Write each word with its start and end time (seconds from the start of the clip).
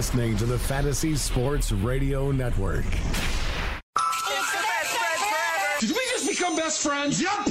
You're 0.00 0.06
listening 0.06 0.36
to 0.38 0.46
the 0.46 0.58
Fantasy 0.58 1.14
Sports 1.14 1.72
Radio 1.72 2.32
Network. 2.32 2.86
Did 5.78 5.90
we 5.90 6.00
just 6.10 6.26
become 6.26 6.56
best 6.56 6.82
friends? 6.82 7.20
Yup. 7.20 7.46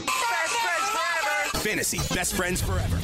Fantasy 1.62 2.00
best 2.12 2.34
friends 2.34 2.60
forever. 2.60 2.98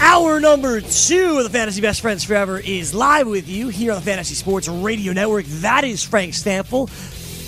Hour 0.00 0.40
number 0.40 0.80
two 0.80 1.36
of 1.36 1.44
the 1.44 1.50
Fantasy 1.50 1.82
Best 1.82 2.00
Friends 2.00 2.24
Forever 2.24 2.58
is 2.58 2.94
live 2.94 3.26
with 3.26 3.46
you 3.46 3.68
here 3.68 3.92
on 3.92 3.98
the 3.98 4.04
Fantasy 4.04 4.34
Sports 4.34 4.68
Radio 4.68 5.12
Network. 5.12 5.44
That 5.46 5.84
is 5.84 6.02
Frank 6.02 6.32
Stampfl. 6.32 6.88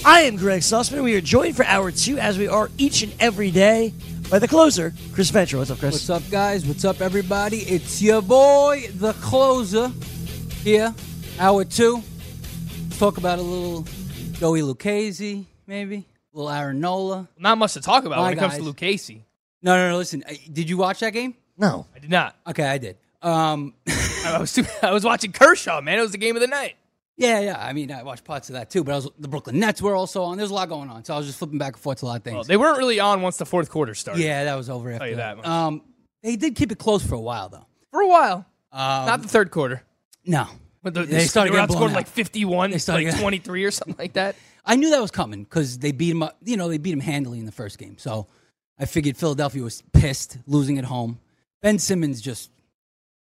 I 0.05 0.23
am 0.23 0.37
Greg 0.37 0.63
Sussman. 0.63 1.03
We 1.05 1.15
are 1.15 1.21
joined 1.21 1.57
for 1.57 1.65
hour 1.65 1.91
two, 1.93 2.19
as 2.19 2.37
we 2.39 2.49
are 2.49 2.71
each 2.77 3.03
and 3.03 3.15
every 3.21 3.51
day, 3.51 3.95
by 4.31 4.39
the 4.41 4.49
closer, 4.49 4.93
Chris 5.13 5.31
Ventura. 5.31 5.61
What's 5.61 5.71
up, 5.71 5.79
Chris? 5.79 5.95
What's 5.95 6.11
up, 6.11 6.23
guys? 6.31 6.67
What's 6.67 6.85
up, 6.85 7.01
everybody? 7.01 7.59
It's 7.59 8.03
your 8.03 8.21
boy, 8.21 8.89
the 8.95 9.13
closer, 9.15 9.93
here, 10.65 10.93
hour 11.39 11.65
two. 11.65 12.03
Let's 12.85 12.99
talk 12.99 13.17
about 13.19 13.39
a 13.39 13.43
little 13.43 13.87
Joey 14.33 14.63
Lucchesi, 14.63 15.45
maybe. 15.69 16.05
A 16.35 16.37
little 16.37 16.51
Aaron 16.51 16.81
Nola. 16.81 17.29
Not 17.39 17.59
much 17.59 17.75
to 17.75 17.81
talk 17.81 18.05
about 18.05 18.19
My 18.19 18.25
when 18.25 18.33
it 18.33 18.41
comes 18.41 18.55
to 18.55 18.59
guys. 18.59 18.67
Luke 18.67 18.77
Casey. 18.77 19.25
No, 19.63 19.77
no, 19.77 19.91
no, 19.91 19.99
listen. 19.99 20.25
uh, 20.29 20.33
Did 20.53 20.69
you 20.69 20.79
watch 20.79 20.99
that 21.01 21.13
game? 21.13 21.35
No. 21.57 21.87
I 21.95 22.01
did 22.01 22.11
not. 22.11 22.35
Okay, 22.49 22.65
I 22.65 22.79
did. 22.79 22.97
Um, 23.21 23.75
I 24.27 24.39
was 24.41 24.53
too, 24.53 24.65
I 24.83 24.91
was 24.91 25.05
watching 25.05 25.31
Kershaw, 25.31 25.81
man. 25.81 25.99
It 25.99 26.03
was 26.03 26.11
the 26.13 26.19
game 26.19 26.35
of 26.35 26.41
the 26.41 26.49
night. 26.49 26.75
Yeah, 27.17 27.41
yeah. 27.41 27.57
I 27.65 27.73
mean, 27.73 27.91
I 27.93 28.03
watched 28.03 28.25
parts 28.25 28.49
of 28.49 28.55
that 28.55 28.71
too, 28.71 28.83
but 28.85 28.93
I 28.93 28.97
was, 28.97 29.09
the 29.19 29.29
Brooklyn 29.29 29.59
Nets 29.59 29.81
were 29.83 29.95
also 29.95 30.23
on. 30.25 30.39
There's 30.39 30.51
a 30.51 30.55
lot 30.55 30.69
going 30.69 30.89
on. 30.91 31.05
So 31.05 31.15
I 31.15 31.19
was 31.19 31.27
just 31.27 31.39
flipping 31.39 31.59
back 31.59 31.75
and 31.75 31.83
forth 31.83 31.99
to 32.01 32.07
a 32.07 32.09
lot 32.09 32.17
of 32.17 32.23
things. 32.25 32.35
Well, 32.35 32.45
they 32.45 32.57
weren't 32.57 32.79
really 32.79 33.01
on 33.01 33.23
once 33.23 33.37
the 33.37 33.47
fourth 33.47 33.71
quarter 33.71 33.95
started. 33.95 34.23
yeah, 34.23 34.45
that 34.45 34.55
was 34.55 34.69
over 34.71 34.91
after 34.93 35.09
you 35.09 35.17
that 35.17 35.37
much. 35.37 35.47
Um, 35.47 35.83
they 36.23 36.37
did 36.37 36.55
keep 36.57 36.73
it 36.73 36.79
close 36.79 37.05
for 37.05 37.15
a 37.15 37.21
while, 37.21 37.49
though. 37.49 37.67
For 37.91 38.01
a 38.01 38.09
while. 38.09 38.47
Um, 38.73 39.07
not 39.07 39.23
the 39.23 39.29
third 39.29 39.51
quarter. 39.51 39.83
No. 40.25 40.47
But 40.83 40.95
the, 40.95 41.03
They 41.05 41.25
started 41.27 41.53
they 41.53 41.61
were 41.61 41.67
getting 41.67 41.77
outscored 41.77 41.79
blown 41.81 41.93
like 41.93 42.09
51, 42.09 42.71
They 42.71 42.79
started 42.79 43.05
like 43.05 43.13
getting- 43.13 43.21
23 43.21 43.65
or 43.65 43.71
something 43.71 43.97
like 43.99 44.15
that. 44.15 44.35
I 44.65 44.77
knew 44.77 44.91
that 44.91 45.01
was 45.03 45.11
coming 45.11 45.43
because 45.45 45.79
they 45.79 45.93
beat 45.93 46.11
him 46.13 46.23
up. 46.23 46.37
You 46.45 46.57
know, 46.57 46.69
they 46.69 46.79
beat 46.79 46.93
him 46.93 47.01
handily 47.01 47.39
in 47.41 47.47
the 47.47 47.53
first 47.53 47.79
game. 47.79 47.99
So 47.99 48.29
I 48.79 48.85
figured 48.87 49.17
Philadelphia 49.17 49.63
was 49.63 49.83
pissed 49.93 50.39
losing 50.47 50.79
at 50.79 50.85
home. 50.85 51.19
Ben 51.61 51.79
Simmons 51.79 52.21
just 52.21 52.51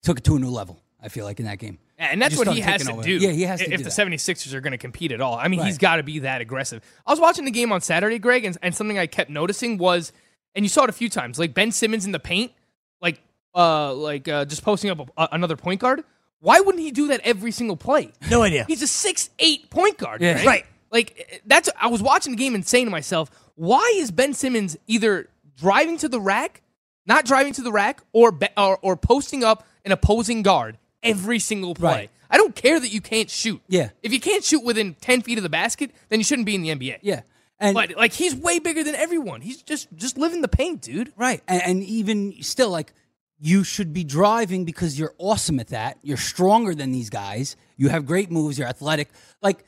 took 0.04 0.18
it 0.18 0.24
to 0.26 0.36
a 0.36 0.40
new 0.40 0.50
level. 0.50 0.82
I 1.02 1.08
feel 1.10 1.26
like 1.26 1.40
in 1.40 1.46
that 1.46 1.60
game. 1.60 1.78
And 2.00 2.22
that's 2.22 2.38
what 2.38 2.48
he 2.48 2.62
has 2.62 2.86
to 2.86 2.94
over. 2.94 3.04
do. 3.04 3.18
Yeah, 3.18 3.32
he 3.32 3.42
has 3.44 3.60
to 3.60 3.72
If 3.72 3.84
the 3.84 3.90
that. 3.90 4.10
76ers 4.10 4.54
are 4.54 4.62
going 4.62 4.72
to 4.72 4.78
compete 4.78 5.12
at 5.12 5.20
all. 5.20 5.36
I 5.36 5.50
mean, 5.50 5.62
he's 5.62 5.78
got 5.78 5.98
to 5.98 6.04
be 6.04 6.20
that 6.20 6.40
aggressive. 6.40 6.82
I 7.06 7.12
was 7.12 7.20
watching 7.20 7.44
the 7.44 7.52
game 7.52 7.74
on 7.74 7.82
Saturday, 7.82 8.20
Greg, 8.20 8.46
and, 8.46 8.58
and 8.62 8.74
something 8.74 8.98
I 8.98 9.06
kept 9.06 9.30
noticing 9.30 9.78
was, 9.78 10.14
and 10.56 10.64
you 10.64 10.70
saw 10.70 10.86
it 10.86 10.90
a 10.90 10.94
few 10.94 11.10
times, 11.10 11.38
like 11.38 11.54
Ben 11.54 11.74
Simmons 11.74 12.06
in 12.06 12.14
the 12.14 12.20
paint, 12.20 12.54
like 13.02 13.22
uh, 13.54 13.94
like 13.94 14.30
uh, 14.30 14.46
just 14.46 14.64
posting 14.64 14.90
up 14.90 15.12
a, 15.18 15.28
another 15.34 15.58
point 15.58 15.82
guard. 15.82 16.04
Why 16.40 16.62
wouldn't 16.62 16.82
he 16.82 16.92
do 16.92 17.10
that 17.10 17.20
every 17.26 17.52
single 17.52 17.76
play? 17.76 18.14
No 18.32 18.44
idea. 18.44 18.64
He's 18.66 18.82
a 18.82 18.88
six 18.88 19.30
eight 19.40 19.70
point 19.70 19.98
guard. 19.98 20.22
Yeah. 20.22 20.36
Right? 20.36 20.46
Right. 20.46 20.66
Like 20.92 21.42
that's. 21.46 21.70
I 21.80 21.88
was 21.88 22.02
watching 22.02 22.32
the 22.32 22.38
game 22.38 22.56
and 22.56 22.66
saying 22.66 22.86
to 22.86 22.92
myself, 22.92 23.30
why 23.56 23.94
is 23.98 24.10
Ben 24.10 24.34
Simmons 24.34 24.78
either 24.88 25.28
driving 25.58 25.98
to 25.98 26.08
the 26.08 26.22
rack, 26.22 26.62
not 27.06 27.26
driving 27.26 27.52
to 27.54 27.62
the 27.62 27.74
rack, 27.74 28.02
or 28.14 28.32
be, 28.32 28.48
or, 28.56 28.80
or 28.82 28.96
posting 28.96 29.44
up 29.44 29.68
an 29.84 29.92
opposing 29.92 30.42
guard 30.42 30.78
every 31.04 31.40
single 31.40 31.76
play? 31.76 31.92
Right. 31.92 32.10
I 32.30 32.38
don't 32.38 32.56
care 32.56 32.80
that 32.80 32.90
you 32.94 33.02
can't 33.02 33.30
shoot. 33.30 33.62
Yeah. 33.68 33.90
If 34.04 34.14
you 34.14 34.20
can't 34.20 34.44
shoot 34.44 34.64
within 34.64 34.94
ten 34.96 35.22
feet 35.22 35.38
of 35.38 35.44
the 35.44 35.50
basket, 35.50 35.92
then 36.10 36.20
you 36.20 36.24
shouldn't 36.24 36.46
be 36.46 36.56
in 36.56 36.62
the 36.62 36.70
NBA. 36.70 37.00
Yeah. 37.02 37.22
And 37.60 37.74
But 37.74 37.96
like 37.98 38.14
he's 38.14 38.36
way 38.36 38.60
bigger 38.60 38.84
than 38.84 38.96
everyone. 38.96 39.42
He's 39.42 39.62
just 39.64 39.88
just 39.96 40.18
living 40.18 40.42
the 40.42 40.48
paint, 40.48 40.82
dude. 40.82 41.12
right. 41.18 41.42
And, 41.48 41.62
and 41.64 41.84
even 41.84 42.42
still, 42.42 42.70
like, 42.70 42.94
you 43.40 43.64
should 43.64 43.94
be 43.94 44.04
driving 44.04 44.64
because 44.66 44.98
you're 45.00 45.14
awesome 45.18 45.60
at 45.60 45.70
that. 45.70 45.98
You're 46.04 46.18
stronger 46.18 46.76
than 46.76 46.92
these 46.92 47.10
guys. 47.10 47.56
You 47.78 47.90
have 47.90 48.06
great 48.06 48.30
moves. 48.32 48.58
You're 48.60 48.68
athletic. 48.68 49.10
Like, 49.42 49.64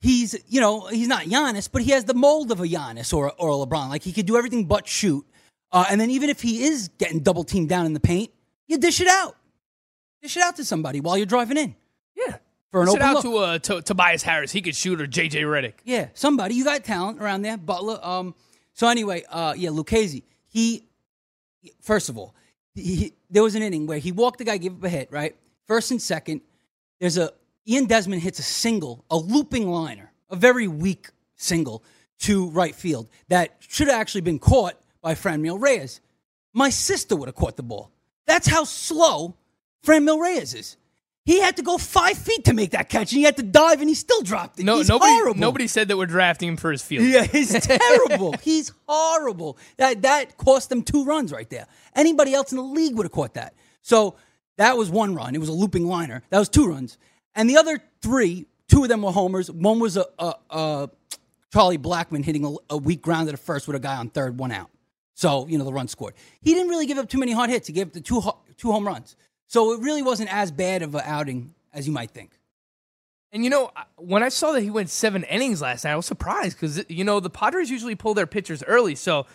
he's, 0.00 0.36
you 0.48 0.60
know, 0.60 0.86
he's 0.86 1.08
not 1.08 1.24
Giannis, 1.24 1.68
but 1.70 1.82
he 1.82 1.90
has 1.92 2.04
the 2.04 2.14
mold 2.14 2.52
of 2.52 2.60
a 2.60 2.64
Giannis 2.66 3.12
or, 3.14 3.32
or 3.38 3.48
a 3.50 3.66
LeBron. 3.66 3.88
Like, 3.88 4.02
he 4.02 4.12
could 4.12 4.26
do 4.26 4.36
everything 4.36 4.66
but 4.66 4.86
shoot. 4.86 5.26
Uh, 5.72 5.84
and 5.90 6.00
then 6.00 6.10
even 6.10 6.30
if 6.30 6.40
he 6.42 6.64
is 6.64 6.88
getting 6.98 7.20
double 7.20 7.44
teamed 7.44 7.68
down 7.68 7.86
in 7.86 7.92
the 7.92 8.00
paint, 8.00 8.30
you 8.68 8.78
dish 8.78 9.00
it 9.00 9.08
out. 9.08 9.36
Dish 10.22 10.36
it 10.36 10.42
out 10.42 10.56
to 10.56 10.64
somebody 10.64 11.00
while 11.00 11.16
you're 11.16 11.26
driving 11.26 11.56
in 11.56 11.74
Yeah. 12.16 12.36
for 12.70 12.82
an 12.82 12.86
Sit 12.88 12.96
open 12.96 13.02
out 13.02 13.14
look. 13.14 13.22
to, 13.24 13.36
uh, 13.38 13.58
to 13.58 13.82
Tobias 13.82 14.22
Harris. 14.22 14.52
He 14.52 14.62
could 14.62 14.74
shoot 14.74 15.00
or 15.00 15.06
JJ 15.06 15.42
Redick. 15.42 15.74
Yeah, 15.84 16.08
somebody. 16.14 16.54
You 16.54 16.64
got 16.64 16.82
talent 16.84 17.20
around 17.20 17.42
there. 17.42 17.56
Butler. 17.56 17.98
Um. 18.04 18.34
So 18.74 18.88
anyway, 18.88 19.24
uh, 19.30 19.54
yeah, 19.56 19.70
Lucchesi. 19.70 20.22
He, 20.48 20.86
first 21.80 22.08
of 22.08 22.18
all, 22.18 22.34
he, 22.74 23.12
there 23.30 23.42
was 23.42 23.54
an 23.54 23.62
inning 23.62 23.86
where 23.86 23.98
he 23.98 24.12
walked 24.12 24.38
the 24.38 24.44
guy, 24.44 24.56
gave 24.58 24.74
up 24.76 24.84
a 24.84 24.88
hit. 24.88 25.10
Right, 25.10 25.36
first 25.66 25.90
and 25.90 26.00
second. 26.00 26.40
There's 27.00 27.18
a 27.18 27.30
Ian 27.68 27.86
Desmond 27.86 28.22
hits 28.22 28.38
a 28.38 28.42
single, 28.42 29.04
a 29.10 29.16
looping 29.16 29.68
liner, 29.68 30.12
a 30.30 30.36
very 30.36 30.66
weak 30.68 31.08
single 31.36 31.84
to 32.20 32.48
right 32.50 32.74
field 32.74 33.08
that 33.28 33.56
should 33.60 33.88
have 33.88 34.00
actually 34.00 34.22
been 34.22 34.38
caught 34.38 34.80
by 35.02 35.14
Franmil 35.14 35.60
Reyes. 35.60 36.00
My 36.54 36.70
sister 36.70 37.14
would 37.16 37.28
have 37.28 37.34
caught 37.34 37.56
the 37.58 37.62
ball. 37.62 37.90
That's 38.26 38.46
how 38.46 38.64
slow 38.64 39.36
Franmil 39.86 40.20
Reyes 40.20 40.52
is. 40.54 40.76
He 41.24 41.40
had 41.40 41.56
to 41.56 41.62
go 41.62 41.76
five 41.76 42.16
feet 42.16 42.44
to 42.44 42.52
make 42.54 42.70
that 42.70 42.88
catch, 42.88 43.10
and 43.12 43.18
he 43.18 43.24
had 43.24 43.36
to 43.38 43.42
dive, 43.42 43.80
and 43.80 43.88
he 43.88 43.96
still 43.96 44.22
dropped 44.22 44.60
it. 44.60 44.64
No, 44.64 44.76
He's 44.78 44.88
nobody 44.88 45.10
horrible. 45.12 45.40
nobody 45.40 45.66
said 45.66 45.88
that 45.88 45.96
we're 45.96 46.06
drafting 46.06 46.50
him 46.50 46.56
for 46.56 46.70
his 46.70 46.82
field. 46.82 47.04
Yeah, 47.04 47.24
he's 47.24 47.50
terrible. 47.66 48.32
he's 48.42 48.72
horrible. 48.88 49.58
That 49.76 50.02
that 50.02 50.36
cost 50.36 50.68
them 50.68 50.82
two 50.82 51.04
runs 51.04 51.32
right 51.32 51.48
there. 51.50 51.66
Anybody 51.96 52.32
else 52.32 52.52
in 52.52 52.58
the 52.58 52.62
league 52.62 52.94
would 52.96 53.06
have 53.06 53.12
caught 53.12 53.34
that. 53.34 53.54
So 53.82 54.14
that 54.56 54.76
was 54.76 54.88
one 54.88 55.16
run. 55.16 55.34
It 55.34 55.38
was 55.38 55.48
a 55.48 55.52
looping 55.52 55.86
liner. 55.86 56.22
That 56.30 56.38
was 56.38 56.48
two 56.48 56.66
runs. 56.68 56.96
And 57.34 57.50
the 57.50 57.56
other 57.56 57.82
three, 58.02 58.46
two 58.68 58.84
of 58.84 58.88
them 58.88 59.02
were 59.02 59.10
homers. 59.12 59.50
One 59.50 59.80
was 59.80 59.96
a, 59.96 60.06
a, 60.20 60.34
a 60.50 60.90
Charlie 61.52 61.76
Blackmon 61.76 62.24
hitting 62.24 62.44
a, 62.46 62.54
a 62.70 62.76
weak 62.76 63.02
ground 63.02 63.28
at 63.28 63.32
the 63.32 63.36
first 63.36 63.66
with 63.66 63.74
a 63.76 63.80
guy 63.80 63.96
on 63.96 64.10
third, 64.10 64.38
one 64.38 64.52
out. 64.52 64.70
So 65.14 65.48
you 65.48 65.58
know 65.58 65.64
the 65.64 65.72
run 65.72 65.88
scored. 65.88 66.14
He 66.40 66.54
didn't 66.54 66.68
really 66.68 66.86
give 66.86 66.98
up 66.98 67.08
too 67.08 67.18
many 67.18 67.32
hard 67.32 67.50
hits. 67.50 67.66
He 67.66 67.72
gave 67.72 67.88
up 67.88 67.92
the 67.94 68.00
two 68.00 68.22
two 68.56 68.70
home 68.70 68.86
runs. 68.86 69.16
So 69.48 69.72
it 69.72 69.80
really 69.80 70.02
wasn't 70.02 70.32
as 70.32 70.50
bad 70.50 70.82
of 70.82 70.94
an 70.94 71.02
outing 71.04 71.54
as 71.72 71.86
you 71.86 71.92
might 71.92 72.10
think. 72.10 72.30
And 73.32 73.44
you 73.44 73.50
know, 73.50 73.70
when 73.96 74.22
I 74.22 74.28
saw 74.28 74.52
that 74.52 74.62
he 74.62 74.70
went 74.70 74.88
seven 74.88 75.22
innings 75.24 75.60
last 75.60 75.84
night, 75.84 75.92
I 75.92 75.96
was 75.96 76.06
surprised 76.06 76.56
because 76.58 76.84
you 76.88 77.04
know 77.04 77.20
the 77.20 77.30
Padres 77.30 77.70
usually 77.70 77.94
pull 77.94 78.14
their 78.14 78.26
pitchers 78.26 78.62
early, 78.66 78.94
so 78.94 79.26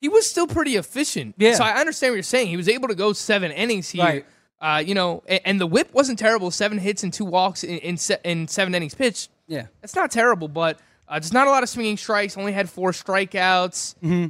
he 0.00 0.08
was 0.08 0.28
still 0.28 0.46
pretty 0.46 0.76
efficient. 0.76 1.34
Yeah. 1.38 1.54
So 1.54 1.64
I 1.64 1.78
understand 1.78 2.12
what 2.12 2.16
you're 2.16 2.22
saying. 2.24 2.48
He 2.48 2.56
was 2.56 2.68
able 2.68 2.88
to 2.88 2.94
go 2.94 3.12
seven 3.12 3.52
innings 3.52 3.90
here. 3.90 4.04
Right. 4.04 4.26
Uh, 4.60 4.78
you 4.78 4.94
know, 4.94 5.22
and, 5.26 5.40
and 5.44 5.60
the 5.60 5.66
whip 5.66 5.92
wasn't 5.92 6.18
terrible. 6.18 6.50
Seven 6.50 6.78
hits 6.78 7.02
and 7.04 7.12
two 7.12 7.24
walks 7.24 7.62
in 7.64 7.78
in, 7.78 7.96
se- 7.96 8.20
in 8.24 8.48
seven 8.48 8.74
innings 8.74 8.94
pitched. 8.94 9.30
Yeah. 9.46 9.66
That's 9.82 9.94
not 9.94 10.10
terrible, 10.10 10.48
but 10.48 10.78
uh, 11.06 11.20
just 11.20 11.32
not 11.34 11.46
a 11.46 11.50
lot 11.50 11.62
of 11.62 11.68
swinging 11.68 11.96
strikes. 11.96 12.36
Only 12.36 12.52
had 12.52 12.68
four 12.68 12.92
strikeouts. 12.92 13.94
Mm-hmm. 14.02 14.26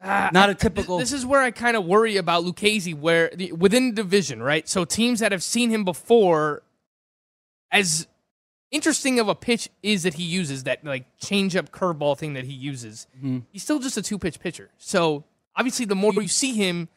Uh, 0.00 0.28
Not 0.32 0.50
a 0.50 0.54
typical- 0.54 0.98
This 0.98 1.12
is 1.12 1.24
where 1.24 1.40
I 1.40 1.50
kind 1.50 1.76
of 1.76 1.84
worry 1.86 2.16
about 2.16 2.44
Lucchesi, 2.44 2.94
where 2.94 3.30
the, 3.34 3.52
within 3.52 3.88
the 3.94 4.02
division, 4.02 4.42
right? 4.42 4.68
So 4.68 4.84
teams 4.84 5.20
that 5.20 5.32
have 5.32 5.42
seen 5.42 5.70
him 5.70 5.84
before, 5.84 6.62
as 7.72 8.06
interesting 8.70 9.18
of 9.18 9.28
a 9.28 9.34
pitch 9.34 9.68
is 9.82 10.02
that 10.02 10.14
he 10.14 10.22
uses, 10.22 10.64
that 10.64 10.84
like 10.84 11.04
change 11.18 11.56
up 11.56 11.70
curveball 11.70 12.18
thing 12.18 12.34
that 12.34 12.44
he 12.44 12.52
uses, 12.52 13.06
Mm-hmm. 13.16 13.38
he's 13.50 13.62
still 13.62 13.78
just 13.78 13.96
a 13.96 14.02
two 14.02 14.18
pitch 14.18 14.38
pitcher. 14.40 14.70
So 14.78 15.24
obviously, 15.56 15.86
the 15.86 15.94
more 15.96 16.12
you 16.12 16.28
see 16.28 16.52
him, 16.54 16.88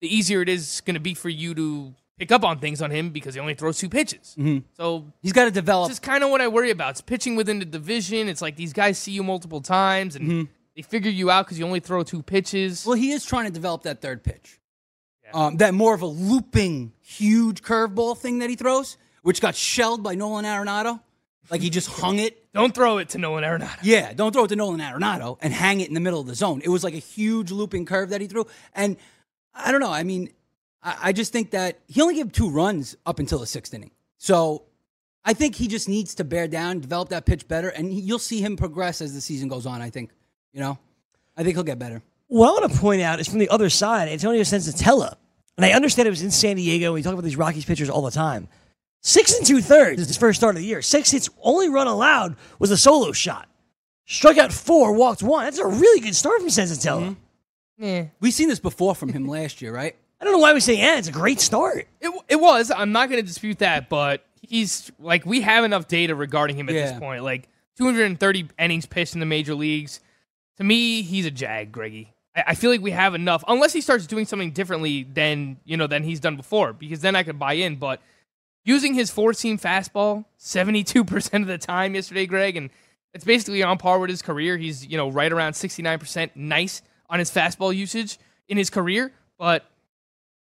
the 0.00 0.14
easier 0.14 0.42
it 0.42 0.48
is 0.48 0.82
going 0.84 0.94
to 0.94 1.00
be 1.00 1.14
for 1.14 1.28
you 1.28 1.54
to 1.54 1.94
pick 2.18 2.30
up 2.32 2.44
on 2.44 2.58
things 2.58 2.82
on 2.82 2.90
him 2.90 3.10
because 3.10 3.34
he 3.34 3.40
only 3.40 3.54
throws 3.54 3.78
two 3.78 3.88
pitches. 3.88 4.36
Mm-hmm. 4.38 4.58
So 4.76 5.06
He's 5.22 5.32
got 5.32 5.44
to 5.46 5.50
develop. 5.50 5.88
this 5.88 5.96
is 5.96 6.00
kind 6.00 6.22
of 6.22 6.30
what 6.30 6.40
I 6.40 6.48
worry 6.48 6.70
about. 6.70 6.90
It's 6.90 7.00
pitching 7.00 7.34
within 7.36 7.58
the 7.60 7.64
division. 7.64 8.28
It's 8.28 8.42
like 8.42 8.56
these 8.56 8.72
guys 8.72 8.98
see 8.98 9.12
you 9.12 9.22
multiple 9.22 9.60
times 9.60 10.16
and 10.16 10.48
they 10.74 10.82
figure 10.82 11.10
you 11.10 11.30
out 11.30 11.46
because 11.46 11.58
you 11.58 11.66
only 11.66 11.80
throw 11.80 12.02
two 12.02 12.22
pitches. 12.22 12.86
Well, 12.86 12.96
he 12.96 13.12
is 13.12 13.24
trying 13.24 13.46
to 13.46 13.52
develop 13.52 13.82
that 13.82 14.00
third 14.00 14.22
pitch. 14.22 14.58
Um, 15.34 15.56
that 15.58 15.72
more 15.72 15.94
of 15.94 16.02
a 16.02 16.06
looping, 16.06 16.92
huge 17.00 17.62
curveball 17.62 18.18
thing 18.18 18.40
that 18.40 18.50
he 18.50 18.56
throws, 18.56 18.98
which 19.22 19.40
got 19.40 19.54
shelled 19.54 20.02
by 20.02 20.14
Nolan 20.14 20.44
Arenado. 20.44 21.00
Like 21.50 21.60
he 21.60 21.70
just 21.70 21.88
hung 22.00 22.18
it. 22.18 22.52
Don't 22.52 22.74
throw 22.74 22.98
it 22.98 23.10
to 23.10 23.18
Nolan 23.18 23.44
Arenado. 23.44 23.78
Yeah, 23.82 24.12
don't 24.12 24.32
throw 24.32 24.44
it 24.44 24.48
to 24.48 24.56
Nolan 24.56 24.80
Arenado 24.80 25.38
and 25.40 25.52
hang 25.52 25.80
it 25.80 25.88
in 25.88 25.94
the 25.94 26.00
middle 26.00 26.20
of 26.20 26.26
the 26.26 26.34
zone. 26.34 26.60
It 26.62 26.68
was 26.68 26.84
like 26.84 26.94
a 26.94 26.98
huge 26.98 27.50
looping 27.50 27.86
curve 27.86 28.10
that 28.10 28.20
he 28.20 28.26
threw. 28.26 28.46
And 28.74 28.96
I 29.54 29.72
don't 29.72 29.80
know. 29.80 29.92
I 29.92 30.02
mean, 30.02 30.30
I, 30.82 30.96
I 31.04 31.12
just 31.12 31.32
think 31.32 31.52
that 31.52 31.78
he 31.86 32.02
only 32.02 32.14
gave 32.14 32.32
two 32.32 32.50
runs 32.50 32.96
up 33.06 33.18
until 33.18 33.38
the 33.38 33.46
sixth 33.46 33.72
inning. 33.72 33.92
So 34.18 34.64
I 35.24 35.32
think 35.32 35.54
he 35.54 35.66
just 35.66 35.88
needs 35.88 36.14
to 36.16 36.24
bear 36.24 36.46
down, 36.46 36.80
develop 36.80 37.08
that 37.10 37.24
pitch 37.24 37.48
better, 37.48 37.68
and 37.68 37.90
he, 37.90 38.00
you'll 38.00 38.18
see 38.18 38.40
him 38.40 38.56
progress 38.56 39.00
as 39.00 39.14
the 39.14 39.20
season 39.20 39.48
goes 39.48 39.66
on. 39.66 39.80
I 39.80 39.90
think. 39.90 40.10
You 40.52 40.60
know, 40.60 40.78
I 41.36 41.42
think 41.42 41.56
he'll 41.56 41.64
get 41.64 41.78
better. 41.78 42.02
What 42.28 42.48
I 42.48 42.60
want 42.60 42.72
to 42.72 42.78
point 42.78 43.02
out 43.02 43.20
is 43.20 43.28
from 43.28 43.38
the 43.38 43.48
other 43.48 43.68
side, 43.70 44.08
Antonio 44.08 44.40
Senzatela. 44.42 45.14
And 45.56 45.66
I 45.66 45.72
understand 45.72 46.06
it 46.06 46.10
was 46.10 46.22
in 46.22 46.30
San 46.30 46.56
Diego. 46.56 46.92
We 46.94 47.02
talk 47.02 47.12
about 47.12 47.24
these 47.24 47.36
Rockies 47.36 47.64
pitchers 47.64 47.90
all 47.90 48.02
the 48.02 48.10
time. 48.10 48.48
Six 49.02 49.36
and 49.36 49.46
two 49.46 49.60
thirds 49.60 50.00
is 50.00 50.08
his 50.08 50.16
first 50.16 50.40
start 50.40 50.54
of 50.54 50.60
the 50.62 50.66
year. 50.66 50.80
Six 50.80 51.10
hits, 51.10 51.28
only 51.42 51.68
run 51.68 51.86
allowed 51.88 52.36
was 52.58 52.70
a 52.70 52.76
solo 52.76 53.12
shot. 53.12 53.48
Struck 54.06 54.38
out 54.38 54.52
four, 54.52 54.92
walked 54.92 55.22
one. 55.22 55.44
That's 55.44 55.58
a 55.58 55.66
really 55.66 56.00
good 56.00 56.14
start 56.14 56.38
from 56.40 56.48
Senzatela. 56.48 57.02
Mm-hmm. 57.02 57.84
Yeah. 57.84 58.04
We've 58.20 58.32
seen 58.32 58.48
this 58.48 58.60
before 58.60 58.94
from 58.94 59.12
him 59.12 59.26
last 59.26 59.60
year, 59.60 59.72
right? 59.74 59.96
I 60.20 60.24
don't 60.24 60.32
know 60.32 60.38
why 60.38 60.54
we 60.54 60.60
say, 60.60 60.76
yeah, 60.78 60.98
it's 60.98 61.08
a 61.08 61.12
great 61.12 61.40
start. 61.40 61.88
It, 62.00 62.12
it 62.28 62.36
was. 62.36 62.70
I'm 62.70 62.92
not 62.92 63.08
going 63.08 63.20
to 63.20 63.26
dispute 63.26 63.58
that, 63.58 63.88
but 63.88 64.24
he's 64.40 64.90
like 65.00 65.26
we 65.26 65.40
have 65.40 65.64
enough 65.64 65.88
data 65.88 66.14
regarding 66.14 66.56
him 66.56 66.68
at 66.68 66.74
Yeah. 66.74 66.90
this 66.92 66.98
point. 66.98 67.24
Like 67.24 67.48
230 67.76 68.48
innings 68.58 68.86
pitched 68.86 69.14
in 69.14 69.20
the 69.20 69.26
major 69.26 69.54
leagues. 69.54 70.00
To 70.62 70.68
me, 70.68 71.02
he's 71.02 71.26
a 71.26 71.30
jag, 71.32 71.72
Greggy. 71.72 72.14
I, 72.36 72.44
I 72.46 72.54
feel 72.54 72.70
like 72.70 72.80
we 72.80 72.92
have 72.92 73.16
enough, 73.16 73.42
unless 73.48 73.72
he 73.72 73.80
starts 73.80 74.06
doing 74.06 74.26
something 74.26 74.52
differently 74.52 75.02
than 75.02 75.56
you 75.64 75.76
know 75.76 75.88
than 75.88 76.04
he's 76.04 76.20
done 76.20 76.36
before, 76.36 76.72
because 76.72 77.00
then 77.00 77.16
I 77.16 77.24
could 77.24 77.36
buy 77.36 77.54
in. 77.54 77.74
But 77.74 78.00
using 78.64 78.94
his 78.94 79.10
four 79.10 79.32
seam 79.32 79.58
fastball 79.58 80.24
72 80.36 81.02
percent 81.04 81.42
of 81.42 81.48
the 81.48 81.58
time 81.58 81.96
yesterday, 81.96 82.26
Greg, 82.26 82.56
and 82.56 82.70
it's 83.12 83.24
basically 83.24 83.64
on 83.64 83.76
par 83.76 83.98
with 83.98 84.08
his 84.08 84.22
career. 84.22 84.56
He's 84.56 84.86
you 84.86 84.96
know 84.96 85.08
right 85.08 85.32
around 85.32 85.54
69 85.54 85.98
percent 85.98 86.36
nice 86.36 86.80
on 87.10 87.18
his 87.18 87.28
fastball 87.28 87.74
usage 87.74 88.20
in 88.46 88.56
his 88.56 88.70
career, 88.70 89.10
but 89.38 89.64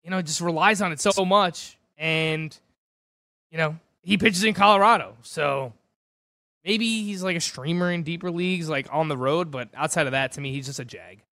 you 0.05 0.11
know 0.11 0.23
just 0.23 0.41
relies 0.41 0.81
on 0.81 0.93
it 0.93 1.01
so 1.01 1.25
much, 1.25 1.77
and 1.99 2.57
you 3.51 3.59
know 3.59 3.77
he 4.01 4.17
pitches 4.17 4.45
in 4.45 4.55
Colorado, 4.55 5.17
so 5.23 5.73
maybe 6.65 7.03
he's 7.05 7.23
like 7.23 7.37
a 7.37 7.41
streamer 7.41 7.91
in 7.91 8.03
deeper 8.03 8.31
leagues, 8.31 8.69
like 8.69 8.89
on 8.91 9.09
the 9.09 9.17
road. 9.17 9.51
But 9.51 9.69
outside 9.75 10.07
of 10.07 10.13
that, 10.13 10.33
to 10.33 10.41
me, 10.41 10.53
he's 10.53 10.67
just 10.67 10.81
a 10.81 10.85
jag. 10.85 11.23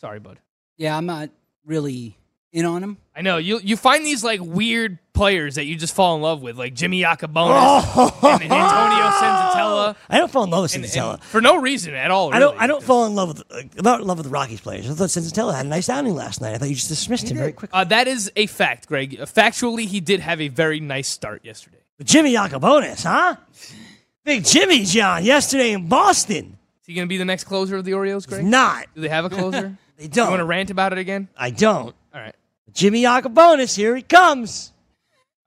Sorry, 0.00 0.18
bud. 0.20 0.38
Yeah, 0.76 0.96
I'm 0.96 1.06
not 1.06 1.30
really 1.64 2.16
in 2.52 2.64
on 2.66 2.82
him. 2.82 2.98
I 3.16 3.22
know 3.22 3.38
you. 3.38 3.60
You 3.60 3.76
find 3.76 4.04
these 4.04 4.22
like 4.24 4.40
weird 4.42 4.98
players 5.12 5.54
that 5.56 5.64
you 5.64 5.76
just 5.76 5.94
fall 5.94 6.16
in 6.16 6.22
love 6.22 6.42
with, 6.42 6.58
like 6.58 6.74
Jimmy 6.74 7.02
Yacabonis 7.02 8.22
and, 8.24 8.42
and 8.42 8.52
Antonio 8.52 9.04
Senzatela, 9.10 9.96
I 10.08 10.18
don't 10.18 10.30
fall 10.30 10.44
in 10.44 10.50
love 10.50 10.62
with 10.62 10.74
and, 10.74 10.84
Senzatela. 10.84 11.14
and 11.14 11.22
for 11.22 11.40
no 11.40 11.60
reason 11.60 11.94
at 11.94 12.10
all. 12.10 12.32
I 12.32 12.38
don't. 12.38 12.52
really. 12.52 12.64
I 12.64 12.66
don't 12.66 12.82
fall 12.82 13.06
in 13.06 13.14
love 13.14 13.28
with. 13.28 13.42
Uh, 13.50 13.58
I'm 13.58 13.84
not 13.84 14.00
in 14.00 14.06
love 14.06 14.18
with 14.18 14.26
the 14.26 14.32
Rockies 14.32 14.60
players. 14.60 14.90
I 14.90 14.94
thought 14.94 15.08
Senzatela 15.08 15.54
had 15.54 15.66
a 15.66 15.68
nice 15.68 15.88
outing 15.88 16.14
last 16.14 16.40
night. 16.40 16.54
I 16.54 16.58
thought 16.58 16.68
you 16.68 16.74
just 16.74 16.88
dismissed 16.88 17.30
him 17.30 17.36
very 17.36 17.52
quickly. 17.52 17.78
Uh, 17.78 17.84
that 17.84 18.08
is 18.08 18.30
a 18.36 18.46
fact, 18.46 18.88
Greg. 18.88 19.18
Uh, 19.20 19.26
Factually, 19.26 19.86
he 19.86 20.00
did 20.00 20.20
have 20.20 20.40
a 20.40 20.48
very 20.48 20.80
nice 20.80 21.08
start 21.08 21.44
yesterday. 21.44 21.78
But 21.98 22.06
Jimmy 22.06 22.34
Yacabonis, 22.34 23.04
huh? 23.04 23.36
Big 24.24 24.44
Jimmy 24.44 24.84
John 24.84 25.24
yesterday 25.24 25.72
in 25.72 25.88
Boston. 25.88 26.56
Is 26.80 26.86
he 26.86 26.94
going 26.94 27.06
to 27.06 27.08
be 27.08 27.16
the 27.16 27.24
next 27.24 27.44
closer 27.44 27.76
of 27.76 27.84
the 27.84 27.94
Orioles, 27.94 28.26
Greg? 28.26 28.44
Not. 28.44 28.86
Do 28.94 29.00
they 29.00 29.08
have 29.08 29.24
a 29.24 29.30
closer? 29.34 29.76
They 29.96 30.08
don't. 30.08 30.26
You 30.26 30.30
want 30.30 30.40
to 30.40 30.44
rant 30.44 30.70
about 30.70 30.92
it 30.92 30.98
again? 30.98 31.28
I 31.36 31.50
don't. 31.50 31.94
All 32.14 32.20
right. 32.20 32.34
Jimmy 32.72 33.02
Yacabonis, 33.02 33.76
here 33.76 33.94
he 33.96 34.02
comes. 34.02 34.72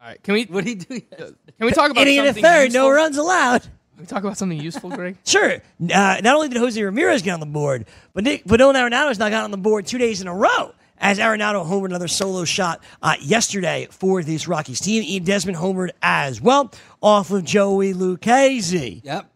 All 0.02 0.08
right. 0.10 0.22
Can 0.22 0.34
we 0.34 0.44
What 0.46 0.66
did 0.66 0.84
he 0.84 1.00
do? 1.00 1.02
can 1.18 1.36
we 1.66 1.72
talk 1.72 1.92
about 1.92 2.02
Inning 2.02 2.20
and 2.20 2.28
a 2.28 2.34
third, 2.34 2.66
useful? 2.66 2.82
no 2.84 2.92
runs 2.92 3.18
allowed. 3.18 3.62
Can 3.62 4.02
we 4.02 4.06
talk 4.06 4.24
about 4.24 4.38
something 4.38 4.60
useful, 4.60 4.90
Greg? 4.90 5.18
Sure. 5.26 5.54
Uh, 5.54 5.60
not 5.80 6.26
only 6.36 6.50
did 6.50 6.58
Jose 6.58 6.82
Ramirez 6.82 7.22
get 7.22 7.32
on 7.32 7.40
the 7.40 7.46
board, 7.46 7.86
but 8.14 8.26
Nick, 8.26 8.44
but 8.46 8.60
Nolan 8.60 8.76
Arenado 8.76 9.08
has 9.08 9.18
now 9.20 9.30
got 9.30 9.46
on 9.46 9.52
the 9.52 9.58
board 9.58 9.86
two 9.88 9.98
days 9.98 10.22
in 10.22 10.28
a 10.28 10.36
row. 10.36 10.74
As 10.98 11.20
Arenado 11.20 11.66
homered 11.66 11.88
another 11.88 12.08
solo 12.08 12.46
shot 12.46 12.82
uh, 13.02 13.16
yesterday 13.22 13.88
for 13.92 14.24
this 14.24 14.48
Rockies 14.48 14.80
team. 14.80 15.04
Ian 15.04 15.24
Desmond 15.24 15.58
homered 15.58 15.90
as 16.02 16.42
well 16.42 16.72
off 17.02 17.32
of 17.32 17.44
Joey 17.44 17.94
Lucchesi. 17.94 19.04
Yep. 19.04 19.32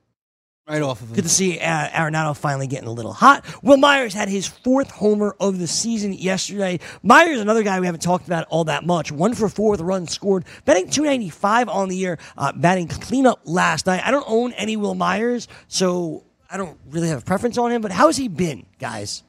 Right 0.70 0.84
off 0.84 1.02
of 1.02 1.10
him. 1.10 1.16
Good 1.16 1.24
to 1.24 1.30
see 1.30 1.60
uh, 1.60 1.88
Arenado 1.90 2.38
finally 2.38 2.68
getting 2.68 2.88
a 2.88 2.92
little 2.92 3.12
hot. 3.12 3.44
Wil 3.64 3.78
Myers 3.78 4.14
had 4.14 4.30
his 4.30 4.48
fourth 4.48 4.92
homer 4.92 5.36
of 5.40 5.58
the 5.58 5.66
season 5.66 6.14
yesterday. 6.14 6.80
Myers, 7.02 7.40
another 7.40 7.64
guy 7.64 7.80
we 7.80 7.88
haven't 7.88 8.04
talked 8.04 8.28
about 8.28 8.46
all 8.50 8.66
that 8.66 8.86
much. 8.86 9.12
One 9.12 9.34
for 9.34 9.50
four 9.50 9.72
with 9.72 9.80
a 9.80 9.84
run 9.84 10.06
scored. 10.06 10.46
Betting 10.66 10.88
295 10.88 11.70
on 11.70 11.90
the 11.90 11.98
year. 11.98 12.20
Uh, 12.38 12.52
batting 12.52 12.88
cleanup 12.88 13.42
last 13.46 13.88
night. 13.88 14.04
I 14.06 14.12
don't 14.12 14.26
own 14.28 14.54
any 14.54 14.78
Wil 14.78 14.94
Myers, 14.94 15.48
so 15.68 16.24
I 16.52 16.58
don't 16.58 16.78
really 16.92 17.08
have 17.08 17.24
a 17.24 17.26
preference 17.26 17.58
on 17.58 17.72
him. 17.72 17.82
But 17.82 17.92
how 17.92 18.06
has 18.06 18.18
he 18.18 18.28
been, 18.28 18.68
guys? 18.78 19.24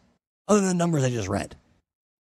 Other 0.47 0.61
than 0.61 0.69
the 0.69 0.75
numbers 0.75 1.05
I 1.05 1.09
just 1.09 1.29
read. 1.29 1.56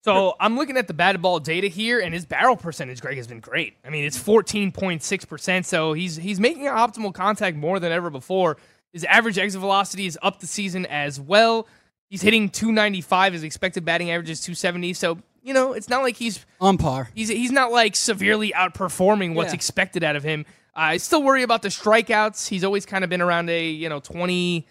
So 0.09 0.35
I'm 0.39 0.55
looking 0.57 0.77
at 0.77 0.87
the 0.87 0.93
batted 0.93 1.21
ball 1.21 1.39
data 1.39 1.67
here, 1.67 1.99
and 1.99 2.13
his 2.13 2.25
barrel 2.25 2.55
percentage, 2.55 3.01
Greg, 3.01 3.17
has 3.17 3.27
been 3.27 3.39
great. 3.39 3.75
I 3.85 3.89
mean, 3.89 4.05
it's 4.05 4.17
14.6 4.17 5.27
percent, 5.27 5.65
so 5.65 5.93
he's 5.93 6.15
he's 6.15 6.39
making 6.39 6.63
optimal 6.65 7.13
contact 7.13 7.55
more 7.57 7.79
than 7.79 7.91
ever 7.91 8.09
before. 8.09 8.57
His 8.93 9.03
average 9.05 9.37
exit 9.37 9.61
velocity 9.61 10.05
is 10.05 10.17
up 10.21 10.39
the 10.39 10.47
season 10.47 10.85
as 10.87 11.19
well. 11.19 11.67
He's 12.09 12.21
hitting 12.23 12.49
295. 12.49 13.33
His 13.33 13.43
expected 13.43 13.85
batting 13.85 14.09
average 14.11 14.29
is 14.29 14.41
270. 14.41 14.93
So 14.93 15.19
you 15.43 15.53
know, 15.53 15.73
it's 15.73 15.87
not 15.89 16.01
like 16.03 16.15
he's 16.17 16.45
On 16.59 16.77
par. 16.77 17.09
he's 17.15 17.29
he's 17.29 17.51
not 17.51 17.71
like 17.71 17.95
severely 17.95 18.51
outperforming 18.51 19.35
what's 19.35 19.51
Yeah. 19.51 19.55
expected 19.55 20.03
out 20.03 20.15
of 20.15 20.23
him. 20.23 20.45
I 20.75 20.97
still 20.97 21.23
worry 21.23 21.43
about 21.43 21.61
the 21.61 21.69
strikeouts. 21.69 22.47
He's 22.47 22.63
always 22.63 22.85
kind 22.85 23.03
of 23.03 23.09
been 23.09 23.21
around 23.21 23.49
a, 23.49 23.67
you 23.69 23.89
know, 23.89 23.99
20 23.99 24.65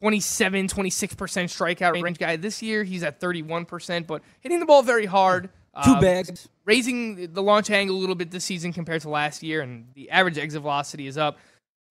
27 0.00 0.68
26% 0.68 1.16
strikeout 1.48 2.00
range 2.02 2.18
guy. 2.18 2.36
This 2.36 2.62
year 2.62 2.84
he's 2.84 3.02
at 3.02 3.20
31%, 3.20 4.06
but 4.06 4.22
hitting 4.40 4.60
the 4.60 4.66
ball 4.66 4.82
very 4.82 5.06
hard. 5.06 5.50
Two 5.84 5.92
Uh, 5.92 6.00
bags. 6.00 6.48
raising 6.64 7.32
the 7.32 7.42
launch 7.42 7.70
angle 7.70 7.96
a 7.96 7.98
little 8.00 8.14
bit 8.16 8.30
this 8.30 8.44
season 8.44 8.72
compared 8.72 9.02
to 9.02 9.08
last 9.08 9.42
year, 9.42 9.60
and 9.60 9.86
the 9.94 10.10
average 10.10 10.36
exit 10.38 10.62
velocity 10.62 11.06
is 11.06 11.16
up. 11.16 11.38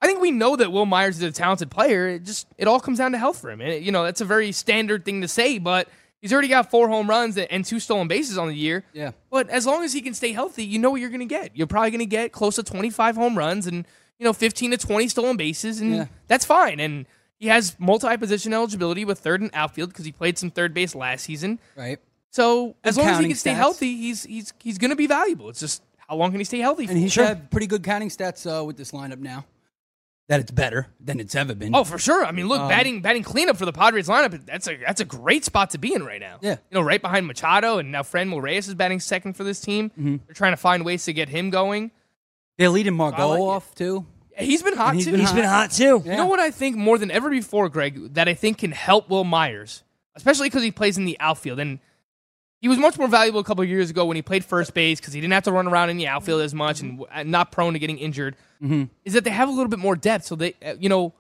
I 0.01 0.07
think 0.07 0.19
we 0.21 0.29
know 0.31 0.55
that 0.57 0.71
Wil 0.71 0.85
Myers 0.85 1.17
is 1.17 1.23
a 1.23 1.31
talented 1.31 1.71
player. 1.71 2.07
It 2.09 2.23
just 2.23 2.47
it 2.57 2.67
all 2.67 2.79
comes 2.79 2.97
down 2.97 3.13
to 3.13 3.17
health 3.17 3.39
for 3.39 3.49
him, 3.49 3.61
and 3.61 3.71
it- 3.71 3.83
you 3.83 3.91
know 3.91 4.03
that's 4.03 4.19
a 4.21 4.25
very 4.25 4.51
standard 4.51 5.05
thing 5.05 5.21
to 5.21 5.27
say. 5.27 5.57
But 5.57 5.87
he's 6.21 6.33
already 6.33 6.49
got 6.49 6.69
four 6.69 6.89
home 6.89 7.09
runs 7.09 7.37
and 7.37 7.63
two 7.63 7.79
stolen 7.79 8.07
bases 8.09 8.37
on 8.37 8.47
the 8.49 8.55
year. 8.55 8.83
Yeah. 8.93 9.11
But 9.31 9.49
as 9.49 9.65
long 9.65 9.83
as 9.85 9.93
he 9.93 10.01
can 10.01 10.13
stay 10.13 10.33
healthy, 10.33 10.65
you 10.65 10.79
know 10.79 10.89
what 10.91 10.99
you're 11.01 11.09
going 11.09 11.19
to 11.21 11.25
get. 11.25 11.55
You're 11.55 11.67
probably 11.67 11.91
going 11.91 11.99
to 11.99 12.05
get 12.05 12.31
close 12.33 12.55
to 12.55 12.63
25 12.63 13.15
home 13.15 13.37
runs 13.37 13.67
and 13.67 13.85
you 14.19 14.25
know 14.25 14.33
15 14.33 14.71
to 14.71 14.77
20 14.77 15.07
stolen 15.07 15.37
bases, 15.37 15.79
and 15.79 15.95
Yeah. 15.95 16.05
that's 16.27 16.43
fine. 16.45 16.79
And 16.81 17.05
he 17.39 17.47
has 17.47 17.75
multi-position 17.79 18.53
eligibility 18.53 19.05
with 19.05 19.19
third 19.19 19.41
and 19.41 19.49
outfield 19.53 19.89
because 19.89 20.05
he 20.05 20.11
played 20.11 20.37
some 20.37 20.49
third 20.51 20.73
base 20.73 20.95
last 20.95 21.23
season. 21.23 21.59
Right. 21.75 21.99
So 22.31 22.75
as 22.83 22.95
Good 22.95 23.01
long 23.03 23.09
as 23.13 23.19
he 23.19 23.27
can 23.27 23.35
stay 23.35 23.51
stats. 23.51 23.55
healthy, 23.55 23.95
he's 23.97 24.23
he's 24.23 24.53
he's 24.59 24.77
going 24.77 24.89
to 24.91 24.95
be 24.97 25.07
valuable. 25.07 25.49
It's 25.49 25.59
just 25.59 25.81
how 26.07 26.15
long 26.15 26.31
can 26.31 26.39
he 26.39 26.43
stay 26.43 26.59
healthy? 26.59 26.85
For? 26.85 26.91
And 26.91 26.99
he 27.01 27.09
should 27.09 27.25
have 27.25 27.49
pretty 27.49 27.67
good 27.67 27.83
counting 27.83 28.09
stats 28.09 28.45
uh, 28.45 28.63
with 28.63 28.77
this 28.77 28.91
lineup 28.91 29.19
now. 29.19 29.45
That 30.29 30.41
it's 30.41 30.51
better 30.51 30.87
than 30.99 31.21
it's 31.21 31.35
ever 31.35 31.55
been. 31.55 31.73
oh, 31.73 31.85
for 31.85 31.97
sure. 31.97 32.25
I 32.25 32.33
mean, 32.33 32.49
look, 32.49 32.59
Um, 32.59 32.67
batting 32.67 33.01
batting 33.01 33.23
cleanup 33.23 33.55
for 33.55 33.65
the 33.65 33.71
Padres 33.71 34.09
lineup. 34.09 34.45
That's 34.45 34.67
a 34.67 34.75
that's 34.75 34.99
a 34.99 35.05
great 35.05 35.45
spot 35.45 35.69
to 35.69 35.77
be 35.77 35.93
in 35.93 36.03
right 36.03 36.19
now. 36.19 36.39
Yeah. 36.41 36.57
you 36.69 36.75
know, 36.75 36.81
right 36.81 37.01
behind 37.01 37.27
Machado, 37.27 37.77
and 37.77 37.93
now 37.93 38.03
Fran 38.03 38.29
Reyes 38.35 38.67
is 38.67 38.75
batting 38.75 38.99
second 38.99 39.33
for 39.37 39.45
this 39.45 39.61
team. 39.61 39.89
Mm-hmm. 39.91 40.17
They're 40.27 40.33
trying 40.35 40.51
to 40.51 40.57
find 40.57 40.83
ways 40.83 41.05
to 41.05 41.13
get 41.13 41.29
him 41.29 41.49
going. 41.49 41.91
they're 42.57 42.67
leading 42.69 42.93
Margot 42.93 43.25
like 43.29 43.39
off 43.39 43.73
too. 43.73 44.05
He's 44.37 44.61
been 44.63 44.75
hot 44.75 44.89
And 44.89 44.97
he's 44.97 45.05
too. 45.05 45.11
been 45.11 45.19
He's 45.19 45.29
hot. 45.29 45.35
been 45.35 45.45
hot 45.45 45.71
too. 45.71 46.01
Yeah. 46.05 46.11
You 46.11 46.17
know 46.17 46.25
what 46.27 46.39
I 46.39 46.51
think 46.51 46.75
more 46.77 46.97
than 46.97 47.09
ever 47.11 47.29
before, 47.29 47.69
Greg, 47.69 48.13
that 48.13 48.27
I 48.27 48.33
think 48.33 48.59
can 48.59 48.71
help 48.71 49.09
Wil 49.09 49.23
Myers, 49.23 49.83
especially 50.15 50.47
because 50.47 50.63
he 50.63 50.71
plays 50.71 50.97
in 50.97 51.05
the 51.05 51.17
outfield. 51.19 51.59
And 51.59 51.79
he 52.61 52.67
was 52.67 52.77
much 52.77 52.97
more 52.97 53.07
valuable 53.07 53.39
a 53.39 53.43
couple 53.43 53.63
of 53.63 53.69
years 53.69 53.89
ago 53.89 54.05
when 54.05 54.15
he 54.15 54.21
played 54.21 54.43
first 54.45 54.73
base 54.73 54.99
because 54.99 55.13
he 55.13 55.21
didn't 55.21 55.33
have 55.33 55.43
to 55.43 55.51
run 55.51 55.67
around 55.67 55.89
in 55.89 55.97
the 55.97 56.07
outfield 56.07 56.41
as 56.41 56.53
much 56.53 56.81
and 56.81 56.97
w- 56.99 57.07
and 57.11 57.31
not 57.31 57.51
prone 57.51 57.73
to 57.73 57.79
getting 57.79 57.97
injured. 57.99 58.35
Mm-hmm. 58.61 58.85
Is 59.05 59.13
that 59.13 59.23
they 59.23 59.29
have 59.29 59.49
a 59.49 59.51
little 59.51 59.69
bit 59.69 59.79
more 59.79 59.95
depth. 59.95 60.25
So 60.25 60.35
they, 60.35 60.53
uh, 60.65 60.75
you 60.79 60.89
know, 60.89 61.13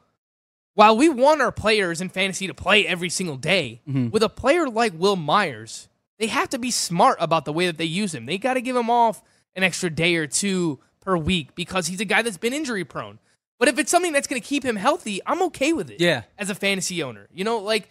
while 0.73 0.95
we 0.97 1.09
want 1.09 1.41
our 1.41 1.51
players 1.51 2.01
in 2.01 2.09
fantasy 2.09 2.47
to 2.47 2.53
play 2.53 2.85
every 2.85 3.09
single 3.09 3.37
day, 3.37 3.81
mm-hmm. 3.87 4.09
with 4.09 4.21
a 4.23 4.29
player 4.29 4.67
like 4.69 4.93
Wil 4.95 5.15
Myers, 5.15 5.87
they 6.19 6.27
have 6.27 6.49
to 6.49 6.59
be 6.59 6.71
smart 6.71 7.17
about 7.19 7.45
the 7.45 7.53
way 7.53 7.65
that 7.67 7.77
they 7.77 7.85
use 7.85 8.13
him. 8.13 8.25
They 8.25 8.37
got 8.37 8.55
to 8.55 8.61
give 8.61 8.75
him 8.75 8.89
off 8.89 9.21
an 9.55 9.63
extra 9.63 9.89
day 9.89 10.15
or 10.15 10.27
two 10.27 10.79
per 11.07 11.15
week 11.15 11.55
because 11.55 11.87
he's 11.87 12.01
a 12.01 12.05
guy 12.05 12.21
that's 12.21 12.37
been 12.37 12.51
injury 12.51 12.83
prone. 12.83 13.17
But 13.59 13.69
if 13.69 13.79
it's 13.79 13.89
something 13.89 14.11
that's 14.11 14.27
going 14.27 14.41
to 14.41 14.45
keep 14.45 14.63
him 14.63 14.75
healthy, 14.75 15.21
I'm 15.25 15.41
okay 15.43 15.71
with 15.71 15.89
it. 15.89 16.01
Yeah. 16.01 16.23
As 16.37 16.49
a 16.49 16.55
fantasy 16.55 17.01
owner, 17.01 17.29
you 17.33 17.45
know, 17.45 17.59
like 17.59 17.89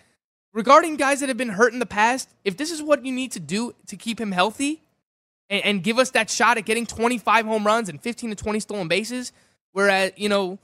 regarding 0.53 0.97
guys 0.97 1.21
that 1.21 1.31
have 1.31 1.39
been 1.39 1.49
hurt 1.49 1.73
in 1.73 1.79
the 1.79 1.87
past, 1.87 2.29
if 2.45 2.59
this 2.59 2.71
is 2.71 2.83
what 2.83 3.07
you 3.07 3.13
need 3.13 3.33
to 3.33 3.41
do 3.41 3.75
to 3.87 3.97
keep 3.97 4.21
him 4.21 4.33
healthy 4.33 4.83
and, 5.49 5.65
and 5.65 5.83
give 5.83 5.99
us 5.99 6.11
that 6.11 6.29
shot 6.29 6.59
at 6.59 6.67
getting 6.67 6.85
25 6.85 7.47
home 7.47 7.67
runs 7.67 7.89
and 7.89 8.03
15 8.03 8.31
to 8.31 8.37
20 8.37 8.61
stolen 8.61 8.87
bases, 8.87 9.33
whereas, 9.73 10.11
uh, 10.11 10.15
you 10.19 10.29
know, 10.29 10.59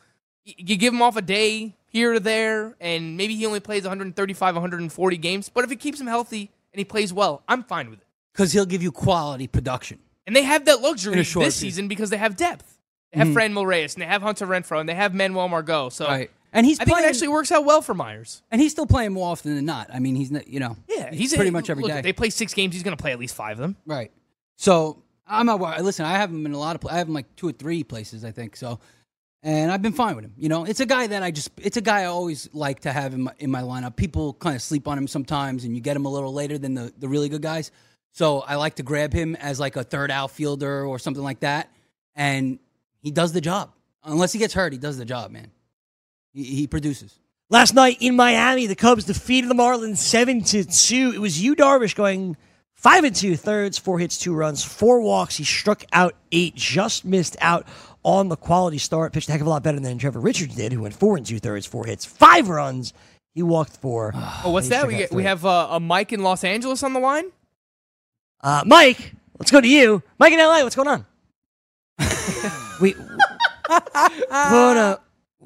you 0.45 0.77
give 0.77 0.93
him 0.93 1.01
off 1.01 1.17
a 1.17 1.23
day 1.23 1.75
here 1.87 2.13
or 2.13 2.21
there, 2.21 2.77
and 2.81 3.17
maybe 3.17 3.35
he 3.35 3.47
only 3.47 3.61
plays 3.61 3.85
135, 3.85 4.55
140 4.55 5.17
games, 5.17 5.49
but 5.49 5.65
if 5.65 5.73
it 5.73 5.77
keeps 5.77 5.99
him 5.99 6.07
healthy 6.07 6.51
and 6.75 6.79
he 6.79 6.85
plays 6.85 7.15
well, 7.15 7.43
I'm 7.49 7.63
fine 7.65 7.89
with 7.89 8.01
it. 8.01 8.07
Because 8.35 8.53
he'll 8.53 8.67
give 8.67 8.83
you 8.83 8.93
quality 8.93 9.47
production. 9.47 9.99
And 10.27 10.37
they 10.37 10.43
have 10.43 10.67
that 10.67 10.81
luxury 10.81 11.17
this 11.17 11.27
short 11.27 11.53
season 11.53 11.89
because 11.89 12.11
they 12.11 12.17
have 12.17 12.37
depth. 12.37 12.79
They 13.13 13.19
have 13.19 13.29
mm. 13.29 13.35
Franmil 13.35 13.67
Reyes, 13.67 13.95
and 13.95 14.03
they 14.03 14.07
have 14.07 14.23
Hunter 14.23 14.47
Renfroe, 14.47 14.81
and 14.81 14.89
they 14.89 14.95
have 14.95 15.15
Manuel 15.15 15.49
Margot. 15.49 15.89
So 15.91 16.07
Right. 16.07 16.31
And 16.53 16.67
he's 16.67 16.79
I 16.81 16.85
think 16.85 16.99
it 16.99 17.05
actually 17.07 17.29
works 17.29 17.51
out 17.51 17.65
well 17.65 17.81
for 17.81 17.95
Myers. 17.95 18.43
and 18.51 18.61
he's 18.61 18.73
still 18.73 18.87
playing 18.87 19.13
more 19.13 19.31
often 19.31 19.55
than 19.55 19.65
not. 19.65 19.89
I 19.93 20.01
mean, 20.01 20.15
he's 20.15 20.31
not, 20.31 20.47
you 20.47 20.61
know, 20.61 20.77
yeah, 20.87 21.11
he's 21.11 21.35
pretty 21.35 21.51
much 21.51 21.71
every 21.71 21.83
look, 21.83 21.93
day. 21.93 22.03
They 22.03 22.13
play 22.13 22.29
six 22.29 22.53
games. 22.53 22.75
He's 22.75 22.83
going 22.83 22.95
to 22.95 23.03
play 23.03 23.11
at 23.11 23.19
least 23.19 23.35
five 23.35 23.53
of 23.53 23.63
them. 23.63 23.77
Right. 23.87 24.13
So 24.57 25.03
I'm 25.27 25.47
not 25.47 25.61
worried. 25.61 25.81
Listen, 25.81 26.05
I 26.05 26.13
have 26.13 26.31
him 26.31 26.45
in 26.45 26.53
a 26.53 26.59
lot 26.59 26.77
of. 26.77 26.87
I 26.91 26.99
have 26.99 27.09
him 27.09 27.15
like 27.15 27.35
two 27.37 27.49
or 27.49 27.53
three 27.53 27.83
places, 27.85 28.23
I 28.23 28.33
think. 28.33 28.57
So, 28.57 28.81
and 29.43 29.73
I've 29.73 29.81
been 29.81 29.95
fine 29.95 30.15
with 30.15 30.27
him. 30.27 30.35
You 30.37 30.51
know, 30.51 30.65
it's 30.65 30.81
a 30.81 30.87
guy 30.87 31.07
that 31.07 31.23
I 31.23 31.31
just. 31.31 31.51
It's 31.57 31.79
a 31.79 31.81
guy 31.81 32.03
I 32.03 32.05
always 32.07 32.51
like 32.53 32.81
to 32.81 32.93
have 32.93 33.15
in 33.15 33.23
my, 33.23 33.33
in 33.39 33.51
my 33.51 33.63
lineup. 33.63 33.97
People 33.97 34.35
kind 34.35 34.55
of 34.55 34.61
sleep 34.61 34.87
on 34.87 34.99
him 34.99 35.09
sometimes, 35.09 35.65
and 35.65 35.75
you 35.75 35.81
get 35.81 35.97
him 35.97 36.05
a 36.05 36.11
little 36.11 36.35
later 36.35 36.59
than 36.59 36.75
the 36.75 36.93
the 36.99 37.09
really 37.09 37.31
good 37.31 37.43
guys. 37.43 37.71
So 38.13 38.41
I 38.41 38.57
like 38.57 38.77
to 38.77 38.83
grab 38.83 39.13
him 39.13 39.37
as 39.37 39.59
like 39.59 39.77
a 39.77 39.85
third 39.85 40.11
outfielder 40.11 40.85
or 40.85 40.99
something 40.99 41.23
like 41.23 41.41
that, 41.41 41.71
and 42.15 42.59
he 43.01 43.11
does 43.11 43.33
the 43.33 43.41
job. 43.41 43.73
Unless 44.05 44.33
he 44.33 44.39
gets 44.39 44.55
hurt, 44.55 44.73
he 44.73 44.79
does 44.79 44.99
the 44.99 45.05
job, 45.05 45.31
man. 45.31 45.51
He, 46.33 46.45
he 46.45 46.67
produces. 46.67 47.19
Last 47.49 47.75
night 47.75 47.99
in 48.01 48.17
Miami, 48.17 48.67
the 48.67 48.75
Cubs 48.75 49.05
defeated 49.05 49.49
the 49.49 49.55
Marlins 49.55 49.99
seven 49.99 50.43
to 50.45 50.65
two. 50.65 51.13
It 51.15 51.21
was 51.21 51.43
Yu 51.43 51.55
Darvish, 51.55 51.95
going 51.95 52.37
five 52.75 53.05
and 53.05 53.15
two 53.15 53.37
thirds, 53.37 53.79
four 53.79 53.99
hits, 53.99 54.19
two 54.19 54.35
runs, 54.35 54.65
four 54.65 55.01
walks. 55.01 55.37
He 55.37 55.45
struck 55.45 55.85
out 55.93 56.15
eight, 56.33 56.55
just 56.55 57.05
missed 57.05 57.37
out 57.41 57.67
on 58.03 58.29
the 58.29 58.37
quality 58.37 58.79
start. 58.79 59.13
Pitched 59.13 59.29
a 59.29 59.33
heck 59.33 59.41
of 59.41 59.47
a 59.47 59.51
lot 59.51 59.63
better 59.63 59.81
than 59.81 59.99
Trevor 59.99 60.21
Richards 60.21 60.55
did, 60.55 60.73
who 60.73 60.83
went 60.83 60.95
four 60.95 61.17
and 61.17 61.25
two 61.25 61.39
thirds, 61.39 61.67
four 61.67 61.87
hits, 61.87 62.05
five 62.05 62.49
runs. 62.49 62.93
He 63.35 63.43
walked 63.43 63.77
four. 63.77 64.13
Oh, 64.15 64.51
what's 64.51 64.69
that? 64.69 64.87
We 64.87 64.97
get, 64.97 65.13
we 65.13 65.23
have 65.25 65.47
uh, 65.47 65.69
a 65.71 65.81
Mike 65.81 66.13
in 66.13 66.23
Los 66.23 66.45
Angeles 66.45 66.83
on 66.83 66.93
the 66.93 67.01
line. 67.01 67.33
Uh, 68.43 68.63
Mike, 68.67 69.15
let's 69.39 69.51
go 69.51 69.61
to 69.61 69.69
you. 69.69 70.03
Mike 70.19 70.33
in 70.33 70.39
LA, 70.39 70.63
what's 70.63 70.75
going 70.75 70.89
on? 70.89 71.07
we, 72.81 72.93
what, 72.93 74.77
uh, 74.77 74.97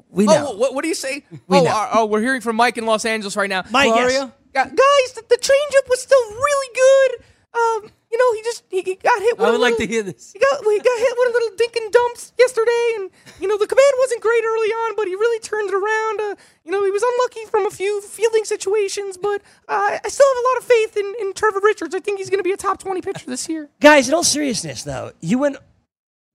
we 0.09 0.25
know. 0.25 0.47
Oh, 0.49 0.57
what, 0.57 0.73
what 0.73 0.81
do 0.81 0.87
you 0.87 0.95
say? 0.95 1.23
We 1.47 1.59
oh, 1.59 1.63
know. 1.63 1.69
uh, 1.69 1.89
oh, 1.93 2.05
we're 2.07 2.21
hearing 2.21 2.41
from 2.41 2.55
Mike 2.55 2.77
in 2.77 2.85
Los 2.85 3.05
Angeles 3.05 3.35
right 3.35 3.49
now. 3.49 3.63
Mike, 3.69 3.89
yes. 3.89 4.31
Guys, 4.53 4.67
the, 5.13 5.23
the 5.29 5.37
changeup 5.37 5.89
was 5.89 6.01
still 6.01 6.29
really 6.31 6.75
good. 6.75 7.25
Um, 7.53 7.89
you 8.11 8.17
know, 8.17 8.33
he 8.33 8.41
just 8.43 8.63
he 8.69 8.81
he 8.81 8.95
got 8.95 9.19
hit. 9.21 9.37
With 9.37 9.45
I 9.47 9.49
a 9.49 9.51
would 9.53 9.61
like 9.61 9.77
to 9.77 9.87
hear 9.87 10.03
this. 10.03 10.31
He 10.33 10.39
got 10.39 10.59
he 10.63 10.77
got 10.79 10.99
hit 10.99 11.13
with 11.17 11.29
a 11.29 11.33
little 11.33 11.55
dink 11.57 11.75
and 11.75 11.91
dumps 11.91 12.33
yesterday, 12.37 12.93
and 12.97 13.09
you 13.39 13.47
know 13.47 13.57
the 13.57 13.67
command 13.67 13.93
wasn't 13.99 14.21
great 14.21 14.43
early 14.43 14.69
on, 14.69 14.95
but 14.95 15.07
he 15.07 15.15
really 15.15 15.39
turned 15.39 15.69
it 15.69 15.73
around. 15.75 16.21
Uh, 16.21 16.35
you 16.63 16.71
know, 16.71 16.83
he 16.85 16.91
was 16.91 17.03
unlucky 17.03 17.49
from 17.49 17.65
a 17.65 17.71
few 17.71 18.01
fielding 18.01 18.43
situations, 18.45 19.17
but 19.17 19.41
uh, 19.67 19.97
I 20.03 20.07
still 20.07 20.25
have 20.27 20.43
a 20.43 20.47
lot 20.49 20.57
of 20.59 20.63
faith 20.65 20.97
in, 20.97 21.15
in 21.19 21.33
Trevor 21.33 21.59
Richards. 21.63 21.95
I 21.95 21.99
think 21.99 22.19
he's 22.19 22.29
going 22.29 22.39
to 22.39 22.43
be 22.43 22.51
a 22.51 22.57
top 22.57 22.79
twenty 22.79 23.01
pitcher 23.01 23.25
this 23.27 23.49
year. 23.49 23.69
Guys, 23.81 24.07
in 24.07 24.13
all 24.13 24.23
seriousness, 24.23 24.83
though, 24.83 25.11
you 25.19 25.39
went, 25.39 25.57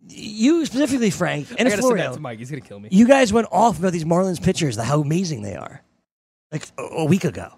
you 0.09 0.67
specifically, 0.67 1.11
Frank, 1.11 1.49
and 1.59 1.69
I 1.69 1.71
got 1.71 1.77
to 1.77 1.83
send 1.83 1.99
that 2.01 2.15
to 2.15 2.21
Mike. 2.21 2.39
He's 2.39 2.51
going 2.51 2.63
to 2.63 2.69
kill 2.69 2.81
me. 2.81 2.89
you 2.91 3.07
guys 3.07 3.33
went 3.33 3.49
off 3.53 3.79
about 3.79 3.93
these 3.93 4.05
Marlins 4.05 4.43
pitchers, 4.43 4.77
how 4.77 5.01
amazing 5.01 5.43
they 5.43 5.55
are, 5.57 5.83
like 6.51 6.67
a, 6.79 6.83
a 6.83 7.05
week 7.05 7.25
ago. 7.25 7.53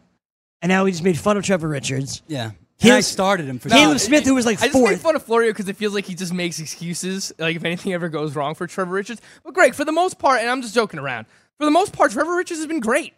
And 0.61 0.71
now 0.71 0.85
we 0.85 0.91
just 0.93 1.03
made 1.05 1.19
fun 1.19 1.37
of 1.37 1.45
Trevor 1.45 1.69
Richards. 1.69 2.23
Yeah. 2.27 2.53
He 2.79 2.89
And 2.89 2.97
I 2.97 3.01
started 3.01 3.47
him 3.47 3.59
for 3.61 3.69
Caleb 3.69 3.95
that. 3.95 3.99
Smith, 4.01 4.25
who 4.25 4.35
was 4.35 4.47
like 4.47 4.59
I 4.61 4.67
just 4.67 4.75
make 4.75 4.83
fourth. 4.89 5.01
fun 5.03 5.17
of 5.17 5.23
Florio 5.23 5.51
because 5.51 5.69
it 5.69 5.77
feels 5.77 5.95
like 5.95 6.05
he 6.07 6.15
just 6.15 6.33
makes 6.33 6.59
excuses, 6.59 7.33
like 7.39 7.55
if 7.57 7.65
anything 7.65 7.93
ever 7.93 8.09
goes 8.09 8.35
wrong 8.35 8.55
for 8.55 8.67
Trevor 8.67 8.93
Richards. 8.93 9.21
But 9.45 9.55
Greg, 9.55 9.75
for 9.75 9.85
the 9.85 9.93
most 9.93 10.19
part, 10.19 10.41
and 10.41 10.51
I'm 10.51 10.61
just 10.61 10.75
joking 10.75 10.99
around, 10.99 11.27
for 11.57 11.65
the 11.65 11.71
most 11.71 11.93
part, 11.93 12.11
Trevor 12.13 12.35
Richards 12.37 12.59
has 12.61 12.67
been 12.67 12.81
great. 12.81 13.15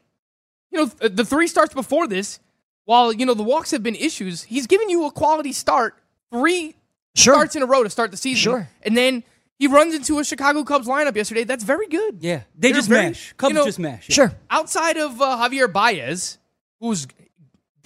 You 0.71 0.81
know, 0.81 0.89
th- 0.89 1.13
the 1.17 1.25
three 1.25 1.47
starts 1.47 1.73
before 1.73 2.07
this, 2.07 2.39
while 2.85 3.13
you 3.13 3.25
know 3.25 3.33
the 3.35 3.43
walks 3.43 3.71
have 3.71 3.83
been 3.83 3.95
issues, 3.97 4.43
he's 4.43 4.67
given 4.67 4.91
you 4.91 5.07
a 5.07 5.11
quality 5.11 5.53
start, 5.53 5.95
three 6.31 6.75
Sure. 7.15 7.33
starts 7.35 7.57
in 7.57 7.63
a 7.63 7.67
row 7.67 7.83
to 7.83 7.89
start 7.89 8.11
the 8.11 8.17
season. 8.19 8.43
Sure. 8.43 8.69
and 8.83 8.95
then 8.97 9.25
he 9.59 9.69
runs 9.69 9.95
into 9.95 10.19
a 10.19 10.25
Chicago 10.25 10.65
Cubs 10.65 10.87
lineup 10.87 11.17
yesterday. 11.17 11.45
That's 11.45 11.65
very 11.65 11.87
good. 11.87 12.19
Yeah. 12.21 12.43
They 12.59 12.69
They're 12.69 12.77
just 12.77 12.91
very- 12.91 13.07
mash. 13.07 13.33
Cubs 13.39 13.49
you 13.53 13.55
know, 13.59 13.65
just 13.65 13.79
mash. 13.79 14.07
Yeah. 14.11 14.15
Sure. 14.15 14.33
outside 14.51 14.99
of 14.99 15.19
uh, 15.23 15.39
Javier 15.49 15.73
Baez, 15.73 16.37
who's 16.79 17.07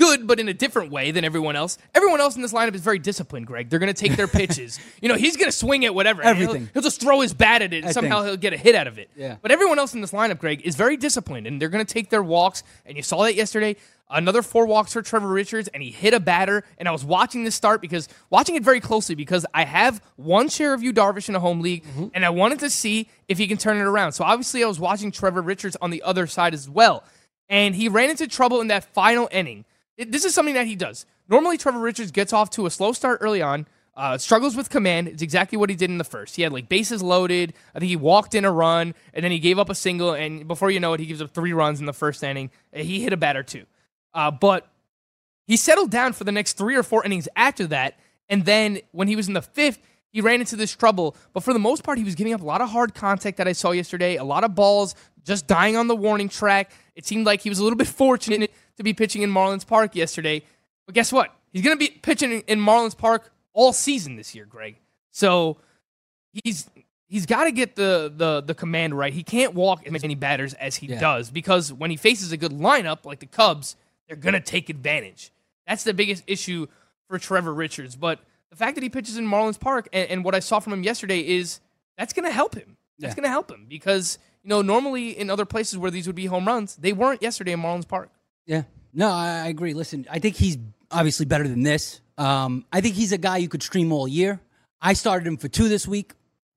good 0.01 0.27
but 0.27 0.41
in 0.41 0.49
a 0.49 0.55
different 0.55 0.91
way 0.91 1.11
than 1.11 1.25
everyone 1.25 1.57
else. 1.57 1.79
Everyone 1.95 2.21
else 2.21 2.35
in 2.35 2.43
this 2.43 2.53
lineup 2.53 2.75
is 2.75 2.81
very 2.81 2.99
disciplined, 2.99 3.47
Greg. 3.47 3.69
They're 3.69 3.79
going 3.79 3.93
to 3.93 4.01
take 4.01 4.17
their 4.17 4.29
pitches. 4.41 4.81
You 5.01 5.09
know, 5.09 5.17
he's 5.17 5.37
going 5.37 5.51
to 5.51 5.57
swing 5.57 5.85
at 5.85 5.95
whatever. 5.95 6.23
and 6.23 6.39
he'll- 6.39 6.49
Everything. 6.49 6.71
He'll, 6.73 6.83
just 6.83 7.01
throw 7.01 7.21
his 7.21 7.35
bat 7.35 7.63
at 7.63 7.73
it 7.73 7.79
and 7.79 7.87
I 7.87 7.93
somehow 7.93 8.21
think. 8.21 8.27
he'll 8.29 8.37
get 8.39 8.53
a 8.55 8.57
hit 8.57 8.75
out 8.75 8.87
of 8.87 8.99
it. 8.99 9.11
Yeah. 9.15 9.37
But 9.43 9.53
everyone 9.53 9.79
else 9.79 9.95
in 9.95 10.01
this 10.01 10.13
lineup, 10.13 10.39
Greg, 10.39 10.63
is 10.65 10.75
very 10.75 10.97
disciplined 10.97 11.47
and 11.47 11.61
they're 11.61 11.69
going 11.69 11.85
to 11.85 11.93
take 11.93 12.11
their 12.11 12.23
walks. 12.23 12.63
And 12.87 12.97
you 12.97 13.03
saw 13.03 13.23
that 13.25 13.35
yesterday. 13.35 13.77
Another 14.13 14.43
four 14.43 14.67
walks 14.67 14.93
for 14.93 15.03
Trevor 15.03 15.29
Richards, 15.29 15.69
and 15.69 15.81
he 15.83 15.91
hit 15.91 16.15
a 16.15 16.19
batter. 16.19 16.65
And 16.79 16.89
I 16.89 16.91
was 16.91 17.05
watching 17.05 17.45
this 17.45 17.55
start 17.55 17.81
because 17.81 18.09
watching 18.29 18.57
it 18.57 18.65
very 18.65 18.81
closely 18.81 19.15
because 19.15 19.47
I 19.55 19.65
have 19.65 20.03
one 20.17 20.49
share 20.49 20.75
of 20.75 20.83
Yu 20.83 20.93
Darvish 20.93 21.29
in 21.29 21.37
a 21.37 21.41
home 21.41 21.61
league, 21.61 21.85
mm-hmm. 21.85 22.07
and 22.13 22.25
I 22.25 22.31
wanted 22.31 22.59
to 22.61 22.71
see 22.71 23.09
if 23.29 23.39
he 23.39 23.47
can 23.47 23.57
turn 23.57 23.77
it 23.77 23.83
around. 23.83 24.13
So 24.13 24.25
obviously, 24.25 24.65
I 24.65 24.67
was 24.67 24.81
watching 24.81 25.13
Trevor 25.13 25.43
Richards 25.43 25.77
on 25.81 25.91
the 25.91 26.03
other 26.03 26.27
side 26.27 26.55
as 26.55 26.69
well, 26.69 27.05
and 27.49 27.73
he 27.73 27.89
ran 27.89 28.11
into 28.11 28.27
trouble 28.27 28.61
in 28.61 28.67
that 28.67 28.83
final 28.83 29.29
inning. 29.31 29.65
It- 30.01 30.13
this 30.13 30.25
is 30.25 30.35
something 30.35 30.55
that 30.55 30.67
he 30.67 30.77
does. 30.77 31.05
Normally, 31.29 31.59
Trevor 31.59 31.79
Richards 31.79 32.11
gets 32.11 32.33
off 32.33 32.49
to 32.51 32.65
a 32.65 32.71
slow 32.71 32.93
start 32.93 33.19
early 33.21 33.43
on. 33.43 33.67
Uh, 33.95 34.17
struggles 34.17 34.57
with 34.57 34.71
command. 34.71 35.09
It's 35.09 35.21
exactly 35.21 35.59
what 35.59 35.69
he 35.69 35.77
did 35.77 35.91
in 35.91 35.99
the 35.99 36.05
first. 36.05 36.37
He 36.37 36.43
had 36.43 36.53
like 36.53 36.71
bases 36.71 37.03
loaded. 37.03 37.53
I 37.75 37.81
think 37.81 37.91
he 37.91 37.97
walked 37.97 38.35
in 38.35 38.47
a 38.47 38.51
run, 38.51 38.95
and 39.13 39.23
then 39.23 39.31
he 39.31 39.39
gave 39.39 39.59
up 39.59 39.69
a 39.69 39.75
single. 39.75 40.13
And 40.13 40.49
before 40.49 40.71
you 40.71 40.81
know 40.81 40.95
it, 40.95 41.01
he 41.01 41.07
gives 41.07 41.21
up 41.21 41.33
three 41.33 41.53
runs 41.53 41.81
in 41.81 41.87
the 41.87 41.93
first 41.93 42.23
inning. 42.23 42.51
He 42.73 43.01
hit 43.01 43.13
a 43.13 43.19
batter 43.19 43.43
too. 43.43 43.67
Uh, 44.15 44.31
but 44.31 44.71
he 45.47 45.57
settled 45.59 45.91
down 45.91 46.15
for 46.15 46.25
the 46.25 46.33
next 46.33 46.55
three 46.55 46.77
or 46.77 46.83
four 46.83 47.05
innings 47.05 47.29
after 47.37 47.67
that. 47.67 47.99
And 48.29 48.47
then 48.47 48.81
when 48.93 49.07
he 49.07 49.17
was 49.17 49.29
in 49.29 49.35
the 49.35 49.43
fifth, 49.43 49.81
he 50.09 50.23
ran 50.23 50.41
into 50.41 50.57
this 50.57 50.75
trouble. 50.75 51.15
But 51.35 51.43
for 51.43 51.53
the 51.53 51.59
most 51.59 51.85
part, 51.85 51.99
he 51.99 52.05
was 52.05 52.15
giving 52.15 52.33
up 52.33 52.41
a 52.41 52.45
lot 52.45 52.63
of 52.63 52.71
hard 52.71 52.95
contact 52.95 53.37
that 53.37 53.49
I 53.49 53.53
saw 53.53 53.73
yesterday, 53.73 54.17
a 54.17 54.25
lot 54.25 54.45
of 54.45 54.55
balls 54.55 54.95
just 55.25 55.47
dying 55.47 55.77
on 55.77 55.89
the 55.89 55.97
warning 55.97 56.29
track. 56.31 56.73
It 56.95 57.05
seemed 57.05 57.27
like 57.27 57.43
he 57.43 57.51
was 57.51 57.59
a 57.59 57.65
little 57.65 57.77
bit 57.77 57.87
fortunate 57.89 58.53
to 58.81 58.85
be 58.85 58.95
pitching 58.95 59.23
in 59.23 59.31
Marlins 59.31 59.67
Park 59.67 59.95
yesterday. 59.95 60.43
But 60.87 60.95
guess 60.95 61.13
what? 61.13 61.35
He's 61.53 61.63
going 61.63 61.77
to 61.77 61.79
be 61.79 61.91
pitching 61.91 62.33
in 62.47 62.59
Marlins 62.61 62.97
Park 62.97 63.33
all 63.53 63.73
season 63.73 64.17
this 64.17 64.35
year, 64.35 64.45
Greg. 64.47 64.77
So 65.11 65.57
he's 66.33 66.69
he's 67.09 67.27
got 67.27 67.45
to 67.45 67.53
get 67.53 67.77
the, 67.77 68.13
the 68.15 68.41
the 68.41 68.55
command 68.55 68.97
right. 68.97 69.13
He 69.13 69.23
can't 69.23 69.55
walk 69.55 69.87
as 69.87 70.03
many 70.03 70.15
batters 70.15 70.55
as 70.55 70.77
he 70.77 70.87
Yeah. 70.87 71.01
does 71.01 71.31
because 71.31 71.73
when 71.73 71.91
he 71.91 71.97
faces 71.97 72.33
a 72.33 72.37
good 72.37 72.53
lineup 72.53 73.05
like 73.05 73.19
the 73.21 73.27
Cubs, 73.27 73.77
they're 74.07 74.17
gonna 74.17 74.41
take 74.41 74.69
advantage. 74.69 75.31
That's 75.67 75.85
the 75.85 75.95
biggest 75.95 76.25
issue 76.27 76.67
for 77.09 77.19
Trevor 77.19 77.53
Richards. 77.53 77.97
But 77.97 78.21
the 78.51 78.57
fact 78.57 78.77
that 78.77 78.83
he 78.83 78.89
pitches 78.89 79.17
in 79.17 79.27
Marlins 79.27 79.59
Park 79.59 79.89
and, 79.93 80.09
and 80.11 80.25
what 80.25 80.35
I 80.35 80.41
saw 80.41 80.61
from 80.61 80.73
him 80.73 80.83
yesterday 80.85 81.21
is 81.21 81.61
that's 81.99 82.13
gonna 82.13 82.31
help 82.31 82.55
him. 82.55 82.77
That's 82.99 83.13
Yeah. 83.13 83.17
gonna 83.17 83.29
help 83.29 83.51
him 83.51 83.67
because 83.69 84.19
you 84.45 84.49
know 84.51 84.63
normally 84.63 85.11
in 85.19 85.29
other 85.31 85.45
places 85.45 85.79
where 85.79 85.91
these 85.91 86.07
would 86.07 86.17
be 86.17 86.27
home 86.27 86.47
runs, 86.47 86.77
they 86.77 86.93
weren't 86.93 87.23
yesterday 87.23 87.53
in 87.53 87.61
Marlins 87.61 87.89
Park. 87.89 88.11
Yeah. 88.51 88.63
No, 88.93 89.09
I, 89.09 89.45
I 89.45 89.49
agree. 89.49 89.75
Listen, 89.75 90.07
I 90.11 90.19
think 90.19 90.35
he's 90.35 90.59
obviously 90.91 91.25
better 91.25 91.47
than 91.47 91.63
this. 91.63 92.01
Um, 92.19 92.65
I 92.73 92.81
think 92.81 92.97
he's 92.97 93.13
a 93.13 93.19
guy 93.19 93.37
you 93.37 93.49
could 93.49 93.63
stream 93.63 93.93
all 93.93 94.09
year. 94.09 94.41
I 94.83 94.95
started 94.95 95.27
him 95.27 95.37
for 95.37 95.47
two 95.49 95.69
this 95.69 95.87
week. 95.87 96.15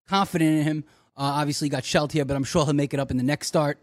Confident 0.08 0.58
in 0.58 0.64
him. 0.64 0.84
Uh, 1.16 1.22
obviously 1.38 1.70
got 1.70 1.86
shelled 1.86 2.12
here, 2.12 2.26
but 2.26 2.36
I'm 2.36 2.44
sure 2.44 2.66
he'll 2.66 2.74
make 2.74 2.96
it 2.96 3.00
up 3.00 3.12
in 3.12 3.18
the 3.18 3.24
next 3.24 3.48
start. 3.48 3.78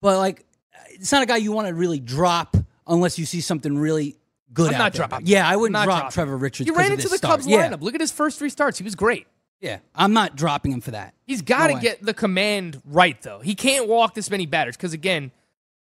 But 0.00 0.16
like, 0.16 0.46
it's 0.92 1.12
not 1.12 1.22
a 1.22 1.26
guy 1.26 1.36
you 1.36 1.52
want 1.52 1.68
to 1.68 1.74
really 1.74 2.00
drop 2.00 2.56
unless 2.86 3.18
you 3.18 3.26
see 3.26 3.42
something 3.42 3.76
really 3.76 4.16
good. 4.54 4.68
I'm 4.68 4.74
out 4.76 4.78
not 4.78 4.92
there. 4.94 5.06
dropping. 5.06 5.26
Yeah, 5.26 5.46
I 5.46 5.56
wouldn't 5.56 5.74
drop 5.74 5.86
dropping. 5.86 6.10
Trevor 6.12 6.36
Richards. 6.38 6.66
He 6.66 6.72
'cause 6.72 6.78
ran 6.82 6.92
into 6.92 7.08
the 7.08 7.18
start. 7.18 7.32
Cubs 7.40 7.46
yeah. 7.46 7.68
lineup. 7.68 7.82
Look 7.82 7.94
at 7.94 8.00
his 8.00 8.12
first 8.12 8.38
three 8.38 8.48
starts. 8.48 8.78
He 8.78 8.84
was 8.84 8.94
great. 8.94 9.26
Yeah, 9.60 9.78
I'm 9.94 10.14
not 10.14 10.36
dropping 10.36 10.72
him 10.72 10.80
for 10.80 10.92
that. 10.92 11.14
He's 11.26 11.42
got 11.42 11.66
to 11.66 11.74
No 11.74 11.80
get 11.80 12.02
the 12.02 12.14
command 12.14 12.80
right, 12.86 13.20
though. 13.20 13.40
He 13.40 13.54
can't 13.54 13.88
walk 13.88 14.14
this 14.14 14.30
many 14.30 14.46
batters 14.46 14.76
because, 14.76 14.92
again, 14.94 15.32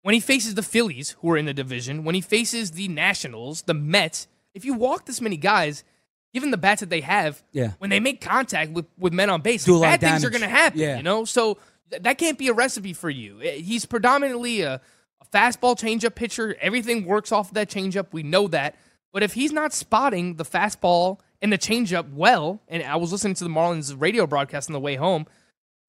when 0.02 0.14
he 0.14 0.20
faces 0.20 0.54
the 0.54 0.62
Phillies, 0.62 1.16
who 1.20 1.30
are 1.30 1.36
in 1.36 1.46
the 1.46 1.54
division, 1.54 2.04
when 2.04 2.14
he 2.14 2.20
faces 2.20 2.72
the 2.72 2.88
Nationals, 2.88 3.62
the 3.62 3.74
Mets, 3.74 4.26
if 4.54 4.64
you 4.64 4.74
walk 4.74 5.06
this 5.06 5.20
many 5.20 5.36
guys, 5.36 5.84
given 6.32 6.50
the 6.50 6.56
bats 6.56 6.80
that 6.80 6.90
they 6.90 7.00
have, 7.00 7.42
Yeah. 7.52 7.72
when 7.78 7.90
they 7.90 8.00
make 8.00 8.20
contact 8.20 8.72
with, 8.72 8.86
with 8.98 9.12
men 9.12 9.30
on 9.30 9.40
base, 9.42 9.66
bad 9.66 10.00
things 10.00 10.24
are 10.24 10.30
going 10.30 10.42
to 10.42 10.48
happen. 10.48 10.78
Yeah. 10.78 10.96
You 10.98 11.02
know, 11.02 11.24
so 11.24 11.58
th- 11.90 12.02
that 12.02 12.18
can't 12.18 12.38
be 12.38 12.48
a 12.48 12.52
recipe 12.52 12.92
for 12.92 13.10
you. 13.10 13.40
Eh, 13.42 13.56
He's 13.56 13.86
predominantly 13.86 14.60
a, 14.62 14.80
a 15.20 15.26
fastball 15.32 15.76
changeup 15.78 16.14
pitcher. 16.14 16.56
Everything 16.60 17.04
works 17.04 17.32
off 17.32 17.48
of 17.48 17.54
that 17.54 17.68
changeup. 17.68 18.06
We 18.12 18.22
know 18.22 18.46
that. 18.48 18.76
But 19.12 19.22
if 19.22 19.32
he's 19.34 19.52
not 19.52 19.72
spotting 19.72 20.36
the 20.36 20.44
fastball 20.44 21.18
and 21.40 21.52
the 21.52 21.58
changeup 21.58 22.12
well, 22.12 22.60
and 22.68 22.82
I 22.82 22.96
was 22.96 23.10
listening 23.10 23.34
to 23.34 23.44
the 23.44 23.50
Marlins 23.50 23.98
radio 23.98 24.26
broadcast 24.26 24.68
on 24.68 24.74
the 24.74 24.80
way 24.80 24.96
home, 24.96 25.26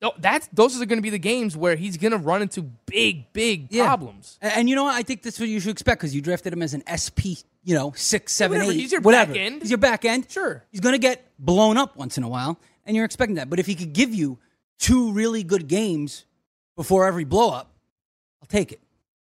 tho- 0.02 0.14
that's 0.20 0.48
those 0.54 0.80
are 0.82 0.86
going 0.86 0.98
to 1.00 1.04
be 1.04 1.10
the 1.10 1.20
games 1.20 1.56
where 1.58 1.76
he's 1.76 1.98
going 1.98 2.12
to 2.12 2.18
run 2.18 2.42
into 2.42 2.62
big, 2.86 3.32
big 3.34 3.68
Yeah. 3.72 3.86
problems. 3.86 4.38
And, 4.42 4.54
and 4.54 4.70
you 4.70 4.76
know 4.76 4.84
what? 4.86 4.96
I 4.96 5.04
think 5.04 5.24
that's 5.24 5.40
what 5.40 5.50
you 5.50 5.60
should 5.60 5.72
expect 5.72 6.02
because 6.02 6.16
you 6.16 6.22
drafted 6.22 6.54
him 6.54 6.62
as 6.62 6.74
an 6.74 6.84
SP, 6.88 7.42
you 7.64 7.76
know, 7.76 7.94
six, 7.96 8.34
seven, 8.34 8.58
whatever. 8.58 8.72
eight, 8.74 8.80
He's 8.80 8.92
your 8.92 9.02
whatever. 9.02 9.34
back 9.34 9.42
end. 9.42 9.62
He's 9.62 9.72
your 9.72 9.78
back 9.78 10.06
end. 10.06 10.28
Sure. 10.30 10.64
He's 10.72 10.82
going 10.82 10.94
to 10.94 11.00
get 11.00 11.26
blown 11.38 11.78
up 11.78 11.96
once 11.96 12.18
in 12.18 12.24
a 12.24 12.30
while, 12.30 12.58
and 12.86 12.96
you're 12.96 13.06
expecting 13.06 13.36
that. 13.36 13.50
But 13.50 13.60
if 13.60 13.66
he 13.66 13.76
could 13.76 13.94
give 13.94 14.14
you 14.14 14.38
two 14.80 15.12
really 15.12 15.44
good 15.44 15.68
games 15.68 16.26
before 16.76 17.06
every 17.06 17.26
blow 17.26 17.52
up, 17.52 17.72
I'll 18.42 18.48
take 18.48 18.72
it. 18.72 18.80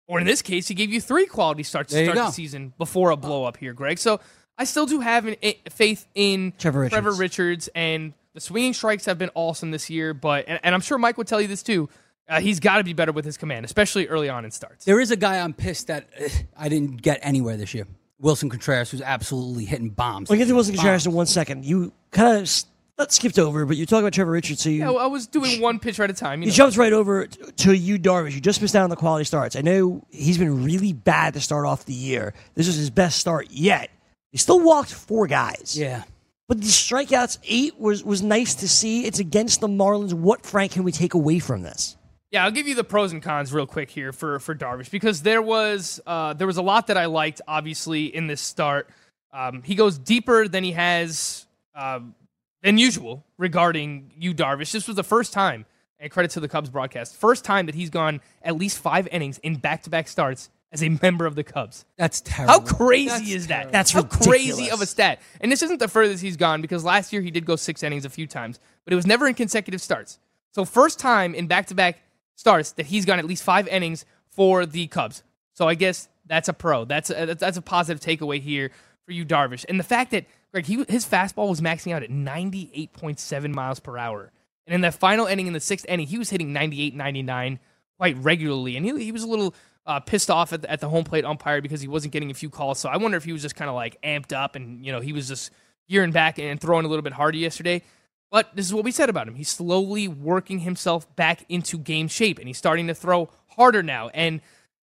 Or 0.08 0.20
in 0.20 0.26
this 0.26 0.42
case, 0.42 0.68
he 0.68 0.74
gave 0.74 0.92
you 0.94 1.02
three 1.02 1.26
quality 1.26 1.64
starts 1.64 1.92
There 1.92 2.06
to 2.06 2.12
start 2.14 2.28
the 2.28 2.32
season 2.32 2.72
before 2.78 3.10
a 3.10 3.18
blow 3.18 3.44
up 3.44 3.58
here, 3.58 3.74
Greg. 3.74 3.98
So 4.00 4.22
I 4.58 4.64
still 4.64 4.86
do 4.86 5.02
have 5.02 5.26
an, 5.26 5.36
a, 5.44 5.60
faith 5.70 6.08
in 6.16 6.54
Trevor 6.58 6.82
Richards. 6.82 7.20
Richards 7.20 7.70
and 7.76 8.14
The 8.38 8.41
swinging 8.41 8.75
strikes 8.75 9.06
have 9.06 9.17
been 9.17 9.32
awesome 9.34 9.72
this 9.72 9.89
year, 9.89 10.13
but 10.13 10.46
and, 10.48 10.60
and 10.62 10.75
I'm 10.75 10.82
sure 10.82 11.00
Mike 11.00 11.17
would 11.17 11.25
tell 11.25 11.41
you 11.41 11.48
this 11.48 11.63
too. 11.63 11.89
Uh, 12.29 12.39
he's 12.39 12.60
got 12.60 12.77
to 12.77 12.84
be 12.84 12.94
better 12.94 13.12
with 13.12 13.25
his 13.25 13.36
command, 13.36 13.65
especially 13.65 14.08
early 14.08 14.29
on 14.29 14.46
in 14.46 14.51
starts. 14.51 14.86
There 14.86 15.00
is 15.00 15.10
a 15.10 15.15
guy 15.15 15.39
I'm 15.39 15.56
pissed 15.56 15.88
that 15.88 16.08
uh, 16.22 16.29
I 16.56 16.70
didn't 16.70 17.01
get 17.01 17.17
anywhere 17.24 17.58
this 17.58 17.74
year. 17.74 17.88
Wilson 18.20 18.51
Contreras, 18.51 18.91
who's 18.91 19.01
absolutely 19.01 19.65
hitting 19.65 19.89
bombs. 19.89 20.29
We'll 20.29 20.38
get 20.38 20.48
to 20.50 20.53
Wilson 20.53 20.75
Contreras 20.75 21.08
in 21.08 21.13
one 21.13 21.25
second. 21.25 21.65
You 21.65 21.91
kind 22.12 22.38
of 22.38 22.63
not 23.00 23.12
skipped 23.12 23.39
over, 23.39 23.65
but 23.65 23.75
you 23.75 23.88
talk 23.88 24.01
about 24.01 24.13
Trevor 24.13 24.34
Richards. 24.34 24.62
So 24.62 24.70
you, 24.70 24.82
Yeah, 24.82 24.91
well, 24.91 25.00
I 25.00 25.08
was 25.08 25.25
doing 25.25 25.60
one 25.60 25.79
pitch 25.79 26.00
at 26.00 26.12
a 26.12 26.13
time. 26.13 26.44
You 26.44 26.46
you 26.46 26.51
know. 26.51 26.58
jumped 26.58 26.77
right 26.77 26.94
over 26.94 27.25
t- 27.25 27.51
to 27.51 27.75
Yu 27.75 27.98
Darvish. 27.98 28.36
You 28.36 28.39
just 28.39 28.62
missed 28.62 28.75
out 28.75 28.84
on 28.84 28.91
the 28.91 28.96
quality 28.96 29.25
starts. 29.25 29.56
I 29.56 29.62
know 29.62 30.06
he's 30.12 30.38
been 30.38 30.63
really 30.63 30.94
bad 30.94 31.34
to 31.34 31.41
start 31.41 31.65
off 31.65 31.86
the 31.86 31.94
year. 31.94 32.36
This 32.53 32.67
is 32.67 32.75
his 32.75 32.91
best 32.91 33.17
start 33.17 33.48
yet. 33.50 33.89
He 34.32 34.38
still 34.38 34.60
walked 34.60 34.94
four 34.94 35.25
guys. 35.25 35.75
Yeah. 35.75 36.03
But 36.48 36.62
the 36.62 36.68
strikeouts 36.68 37.39
eight 37.44 37.77
was 37.77 38.04
was 38.04 38.22
nice 38.22 38.56
to 38.56 38.70
see. 38.70 39.06
It's 39.06 39.20
against 39.20 39.60
the 39.60 39.68
Marlins. 39.68 40.13
What 40.13 40.46
Frank 40.46 40.72
can 40.72 40.84
we 40.84 40.92
take 40.92 41.13
away 41.13 41.39
from 41.39 41.62
this? 41.62 41.98
Yeah, 42.32 42.44
I'll 42.46 42.51
give 42.51 42.68
you 42.68 42.75
the 42.75 42.84
pros 42.84 43.12
and 43.12 43.22
cons 43.22 43.51
real 43.51 43.68
quick 43.68 43.89
here 43.89 44.13
for 44.13 44.39
for 44.39 44.56
Darvish 44.56 44.89
because 44.89 45.22
there 45.22 45.42
was 45.42 46.00
uh, 46.08 46.34
there 46.34 46.48
was 46.48 46.58
a 46.58 46.62
lot 46.62 46.88
that 46.88 46.98
I 46.98 47.06
liked 47.06 47.42
obviously 47.48 48.06
in 48.06 48.27
this 48.27 48.39
start. 48.39 48.89
Um, 49.34 49.62
he 49.63 49.75
goes 49.75 49.98
deeper 49.98 50.48
than 50.48 50.63
he 50.63 50.72
has 50.72 51.46
um, 51.75 52.16
than 52.63 52.77
usual 52.77 53.25
regarding 53.38 54.13
Yu 54.18 54.34
Darvish. 54.34 54.72
This 54.72 54.88
was 54.88 54.96
the 54.96 55.04
first 55.04 55.34
time, 55.34 55.66
and 56.00 56.10
credit 56.10 56.32
to 56.32 56.39
the 56.39 56.48
Cubs 56.48 56.70
broadcast, 56.70 57.16
first 57.18 57.44
time 57.44 57.66
that 57.66 57.75
he's 57.75 57.89
gone 57.89 58.22
at 58.42 58.56
least 58.56 58.80
five 58.80 59.08
innings 59.12 59.38
in 59.39 59.56
back 59.56 59.84
to 59.84 59.89
back 59.89 60.08
starts 60.08 60.50
as 60.72 60.84
a 60.84 60.90
member 61.02 61.26
of 61.26 61.36
the 61.36 61.44
Cubs. 61.44 61.86
That's 61.98 62.22
terrible. 62.22 62.54
How 62.54 62.60
crazy 62.60 63.10
That's 63.10 63.30
is 63.30 63.48
that? 63.48 63.72
That's 63.72 63.92
How 63.92 64.04
crazy 64.04 64.70
of 64.70 64.82
a 64.82 64.86
stat. 64.86 65.22
And 65.40 65.52
this 65.52 65.64
isn't 65.64 65.80
the 65.80 65.88
furthest 65.88 66.22
he's 66.22 66.38
gone 66.38 66.62
because 66.62 66.84
last 66.84 67.14
year 67.14 67.22
he 67.22 67.32
did 67.32 67.46
go 67.46 67.56
six 67.56 67.84
innings 67.84 68.06
a 68.06 68.10
few 68.10 68.28
times, 68.28 68.60
but 68.84 68.94
it 68.94 68.96
was 68.96 69.08
never 69.08 69.28
in 69.28 69.34
consecutive 69.34 69.82
starts. 69.82 70.20
So 70.52 70.66
first 70.66 71.00
time 71.00 71.34
in 71.36 71.48
back-to-back 71.48 72.00
starts 72.36 72.74
that 72.74 72.88
he's 72.88 73.06
gone 73.06 73.20
at 73.20 73.26
least 73.26 73.44
five 73.44 73.68
innings 73.68 74.06
for 74.30 74.66
the 74.66 74.88
Cubs. 74.88 75.24
So 75.54 75.68
I 75.68 75.76
guess 75.76 76.10
that's 76.26 76.50
a 76.50 76.54
pro. 76.54 76.86
That's 76.86 77.10
a, 77.10 77.36
that's 77.36 77.58
a 77.58 77.62
positive 77.62 78.02
takeaway 78.02 78.42
here 78.42 78.72
for 79.06 79.14
Yu 79.14 79.26
Darvish. 79.26 79.66
And 79.68 79.80
the 79.80 79.84
fact 79.84 80.12
that 80.12 80.26
Greg, 80.52 80.66
he, 80.66 80.84
his 80.90 81.06
fastball 81.06 81.50
was 81.50 81.62
maxing 81.62 81.94
out 81.94 82.04
at 82.04 82.10
98.7 82.10 83.54
miles 83.54 83.80
per 83.80 83.98
hour. 83.98 84.32
And 84.66 84.74
in 84.76 84.82
that 84.82 84.96
final 84.96 85.26
inning, 85.26 85.48
in 85.48 85.54
the 85.54 85.60
sixth 85.60 85.86
inning, 85.88 86.08
he 86.08 86.18
was 86.18 86.30
hitting 86.30 86.54
98, 86.54 86.94
99 86.94 87.60
quite 87.98 88.18
regularly. 88.18 88.78
And 88.78 88.86
he, 88.86 89.06
he 89.06 89.12
was 89.12 89.24
a 89.24 89.28
little 89.28 89.56
uh, 89.88 90.01
pissed 90.01 90.29
off 90.29 90.53
at 90.53 90.62
the, 90.62 90.70
at 90.70 90.82
the 90.82 90.89
home 90.89 91.06
plate 91.06 91.25
umpire 91.25 91.62
because 91.62 91.82
he 91.82 91.88
wasn't 91.88 92.12
getting 92.12 92.29
a 92.29 92.34
few 92.34 92.50
calls. 92.50 92.77
So 92.77 92.89
I 92.89 92.98
wonder 92.98 93.17
if 93.17 93.24
he 93.24 93.32
was 93.32 93.41
just 93.41 93.56
kind 93.56 93.70
of 93.70 93.75
like 93.75 94.00
amped 94.03 94.34
up 94.34 94.56
and, 94.56 94.86
you 94.86 94.91
know, 94.91 95.00
he 95.00 95.13
was 95.13 95.27
just 95.29 95.51
gearing 95.89 96.12
back 96.12 96.38
and 96.38 96.60
throwing 96.60 96.86
a 96.86 96.89
little 96.89 97.01
bit 97.01 97.13
harder 97.13 97.38
yesterday. 97.38 97.82
But 98.29 98.53
this 98.53 98.65
is 98.65 98.74
what 98.74 98.84
we 98.84 98.91
said 98.91 99.10
about 99.10 99.27
him. 99.27 99.36
He's 99.36 99.50
slowly 99.50 100.10
working 100.10 100.60
himself 100.60 101.15
back 101.15 101.46
into 101.48 101.77
game 101.77 102.10
shape 102.10 102.38
and 102.38 102.48
he's 102.48 102.58
starting 102.58 102.88
to 102.88 102.94
throw 102.94 103.29
harder 103.48 103.82
now. 103.82 104.10
And, 104.10 104.41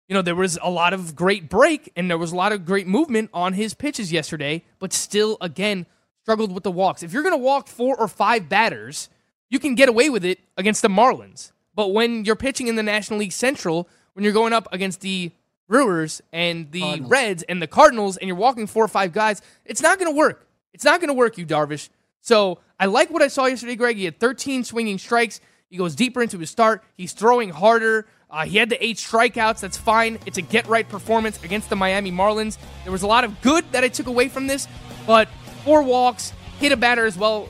you 0.09 0.15
know, 0.15 0.23
there 0.23 0.35
was 0.35 0.59
a 0.61 0.71
lot 0.71 0.93
of 0.93 1.15
great 1.15 1.49
break 1.49 1.93
and 1.95 2.11
there 2.11 2.19
was 2.19 2.33
a 2.33 2.37
lot 2.37 2.51
of 2.51 2.67
great 2.67 2.89
movement 2.89 3.31
on 3.33 3.53
his 3.53 3.75
pitches 3.75 4.11
yesterday, 4.11 4.65
but 4.81 4.93
still, 4.93 5.37
again, 5.41 5.87
struggled 6.23 6.51
with 6.51 6.65
the 6.65 6.73
walks. 6.73 7.05
If 7.05 7.13
you're 7.13 7.23
going 7.23 7.33
to 7.33 7.39
walk 7.39 7.69
four 7.69 7.99
or 7.99 8.09
five 8.09 8.49
batters, 8.49 9.09
you 9.49 9.61
can 9.61 9.77
get 9.77 9.89
away 9.89 10.11
with 10.11 10.25
it 10.25 10.41
against 10.57 10.83
the 10.83 10.89
Marlins. 10.89 11.53
But 11.75 11.93
when 11.95 12.25
you're 12.25 12.35
pitching 12.35 12.67
in 12.67 12.75
the 12.75 12.83
National 12.83 13.21
League 13.21 13.31
Central, 13.31 13.89
when 14.19 14.25
you're 14.25 14.33
going 14.33 14.53
up 14.53 14.67
against 14.73 15.01
the 15.01 15.31
Brewers 15.69 16.21
and 16.33 16.73
the 16.73 16.81
Cardinals. 16.81 17.11
Reds 17.11 17.43
and 17.45 17.63
the 17.63 17.69
Cardinals 17.69 18.17
and 18.17 18.27
you're 18.27 18.37
walking 18.37 18.67
four 18.67 18.85
or 18.85 18.89
five 18.89 19.13
guys, 19.13 19.41
it's 19.65 19.81
not 19.81 20.01
going 20.01 20.11
to 20.11 20.17
work. 20.17 20.45
It's 20.75 20.83
not 20.85 20.99
going 20.99 21.07
to 21.07 21.15
work, 21.15 21.39
Yu 21.39 21.47
Darvish. 21.47 21.89
So 22.21 22.59
I 22.81 22.87
like 22.87 23.11
what 23.11 23.23
I 23.23 23.29
saw 23.29 23.47
yesterday, 23.47 23.77
Greg. 23.77 23.97
He 23.97 24.07
had 24.07 24.19
13 24.19 24.65
swinging 24.65 24.99
strikes. 24.99 25.41
He 25.71 25.77
goes 25.77 25.95
deeper 25.95 26.21
into 26.21 26.37
his 26.37 26.51
start. 26.51 26.83
He's 26.97 27.13
throwing 27.13 27.51
harder. 27.51 28.09
Uh, 28.29 28.45
he 28.45 28.59
had 28.59 28.71
the 28.71 28.85
eight 28.85 28.97
strikeouts. 28.97 29.61
That's 29.61 29.77
fine. 29.77 30.19
It's 30.27 30.37
a 30.37 30.43
get 30.43 30.67
right 30.67 30.89
performance 30.89 31.41
against 31.45 31.71
the 31.71 31.77
Miami 31.77 32.11
Marlins. 32.11 32.59
There 32.83 32.91
was 32.91 33.05
a 33.05 33.07
lot 33.07 33.23
of 33.23 33.41
good 33.41 33.71
that 33.71 33.85
I 33.85 33.89
took 33.89 34.09
away 34.09 34.29
from 34.29 34.49
this, 34.49 34.67
but 35.07 35.29
four 35.65 35.85
walks, 35.85 36.33
hit 36.59 36.73
a 36.73 36.77
batter 36.77 37.07
as 37.07 37.17
well. 37.17 37.49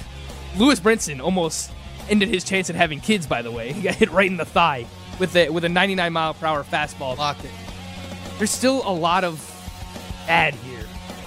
Lewis 0.56 0.80
Brinson 0.80 1.20
almost 1.20 1.72
ended 2.08 2.30
his 2.30 2.42
chance 2.42 2.70
at 2.70 2.76
having 2.76 3.00
kids. 3.00 3.26
By 3.26 3.42
the 3.42 3.50
way, 3.50 3.72
he 3.74 3.82
got 3.82 3.96
hit 3.96 4.10
right 4.12 4.30
in 4.30 4.38
the 4.38 4.46
thigh 4.46 4.86
with 5.18 5.34
a 5.36 5.48
with 5.50 5.64
a 5.64 5.68
99 5.68 6.12
mile 6.12 6.34
per 6.34 6.46
hour 6.46 6.64
fastball. 6.64 7.16
Locked 7.16 7.44
it. 7.44 7.50
There's 8.38 8.50
still 8.50 8.82
a 8.84 8.92
lot 8.92 9.24
of 9.24 9.40
bad 10.26 10.54
here 10.54 10.84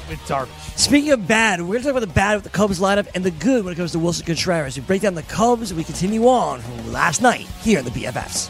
with 0.09 0.19
Darvish. 0.19 0.77
Speaking 0.77 1.11
of 1.11 1.27
bad, 1.27 1.61
we're 1.61 1.67
going 1.67 1.79
to 1.79 1.83
talk 1.85 1.91
about 1.91 2.07
the 2.07 2.13
bad 2.13 2.35
with 2.35 2.43
the 2.43 2.49
Cubs 2.49 2.79
lineup 2.79 3.07
and 3.15 3.23
the 3.23 3.31
good 3.31 3.65
when 3.65 3.73
it 3.73 3.77
comes 3.77 3.91
to 3.93 3.99
Wilson 3.99 4.25
Contreras. 4.25 4.77
We 4.77 4.83
break 4.83 5.01
down 5.01 5.15
the 5.15 5.23
Cubs 5.23 5.71
and 5.71 5.77
we 5.77 5.83
continue 5.83 6.27
on 6.27 6.61
from 6.61 6.93
last 6.93 7.21
night 7.21 7.47
here 7.61 7.79
in 7.79 7.85
the 7.85 7.91
BFFs. 7.91 8.49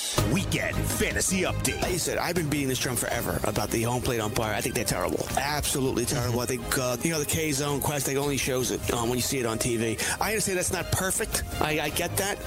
Weekend 0.31 0.75
Fantasy 0.75 1.41
Update. 1.41 1.81
Like 1.81 1.93
you 1.93 1.99
said, 1.99 2.17
I've 2.17 2.35
been 2.35 2.49
beating 2.49 2.67
this 2.67 2.79
drum 2.79 2.95
forever 2.95 3.39
about 3.43 3.69
the 3.69 3.81
home 3.83 4.01
plate 4.01 4.19
umpire. 4.19 4.53
I 4.53 4.61
think 4.61 4.75
they're 4.75 4.83
terrible. 4.83 5.25
Absolutely 5.37 6.05
terrible. 6.05 6.39
I 6.39 6.45
think, 6.45 6.77
uh, 6.77 6.97
you 7.03 7.11
know, 7.11 7.19
the 7.19 7.25
K 7.25 7.51
zone 7.51 7.81
quest, 7.81 8.05
they 8.05 8.17
only 8.17 8.37
shows 8.37 8.71
it 8.71 8.93
um, 8.93 9.09
when 9.09 9.17
you 9.17 9.21
see 9.21 9.39
it 9.39 9.45
on 9.45 9.57
TV. 9.57 10.01
I 10.21 10.29
understand 10.29 10.57
that's 10.57 10.71
not 10.71 10.91
perfect. 10.91 11.43
I, 11.61 11.79
I 11.79 11.89
get 11.89 12.15
that. 12.17 12.37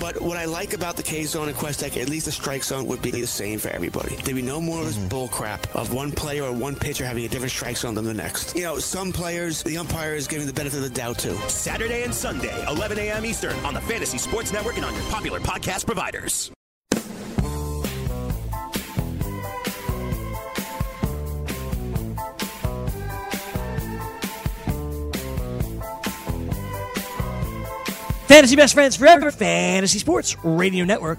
But 0.00 0.20
what 0.20 0.36
I 0.36 0.46
like 0.46 0.72
about 0.72 0.96
the 0.96 1.02
K 1.02 1.24
zone 1.24 1.48
and 1.48 1.56
QuesTec, 1.56 2.00
at 2.00 2.08
least 2.08 2.26
the 2.26 2.32
strike 2.32 2.64
zone 2.64 2.86
would 2.86 3.02
be 3.02 3.10
the 3.10 3.26
same 3.26 3.58
for 3.58 3.68
everybody. 3.68 4.16
There'd 4.16 4.36
be 4.36 4.42
no 4.42 4.60
more 4.60 4.80
of 4.80 4.86
this 4.86 4.96
bull 4.96 5.28
crap 5.28 5.74
of 5.74 5.92
one 5.92 6.12
player 6.12 6.44
or 6.44 6.52
one 6.52 6.74
pitcher 6.74 7.04
having 7.04 7.24
a 7.24 7.28
different 7.28 7.52
strike 7.52 7.76
zone 7.76 7.94
than 7.94 8.04
the 8.04 8.14
next. 8.14 8.56
You 8.56 8.62
know, 8.62 8.78
some 8.78 9.12
players, 9.12 9.62
the 9.62 9.78
umpire 9.78 10.14
is 10.14 10.26
giving 10.26 10.46
the 10.46 10.52
benefit 10.52 10.78
of 10.78 10.82
the 10.82 10.90
doubt 10.90 11.18
to. 11.20 11.34
Saturday 11.48 12.02
and 12.02 12.14
Sunday, 12.14 12.54
11 12.68 12.98
a.m. 12.98 13.24
Eastern 13.24 13.56
on 13.64 13.74
the 13.74 13.80
Fantasy 13.82 14.18
Sports 14.18 14.52
Network 14.52 14.76
and 14.76 14.84
on 14.84 14.94
your 14.94 15.04
popular 15.04 15.40
podcast 15.40 15.86
providers. 15.86 16.50
Fantasy 28.28 28.56
Best 28.56 28.74
Friends 28.74 28.94
Forever, 28.94 29.30
Fantasy 29.30 29.98
Sports 29.98 30.36
Radio 30.44 30.84
Network. 30.84 31.18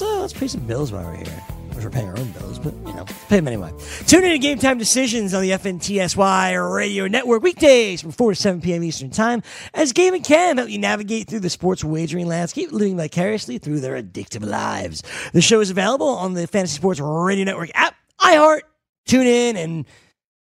Uh, 0.00 0.20
let's 0.20 0.34
pay 0.34 0.46
some 0.46 0.60
bills 0.66 0.92
while 0.92 1.02
we're 1.02 1.16
here. 1.16 1.42
We're 1.76 1.88
paying 1.88 2.08
our 2.08 2.18
own 2.18 2.30
bills, 2.32 2.58
but 2.58 2.74
you 2.74 2.92
know, 2.92 3.06
pay 3.30 3.36
them 3.36 3.48
anyway. 3.48 3.72
Tune 4.06 4.24
in 4.24 4.32
to 4.32 4.38
Game 4.38 4.58
Time 4.58 4.76
Decisions 4.76 5.32
on 5.32 5.40
the 5.40 5.52
FNTSY 5.52 6.74
Radio 6.74 7.06
Network 7.06 7.42
weekdays 7.42 8.02
from 8.02 8.10
4 8.10 8.32
to 8.32 8.36
7 8.36 8.60
p.m. 8.60 8.84
Eastern 8.84 9.08
Time 9.08 9.42
as 9.72 9.94
Gabe 9.94 10.12
and 10.12 10.22
Cam 10.22 10.58
help 10.58 10.68
you 10.68 10.78
navigate 10.78 11.26
through 11.26 11.40
the 11.40 11.48
sports 11.48 11.82
wagering 11.82 12.28
landscape, 12.28 12.70
living 12.70 12.98
vicariously 12.98 13.56
through 13.56 13.80
their 13.80 14.00
addictive 14.00 14.44
lives. 14.44 15.02
The 15.32 15.40
show 15.40 15.60
is 15.60 15.70
available 15.70 16.08
on 16.10 16.34
the 16.34 16.46
Fantasy 16.46 16.76
Sports 16.76 17.00
Radio 17.00 17.46
Network 17.46 17.70
app, 17.74 17.94
iHeart, 18.20 18.60
tune 19.06 19.26
in, 19.26 19.56
and 19.56 19.86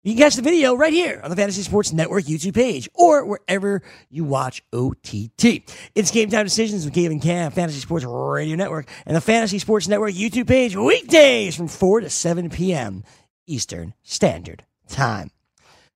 you 0.04 0.14
can 0.14 0.24
catch 0.24 0.36
the 0.36 0.42
video 0.42 0.74
right 0.74 0.94
here 0.94 1.22
on 1.24 1.30
the 1.30 1.36
Fantasy 1.36 1.62
Sports 1.62 1.94
Network 1.94 2.24
YouTube 2.24 2.56
page 2.56 2.90
or 2.96 3.24
wherever 3.24 3.84
you 4.10 4.24
watch 4.24 4.64
OTT. 4.74 5.62
It's 5.94 6.10
Game 6.10 6.30
Time 6.30 6.46
Decisions 6.46 6.86
with 6.86 6.94
Gabe 6.94 7.12
and 7.12 7.22
Cam, 7.22 7.52
Fantasy 7.52 7.80
Sports 7.80 8.06
Radio 8.06 8.56
Network, 8.56 8.90
and 9.06 9.16
the 9.16 9.22
Fantasy 9.22 9.60
Sports 9.60 9.88
Network 9.88 10.14
YouTube 10.14 10.48
page 10.48 10.76
weekdays 10.76 11.56
from 11.56 11.68
4 11.68 12.02
to 12.02 12.10
7 12.10 12.50
p.m. 12.50 13.04
Eastern 13.46 13.94
Standard 14.02 14.66
Time. 14.88 15.30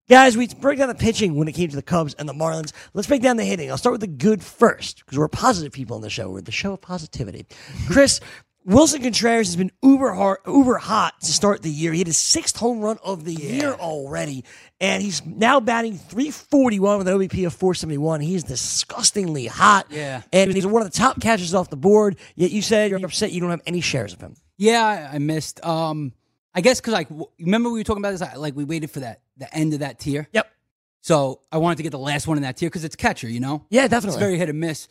Guys, 0.07 0.37
we 0.37 0.47
break 0.47 0.77
down 0.77 0.87
the 0.87 0.93
pitching 0.93 1.33
when 1.33 1.47
it 1.47 1.53
came 1.53 1.69
to 1.69 1.75
the 1.75 1.81
Cubs 1.81 2.13
and 2.13 2.29
the 2.29 2.33
Marlins. 2.33 2.73
Let's 2.93 3.07
break 3.07 3.23
down 3.23 3.37
the 3.37 3.43
hitting. 3.43 3.71
I'll 3.71 3.77
start 3.77 3.93
with 3.93 4.01
the 4.01 4.07
good 4.07 4.43
first 4.43 4.99
because 5.03 5.17
we're 5.17 5.27
positive 5.27 5.71
people 5.73 5.95
on 5.95 6.03
the 6.03 6.11
show. 6.11 6.29
We're 6.29 6.41
the 6.41 6.51
show 6.51 6.73
of 6.73 6.81
positivity. 6.81 7.47
Chris, 7.87 8.19
Wilson 8.65 9.03
Contreras 9.03 9.47
has 9.47 9.55
been 9.55 9.71
uber 9.83 10.11
hard, 10.11 10.39
uber 10.47 10.77
hot 10.77 11.21
to 11.21 11.31
start 11.31 11.61
the 11.61 11.69
year. 11.69 11.93
He 11.93 11.99
had 11.99 12.07
his 12.07 12.17
sixth 12.17 12.57
home 12.57 12.79
run 12.79 12.97
of 13.03 13.23
the 13.23 13.33
year 13.33 13.73
already, 13.73 14.43
and 14.81 15.03
he's 15.03 15.23
now 15.23 15.59
batting 15.59 15.93
341 15.97 16.97
with 16.97 17.07
an 17.07 17.15
OBP 17.15 17.45
of 17.45 17.53
471. 17.53 18.21
He's 18.21 18.43
disgustingly 18.43 19.45
hot. 19.45 19.85
Yeah. 19.91 20.23
and 20.33 20.51
he's 20.51 20.65
one 20.65 20.81
of 20.81 20.91
the 20.91 20.97
top 20.97 21.21
catchers 21.21 21.53
off 21.53 21.69
the 21.69 21.77
board. 21.77 22.17
Yet 22.35 22.49
you 22.49 22.63
said 22.63 22.89
you're 22.89 23.05
upset 23.05 23.31
you 23.31 23.39
don't 23.39 23.51
have 23.51 23.61
any 23.67 23.81
shares 23.81 24.13
of 24.13 24.19
him. 24.19 24.35
Yeah, 24.57 25.11
I, 25.13 25.19
missed. 25.19 25.63
Um, 25.63 26.13
I 26.55 26.61
guess 26.61 26.81
because 26.81 26.93
like 26.93 27.07
remember 27.39 27.69
we 27.69 27.79
were 27.79 27.83
talking 27.83 28.01
about 28.01 28.17
this. 28.17 28.35
Like 28.35 28.55
we 28.55 28.63
waited 28.63 28.89
for 28.89 29.01
that 29.01 29.21
the 29.37 29.53
end 29.55 29.73
of 29.73 29.79
that 29.79 29.99
tier. 29.99 30.27
Yep. 30.31 30.51
So 31.01 31.41
I 31.51 31.59
wanted 31.59 31.75
to 31.77 31.83
get 31.83 31.91
the 31.91 31.99
last 31.99 32.25
one 32.25 32.37
in 32.37 32.43
that 32.43 32.57
tier 32.57 32.69
because 32.69 32.83
it's 32.83 32.95
catcher. 32.95 33.29
You 33.29 33.41
know. 33.41 33.65
Yeah, 33.69 33.87
definitely. 33.87 34.15
It's 34.15 34.19
very 34.19 34.37
hit 34.39 34.49
and 34.49 34.59
miss. 34.59 34.87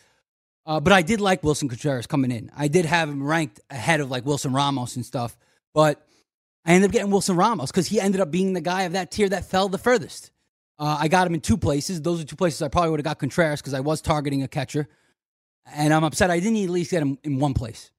Uh, 0.67 0.81
but 0.81 0.93
I 0.93 1.03
did 1.03 1.21
like 1.21 1.43
Wilson 1.43 1.69
Contreras 1.69 2.07
coming 2.07 2.31
in. 2.31 2.51
I 2.57 2.69
did 2.69 2.87
have 2.87 3.09
him 3.09 3.23
ranked 3.23 3.61
ahead 3.71 4.01
of 4.01 4.11
like 4.11 4.25
Wilson 4.25 4.53
Ramos 4.53 4.97
and 4.97 5.05
stuff. 5.05 5.37
But 5.75 6.07
I 6.65 6.73
ended 6.73 6.89
up 6.89 6.93
getting 6.93 7.11
Wilson 7.11 7.37
Ramos 7.37 7.71
because 7.71 7.87
he 7.87 8.01
ended 8.01 8.21
up 8.21 8.31
being 8.31 8.55
the 8.55 8.61
guy 8.63 8.83
of 8.83 8.93
that 8.93 9.11
tier 9.11 9.29
that 9.29 9.45
fell 9.51 9.69
the 9.69 9.77
furthest. 9.79 10.31
Uh, 10.79 10.97
I 10.99 11.09
got 11.09 11.27
him 11.27 11.35
in 11.35 11.41
two 11.41 11.57
places. 11.59 12.01
Those 12.01 12.21
are 12.23 12.25
two 12.25 12.37
places 12.37 12.63
I 12.63 12.69
probably 12.69 12.91
would 12.91 13.01
have 13.01 13.05
got 13.05 13.19
Contreras 13.19 13.61
because 13.61 13.75
I 13.75 13.81
was 13.81 14.01
targeting 14.01 14.43
a 14.43 14.49
catcher. 14.49 14.89
And 15.75 15.93
I'm 15.93 16.03
upset 16.05 16.31
I 16.31 16.41
didn't 16.41 16.63
at 16.65 16.71
least 16.71 16.91
get 16.91 17.03
him 17.03 17.19
in 17.23 17.39
one 17.39 17.55
place. 17.55 17.91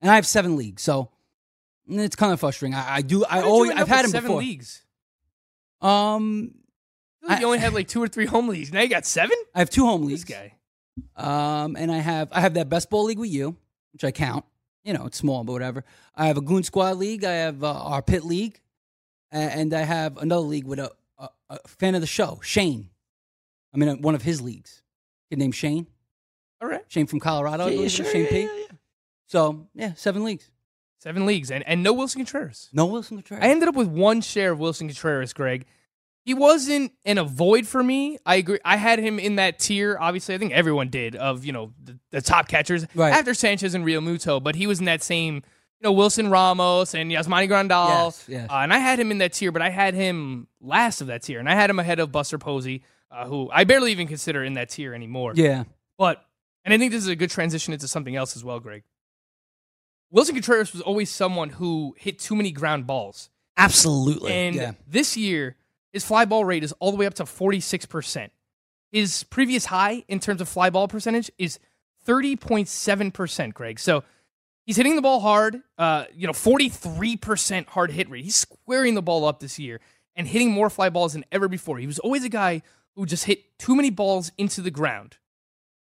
And 0.00 0.10
I 0.10 0.16
have 0.16 0.26
seven 0.26 0.56
leagues, 0.56 0.82
so 0.82 1.10
it's 1.88 2.16
kind 2.16 2.32
of 2.32 2.40
frustrating. 2.40 2.74
I, 2.74 2.96
I 2.96 3.02
do. 3.02 3.24
I 3.24 3.28
How 3.28 3.36
did 3.40 3.44
you 3.46 3.52
always 3.52 3.70
I've 3.72 3.88
had 3.88 4.04
him 4.04 4.10
seven 4.10 4.28
before. 4.28 4.40
leagues. 4.42 4.82
Um, 5.80 6.54
I 7.26 7.40
you 7.40 7.46
only 7.46 7.58
had 7.58 7.72
like 7.72 7.88
two 7.88 8.02
or 8.02 8.08
three 8.08 8.26
home 8.26 8.48
leagues. 8.48 8.72
Now 8.72 8.80
you 8.82 8.88
got 8.88 9.06
seven. 9.06 9.36
I 9.54 9.60
have 9.60 9.70
two 9.70 9.86
home 9.86 10.02
This 10.02 10.10
leagues. 10.10 10.24
guy. 10.24 10.54
Um, 11.16 11.76
and 11.76 11.90
I 11.90 11.98
have 11.98 12.28
I 12.32 12.40
have 12.40 12.54
that 12.54 12.68
best 12.68 12.90
ball 12.90 13.04
league 13.04 13.18
with 13.18 13.30
you, 13.30 13.56
which 13.92 14.04
I 14.04 14.10
count. 14.10 14.44
You 14.84 14.92
know, 14.92 15.06
it's 15.06 15.16
small, 15.16 15.44
but 15.44 15.52
whatever. 15.52 15.84
I 16.14 16.26
have 16.26 16.36
a 16.36 16.42
Goon 16.42 16.62
Squad 16.62 16.98
league. 16.98 17.24
I 17.24 17.32
have 17.32 17.64
uh, 17.64 17.72
our 17.72 18.02
Pit 18.02 18.24
league, 18.24 18.60
and 19.32 19.72
I 19.72 19.82
have 19.82 20.18
another 20.18 20.42
league 20.46 20.66
with 20.66 20.78
a, 20.78 20.92
a, 21.18 21.28
a 21.50 21.58
fan 21.68 21.94
of 21.94 22.00
the 22.00 22.06
show, 22.06 22.38
Shane. 22.42 22.90
I'm 23.72 23.82
in 23.82 23.88
a, 23.88 23.94
one 23.94 24.14
of 24.14 24.22
his 24.22 24.40
leagues. 24.40 24.82
Kid 25.30 25.38
named 25.38 25.54
Shane. 25.54 25.86
All 26.60 26.68
right. 26.68 26.84
Shane 26.88 27.06
from 27.06 27.20
Colorado. 27.20 27.66
Yeah, 27.66 27.88
sure, 27.88 28.06
Shane 28.06 28.24
yeah, 28.24 28.30
P. 28.30 28.40
yeah, 28.42 28.48
yeah. 28.56 28.76
So 29.26 29.66
yeah, 29.74 29.94
seven 29.94 30.22
leagues. 30.24 30.50
Seven 30.98 31.26
leagues 31.26 31.50
and, 31.50 31.66
and 31.66 31.82
no 31.82 31.92
Wilson 31.92 32.20
Contreras. 32.20 32.70
No 32.72 32.86
Wilson 32.86 33.18
Contreras. 33.18 33.44
I 33.44 33.48
ended 33.48 33.68
up 33.68 33.74
with 33.74 33.88
one 33.88 34.20
share 34.20 34.52
of 34.52 34.58
Wilson 34.58 34.88
Contreras, 34.88 35.32
Greg. 35.32 35.66
He 36.24 36.32
wasn't 36.34 36.92
an 37.04 37.18
avoid 37.18 37.66
for 37.66 37.82
me. 37.82 38.18
I 38.24 38.36
agree. 38.36 38.58
I 38.64 38.76
had 38.76 38.98
him 38.98 39.18
in 39.18 39.36
that 39.36 39.58
tier. 39.58 39.98
Obviously, 40.00 40.34
I 40.34 40.38
think 40.38 40.52
everyone 40.52 40.88
did 40.88 41.16
of 41.16 41.44
you 41.44 41.52
know 41.52 41.72
the, 41.82 41.98
the 42.10 42.22
top 42.22 42.48
catchers 42.48 42.86
Right. 42.94 43.12
after 43.12 43.34
Sanchez 43.34 43.74
and 43.74 43.84
Realmuto, 43.84 44.42
but 44.42 44.54
he 44.56 44.66
was 44.66 44.78
in 44.78 44.86
that 44.86 45.02
same 45.02 45.34
you 45.36 45.42
know 45.82 45.92
Wilson 45.92 46.30
Ramos 46.30 46.94
and 46.94 47.10
Yasmani 47.10 47.46
Grandal. 47.48 47.88
Yes, 48.06 48.24
yes. 48.26 48.50
Uh, 48.50 48.54
and 48.56 48.72
I 48.72 48.78
had 48.78 48.98
him 48.98 49.10
in 49.10 49.18
that 49.18 49.34
tier, 49.34 49.52
but 49.52 49.60
I 49.60 49.68
had 49.70 49.92
him 49.94 50.46
last 50.62 51.00
of 51.02 51.08
that 51.08 51.22
tier, 51.22 51.38
and 51.38 51.48
I 51.48 51.54
had 51.54 51.68
him 51.68 51.78
ahead 51.78 52.00
of 52.00 52.10
Buster 52.10 52.38
Posey, 52.38 52.82
uh, 53.10 53.26
who 53.26 53.50
I 53.52 53.64
barely 53.64 53.92
even 53.92 54.06
consider 54.06 54.42
in 54.42 54.54
that 54.54 54.70
tier 54.70 54.94
anymore. 54.94 55.32
yeah. 55.36 55.64
But, 55.98 56.24
and 56.64 56.72
I 56.72 56.78
think 56.78 56.90
this 56.90 57.02
is 57.02 57.08
a 57.08 57.14
good 57.16 57.30
transition 57.30 57.72
into 57.74 57.86
something 57.86 58.16
else 58.16 58.34
as 58.34 58.42
well, 58.42 58.58
Greg. 58.60 58.82
Wilson 60.10 60.34
Contreras 60.34 60.72
was 60.72 60.80
always 60.82 61.10
someone 61.10 61.50
who 61.50 61.94
hit 61.98 62.18
too 62.18 62.34
many 62.34 62.50
ground 62.50 62.86
balls. 62.86 63.30
Absolutely. 63.56 64.32
And 64.32 64.56
Yeah. 64.56 64.72
this 64.86 65.16
year, 65.16 65.56
his 65.94 66.04
fly 66.04 66.24
ball 66.24 66.44
rate 66.44 66.64
is 66.64 66.72
all 66.80 66.90
the 66.90 66.96
way 66.96 67.06
up 67.06 67.14
to 67.14 67.22
46%. 67.22 68.30
His 68.90 69.22
previous 69.24 69.66
high 69.66 70.04
in 70.08 70.18
terms 70.18 70.40
of 70.40 70.48
fly 70.48 70.68
ball 70.68 70.88
percentage 70.88 71.30
is 71.38 71.60
30.7%, 72.04 73.54
Greg. 73.54 73.78
So 73.78 74.02
he's 74.66 74.76
hitting 74.76 74.96
the 74.96 75.02
ball 75.02 75.20
hard, 75.20 75.62
uh, 75.78 76.06
you 76.12 76.26
know, 76.26 76.32
43% 76.32 77.68
hard 77.68 77.92
hit 77.92 78.10
rate. 78.10 78.24
He's 78.24 78.34
squaring 78.34 78.94
the 78.94 79.02
ball 79.02 79.24
up 79.24 79.38
this 79.38 79.56
year 79.56 79.80
and 80.16 80.26
hitting 80.26 80.50
more 80.50 80.68
fly 80.68 80.90
balls 80.90 81.12
than 81.12 81.24
ever 81.30 81.46
before. 81.46 81.78
He 81.78 81.86
was 81.86 82.00
always 82.00 82.24
a 82.24 82.28
guy 82.28 82.62
who 82.96 83.06
just 83.06 83.26
hit 83.26 83.56
too 83.58 83.76
many 83.76 83.90
balls 83.90 84.32
into 84.36 84.62
the 84.62 84.72
ground. 84.72 85.18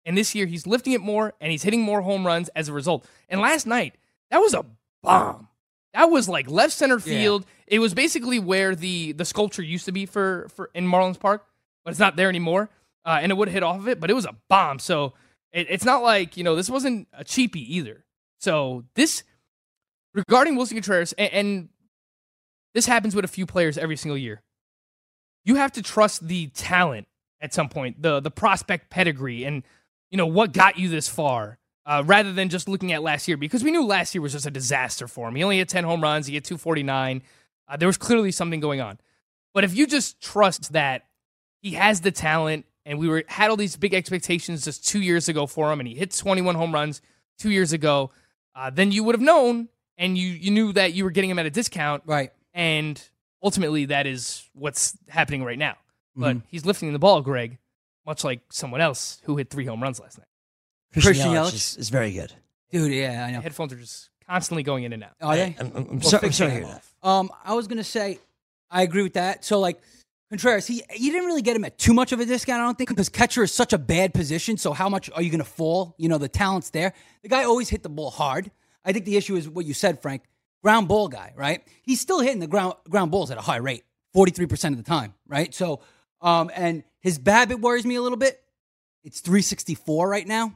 And 0.06 0.18
this 0.18 0.36
year, 0.36 0.46
he's 0.46 0.68
lifting 0.68 0.92
it 0.92 1.02
more 1.02 1.34
and 1.40 1.52
he's 1.52 1.64
hitting 1.64 1.84
more 1.84 2.02
home 2.02 2.28
runs 2.28 2.50
as 2.50 2.68
a 2.68 2.74
result. 2.74 3.08
And 3.30 3.40
last 3.40 3.66
night, 3.66 3.96
that 4.30 4.40
was 4.40 4.54
a 4.54 4.66
bomb. 5.02 5.48
That 5.94 6.10
was 6.10 6.30
like 6.30 6.50
left 6.50 6.74
center 6.74 7.00
field. 7.00 7.46
It 7.68 7.80
was 7.80 7.94
basically 7.94 8.40
where 8.40 8.76
the 8.76 9.12
the 9.12 9.26
sculpture 9.26 9.64
used 9.64 9.86
to 9.86 9.92
be 9.92 10.06
for 10.06 10.48
for 10.56 10.70
in 10.74 10.88
Marlins 10.88 11.20
Park, 11.20 11.46
but 11.84 11.92
it's 11.92 12.00
not 12.00 12.16
there 12.16 12.30
anymore. 12.30 12.70
Uh, 13.06 13.20
and 13.22 13.32
it 13.32 13.36
would 13.36 13.48
have 13.48 13.54
hit 13.54 13.64
off 13.64 13.78
of 13.78 13.88
it, 13.88 14.00
but 14.00 14.10
it 14.10 14.14
was 14.14 14.26
a 14.26 14.36
bomb. 14.48 14.80
So 14.80 15.14
it, 15.52 15.68
it's 15.70 15.84
not 15.84 16.02
like 16.02 16.38
you 16.38 16.44
know 16.44 16.56
this 16.56 16.70
wasn't 16.70 17.08
a 17.14 17.24
cheapie 17.24 17.68
either. 17.68 18.06
So 18.40 18.86
this 18.96 19.24
regarding 20.14 20.56
Wilson 20.56 20.78
Contreras, 20.78 21.14
and, 21.14 21.34
and 21.34 21.70
this 22.74 22.86
happens 22.86 23.16
with 23.16 23.26
a 23.26 23.30
few 23.30 23.46
players 23.46 23.78
every 23.78 23.98
single 23.98 24.18
year. 24.18 24.42
You 25.44 25.56
have 25.56 25.74
to 25.74 25.82
trust 25.82 26.28
the 26.28 26.48
talent 26.48 27.08
at 27.42 27.54
some 27.54 27.68
point, 27.68 28.02
the 28.02 28.20
the 28.20 28.32
prospect 28.32 28.90
pedigree, 28.90 29.44
and 29.44 29.64
you 30.10 30.18
know 30.18 30.28
what 30.28 30.54
got 30.54 30.78
you 30.78 30.88
this 30.88 31.10
far 31.10 31.58
uh, 31.86 32.04
rather 32.06 32.32
than 32.32 32.50
just 32.50 32.68
looking 32.70 32.92
at 32.92 33.02
last 33.02 33.28
year 33.28 33.38
because 33.38 33.64
we 33.64 33.72
knew 33.72 33.86
last 33.86 34.14
year 34.14 34.22
was 34.22 34.32
just 34.34 34.46
a 34.46 34.52
disaster 34.52 35.08
for 35.08 35.28
him. 35.28 35.36
He 35.36 35.44
only 35.44 35.58
had 35.60 35.70
10 35.70 35.84
home 35.84 36.02
runs, 36.02 36.28
he 36.28 36.36
had 36.36 36.44
249. 36.46 37.22
Uh, 37.68 37.78
there 37.78 37.88
was 37.88 37.98
clearly 37.98 38.32
something 38.32 38.60
going 38.60 38.82
on. 38.82 39.00
But 39.54 39.64
if 39.64 39.76
you 39.76 39.88
just 39.88 40.22
trust 40.22 40.74
that 40.74 41.04
he 41.62 41.72
has 41.74 42.02
the 42.02 42.12
talent 42.12 42.66
and 42.86 43.00
we 43.00 43.08
were 43.08 43.24
had 43.28 43.50
all 43.50 43.58
these 43.58 43.76
big 43.76 43.94
expectations 43.94 44.64
just 44.66 44.88
two 44.88 45.02
years 45.02 45.28
ago 45.30 45.46
for 45.48 45.72
him 45.72 45.80
and 45.80 45.88
he 45.88 45.96
hit 45.96 46.12
21 46.12 46.56
home 46.56 46.74
runs 46.74 47.02
two 47.38 47.52
years 47.52 47.74
ago, 47.74 48.12
uh, 48.56 48.70
then 48.70 48.92
you 48.92 49.04
would 49.04 49.16
have 49.16 49.22
known 49.22 49.68
and 49.98 50.18
you, 50.18 50.28
you 50.30 50.52
knew 50.52 50.74
that 50.74 50.94
you 50.94 51.04
were 51.04 51.12
getting 51.12 51.30
him 51.30 51.40
at 51.40 51.46
a 51.46 51.50
discount. 51.50 52.04
Right. 52.06 52.32
And 52.54 53.02
ultimately, 53.44 53.86
that 53.86 54.08
is 54.08 54.50
what's 54.54 54.98
happening 55.08 55.44
right 55.44 55.58
now. 55.60 55.78
But 56.16 56.38
Mhm. 56.38 56.44
he's 56.48 56.66
lifting 56.66 56.92
the 56.94 57.00
ball, 57.00 57.22
Greg, 57.22 57.58
much 58.06 58.24
like 58.24 58.42
someone 58.52 58.82
else 58.82 59.22
who 59.24 59.38
hit 59.38 59.50
three 59.50 59.66
home 59.66 59.82
runs 59.82 60.00
last 60.00 60.18
night. 60.18 60.28
Christian, 60.94 61.14
Christian 61.14 61.32
Yelich 61.32 61.50
Yelich? 61.50 61.54
is, 61.54 61.78
is 61.78 61.90
very 61.90 62.12
good. 62.12 62.34
Dude, 62.72 62.94
yeah, 62.94 63.26
I 63.26 63.32
know. 63.32 63.42
headphones 63.42 63.74
are 63.74 63.78
just 63.78 64.10
constantly 64.28 64.64
going 64.64 64.84
in 64.84 64.94
and 64.94 65.04
out. 65.04 65.12
Are 65.22 65.36
they? 65.36 65.56
I'm, 65.60 65.68
I'm, 65.68 65.76
I'm 65.76 65.88
We'll 66.00 66.02
sorry, 66.02 66.28
I'm 66.28 66.32
sorry 66.32 66.52
to 66.52 66.58
hear 66.58 66.66
that. 66.66 66.84
Um, 67.04 67.32
I 67.44 67.54
was 67.54 67.68
gonna 67.68 67.84
say, 67.84 68.20
I 68.70 68.84
agree 68.84 69.04
with 69.04 69.14
that. 69.14 69.44
So 69.44 69.60
like 69.60 69.82
Contreras, 70.30 70.68
he 70.68 70.84
you 70.96 71.12
didn't 71.12 71.28
really 71.28 71.42
get 71.42 71.56
him 71.56 71.66
at 71.66 71.78
too 71.78 71.94
much 71.94 72.12
of 72.12 72.20
a 72.20 72.26
discount, 72.26 72.62
I 72.62 72.66
don't 72.66 72.78
think, 72.78 72.90
because 72.90 73.10
catcher 73.10 73.44
is 73.44 73.52
such 73.52 73.74
a 73.74 73.78
bad 73.78 74.14
position. 74.14 74.58
So 74.58 74.72
how 74.74 74.88
much 74.88 75.10
are 75.14 75.22
you 75.22 75.30
gonna 75.30 75.44
fall? 75.44 75.96
You 75.98 76.10
know, 76.10 76.18
the 76.18 76.30
talent's 76.30 76.70
there. 76.70 76.94
The 77.24 77.30
guy 77.30 77.44
always 77.44 77.70
hit 77.70 77.84
the 77.84 77.90
ball 77.90 78.12
hard. 78.12 78.52
I 78.86 78.94
think 78.94 79.06
the 79.06 79.18
issue 79.18 79.36
is 79.36 79.50
what 79.50 79.66
you 79.66 79.74
said, 79.74 80.02
Frank. 80.02 80.24
Ground 80.64 80.88
ball 80.88 81.08
guy, 81.08 81.34
right? 81.36 81.64
He's 81.82 82.00
still 82.00 82.20
hitting 82.20 82.40
the 82.40 82.48
ground 82.48 82.76
ground 82.90 83.12
balls 83.12 83.32
at 83.32 83.38
a 83.38 83.42
high 83.42 83.58
rate, 83.58 83.84
forty 84.14 84.32
three 84.32 84.46
percent 84.46 84.74
of 84.78 84.84
the 84.84 84.88
time, 84.90 85.16
right? 85.28 85.54
So, 85.54 85.82
um, 86.22 86.52
and 86.54 86.84
his 87.00 87.18
BABIP 87.18 87.60
worries 87.62 87.86
me 87.86 87.96
a 87.96 88.02
little 88.02 88.18
bit. 88.18 88.40
It's 89.04 89.22
three 89.22 89.42
sixty 89.42 89.74
four 89.74 90.08
right 90.08 90.28
now, 90.28 90.56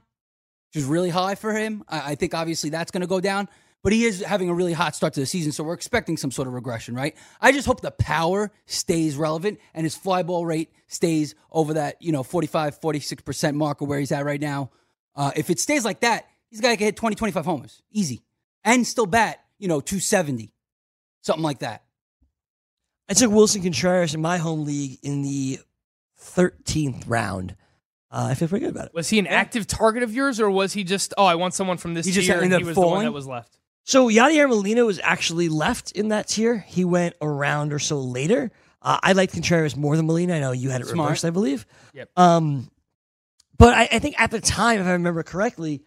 which 0.76 0.84
is 0.84 0.90
really 0.90 1.10
high 1.10 1.36
for 1.36 1.54
him. 1.54 1.86
I, 1.88 2.12
I 2.12 2.16
think 2.16 2.34
obviously 2.34 2.70
that's 2.70 2.92
going 2.92 3.02
to 3.02 3.08
go 3.08 3.22
down, 3.22 3.48
but 3.82 3.94
he 3.94 4.04
is 4.04 4.20
having 4.22 4.50
a 4.50 4.54
really 4.54 4.74
hot 4.74 4.94
start 4.94 5.14
to 5.14 5.22
the 5.22 5.26
season, 5.26 5.54
so 5.54 5.64
we're 5.64 5.74
expecting 5.74 6.18
some 6.18 6.32
sort 6.32 6.50
of 6.50 6.54
regression, 6.54 6.96
right? 6.96 7.16
I 7.40 7.54
just 7.54 7.66
hope 7.66 7.80
the 7.80 7.92
power 7.92 8.52
stays 8.66 9.16
relevant 9.16 9.60
and 9.74 9.86
his 9.86 9.96
fly 9.96 10.24
ball 10.24 10.46
rate 10.46 10.72
stays 10.88 11.34
over 11.50 11.76
that, 11.76 12.02
you 12.02 12.12
know, 12.12 12.24
45, 12.24 12.82
46% 12.82 13.56
marker 13.56 13.86
where 13.86 14.00
he's 14.00 14.12
at 14.12 14.26
right 14.26 14.42
now. 14.42 14.70
Uh, 15.16 15.32
if 15.38 15.50
it 15.50 15.62
stays 15.62 15.86
like 15.86 16.02
that, 16.02 16.28
he's 16.50 16.60
that 16.60 16.78
can 16.78 16.88
hit 16.88 16.98
20, 16.98 17.16
25 17.16 17.46
homers, 17.46 17.82
easy, 17.90 18.22
and 18.66 18.86
still 18.86 19.06
bat, 19.06 19.46
you 19.58 19.70
know, 19.70 19.80
270, 19.80 20.52
something 21.22 21.44
like 21.44 21.60
that. 21.60 21.86
I 23.08 23.14
took 23.14 23.32
Wilson 23.32 23.62
Contreras 23.62 24.14
in 24.14 24.20
my 24.20 24.40
home 24.40 24.66
league 24.66 25.00
in 25.04 25.22
the 25.22 25.60
13th 26.20 27.06
round. 27.08 27.56
Uh, 28.12 28.28
I 28.30 28.36
feel 28.36 28.48
pretty 28.48 28.66
good 28.66 28.76
about 28.76 28.88
it. 28.88 28.94
Was 28.94 29.10
he 29.10 29.20
an 29.20 29.28
active 29.28 29.68
target 29.68 30.04
of 30.04 30.14
yours, 30.14 30.40
or 30.40 30.50
was 30.50 30.74
he 30.74 30.84
just, 30.84 31.14
oh, 31.18 31.26
I 31.26 31.36
want 31.36 31.54
someone 31.54 31.78
from 31.78 31.94
this 31.94 32.06
He 32.06 32.12
just 32.12 32.28
tier, 32.28 32.36
and 32.36 32.46
ended 32.46 32.60
he 32.60 32.64
up 32.64 32.68
was 32.68 32.76
the 32.76 32.82
one 32.82 33.06
that 33.06 33.12
was 33.12 33.28
left? 33.28 33.58
So 33.84 34.10
Yadier 34.10 34.50
Molina 34.50 34.86
was 34.86 35.00
actually 35.04 35.50
left 35.50 35.92
in 35.92 36.10
that 36.10 36.28
tier. 36.28 36.58
He 36.58 36.86
went 36.86 37.16
around 37.22 37.74
or 37.74 37.80
so 37.80 38.00
later. 38.00 38.52
Uh, 38.82 39.00
I 39.02 39.14
liked 39.14 39.34
Contreras 39.34 39.76
more 39.76 39.96
than 39.98 40.06
Molina. 40.06 40.36
I 40.36 40.40
know 40.40 40.52
you 40.52 40.70
had 40.70 40.82
it 40.82 40.88
Smart. 40.88 41.10
reversed, 41.10 41.26
I 41.26 41.30
believe. 41.30 41.66
Yep. 41.94 42.10
Um, 42.16 42.70
but 43.58 43.74
I, 43.74 43.90
I 43.92 44.00
think 44.00 44.20
at 44.20 44.32
the 44.32 44.42
time, 44.42 44.80
if 44.80 44.88
I 44.88 44.92
remember 44.92 45.24
correctly, 45.24 45.84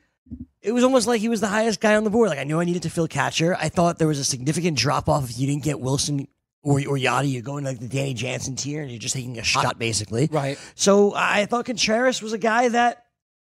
it 0.61 0.73
was 0.73 0.85
almost 0.85 1.07
like 1.07 1.21
he 1.21 1.29
was 1.29 1.41
the 1.41 1.49
highest 1.49 1.81
guy 1.81 1.97
on 1.97 2.05
the 2.05 2.11
board. 2.11 2.29
Like 2.29 2.39
I 2.39 2.45
knew 2.45 2.61
I 2.61 2.65
needed 2.65 2.83
to 2.83 2.91
fill 2.91 3.09
catcher. 3.09 3.57
I 3.57 3.69
thought 3.69 3.99
there 3.99 4.09
was 4.09 4.19
a 4.19 4.25
significant 4.25 4.77
drop 4.77 5.09
off 5.09 5.31
if 5.31 5.39
you 5.39 5.47
didn't 5.47 5.63
get 5.63 5.81
Wilson 5.81 6.29
or 6.63 6.79
or 6.81 6.97
Yadi. 6.97 7.33
You're 7.33 7.43
going 7.43 7.65
like 7.65 7.79
the 7.79 7.89
Danny 7.89 8.15
Jansen 8.15 8.57
tier, 8.57 8.83
and 8.83 8.91
you're 8.91 8.99
just 9.01 9.15
taking 9.15 9.39
a 9.39 9.43
shot 9.43 9.79
basically. 9.79 10.29
Right. 10.31 10.59
So 10.75 11.13
I 11.15 11.47
thought 11.47 11.65
Contreras 11.67 12.21
was 12.23 12.33
a 12.33 12.39
guy 12.39 12.69
that 12.69 13.05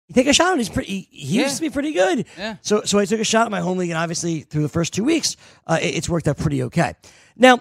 you 0.09 0.15
take 0.15 0.27
a 0.27 0.33
shot 0.33 0.53
on. 0.53 0.59
He's 0.59 0.69
pretty. 0.69 1.09
He 1.11 1.37
Yeah. 1.39 1.43
used 1.43 1.57
to 1.57 1.63
be 1.63 1.71
pretty 1.71 1.93
good. 1.93 2.27
Yeah. 2.39 2.57
So 2.63 2.83
so 2.85 2.99
I 2.99 3.05
took 3.05 3.21
a 3.21 3.25
shot 3.25 3.47
at 3.47 3.51
my 3.51 3.61
home 3.61 3.79
league, 3.79 3.91
and 3.91 3.99
obviously 3.99 4.41
through 4.41 4.63
the 4.63 4.69
first 4.69 4.93
two 4.95 5.05
weeks, 5.05 5.37
uh, 5.67 5.79
it- 5.81 5.95
it's 5.97 6.09
worked 6.09 6.27
out 6.29 6.39
pretty 6.39 6.63
okay. 6.65 6.95
Now 7.37 7.61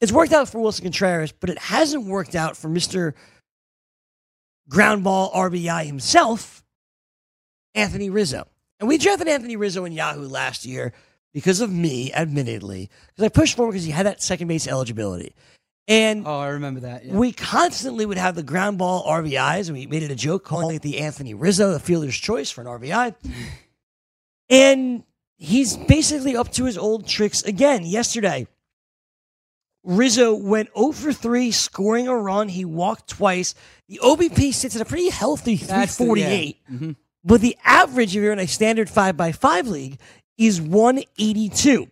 it's 0.00 0.12
worked 0.12 0.32
out 0.32 0.48
for 0.48 0.60
Wilson 0.60 0.84
Contreras, 0.84 1.32
but 1.32 1.48
it 1.50 1.58
hasn't 1.58 2.04
worked 2.06 2.34
out 2.34 2.56
for 2.56 2.68
Mister 2.68 3.14
Ground 4.68 5.04
Ball 5.04 5.30
RBI 5.32 5.84
himself, 5.86 6.64
Anthony 7.74 8.10
Rizzo. 8.10 8.46
And 8.80 8.88
we 8.88 8.98
drafted 8.98 9.28
Anthony 9.28 9.56
Rizzo 9.56 9.84
in 9.84 9.92
Yahoo 9.92 10.28
last 10.28 10.64
year 10.66 10.92
because 11.36 11.60
of 11.60 11.70
me, 11.70 12.10
admittedly, 12.14 12.88
because 13.08 13.24
I 13.24 13.28
pushed 13.28 13.56
for 13.56 13.64
him 13.66 13.72
because 13.72 13.84
he 13.84 13.90
had 13.90 14.06
that 14.06 14.22
second 14.22 14.48
base 14.48 14.66
eligibility. 14.66 15.34
And 15.86 16.26
Oh, 16.26 16.38
I 16.40 16.48
remember 16.48 16.80
that. 16.80 17.04
Yeah. 17.04 17.12
we 17.14 17.30
constantly 17.30 18.06
would 18.06 18.16
have 18.16 18.34
the 18.36 18.42
ground 18.42 18.78
ball 18.78 19.04
RBIs, 19.06 19.68
and 19.68 19.76
we 19.76 19.86
made 19.86 20.02
it 20.02 20.10
a 20.10 20.14
joke 20.16 20.44
calling 20.44 20.76
it 20.76 20.80
the 20.82 20.98
Anthony 20.98 21.34
Rizzo, 21.34 21.72
the 21.72 21.78
fielder's 21.78 22.16
choice 22.16 22.50
for 22.50 22.62
an 22.62 22.66
RBI. 22.66 23.14
And 24.48 25.02
he's 25.36 25.76
basically 25.76 26.36
up 26.36 26.50
to 26.52 26.64
his 26.64 26.78
old 26.78 27.06
tricks 27.06 27.42
again. 27.42 27.84
Yesterday, 27.84 28.46
Rizzo 29.84 30.34
went 30.34 30.70
0 30.76 30.92
for 30.92 31.12
3, 31.12 31.50
scoring 31.50 32.08
a 32.08 32.16
run. 32.16 32.48
He 32.48 32.64
walked 32.64 33.08
twice. 33.10 33.54
The 33.88 34.00
OBP 34.02 34.52
sits 34.54 34.74
at 34.74 34.82
a 34.82 34.86
pretty 34.86 35.10
healthy 35.10 35.56
That's 35.56 35.96
the- 35.98 36.04
yeah. 36.04 36.14
348. 36.14 36.56
Mhm. 36.72 36.96
But 37.24 37.40
the 37.40 37.56
average, 37.64 38.16
if 38.16 38.22
you're 38.22 38.32
in 38.32 38.38
a 38.38 38.46
standard 38.48 38.88
5x5 38.88 39.66
league, 39.68 39.98
is 40.38 40.60
182. 40.60 41.88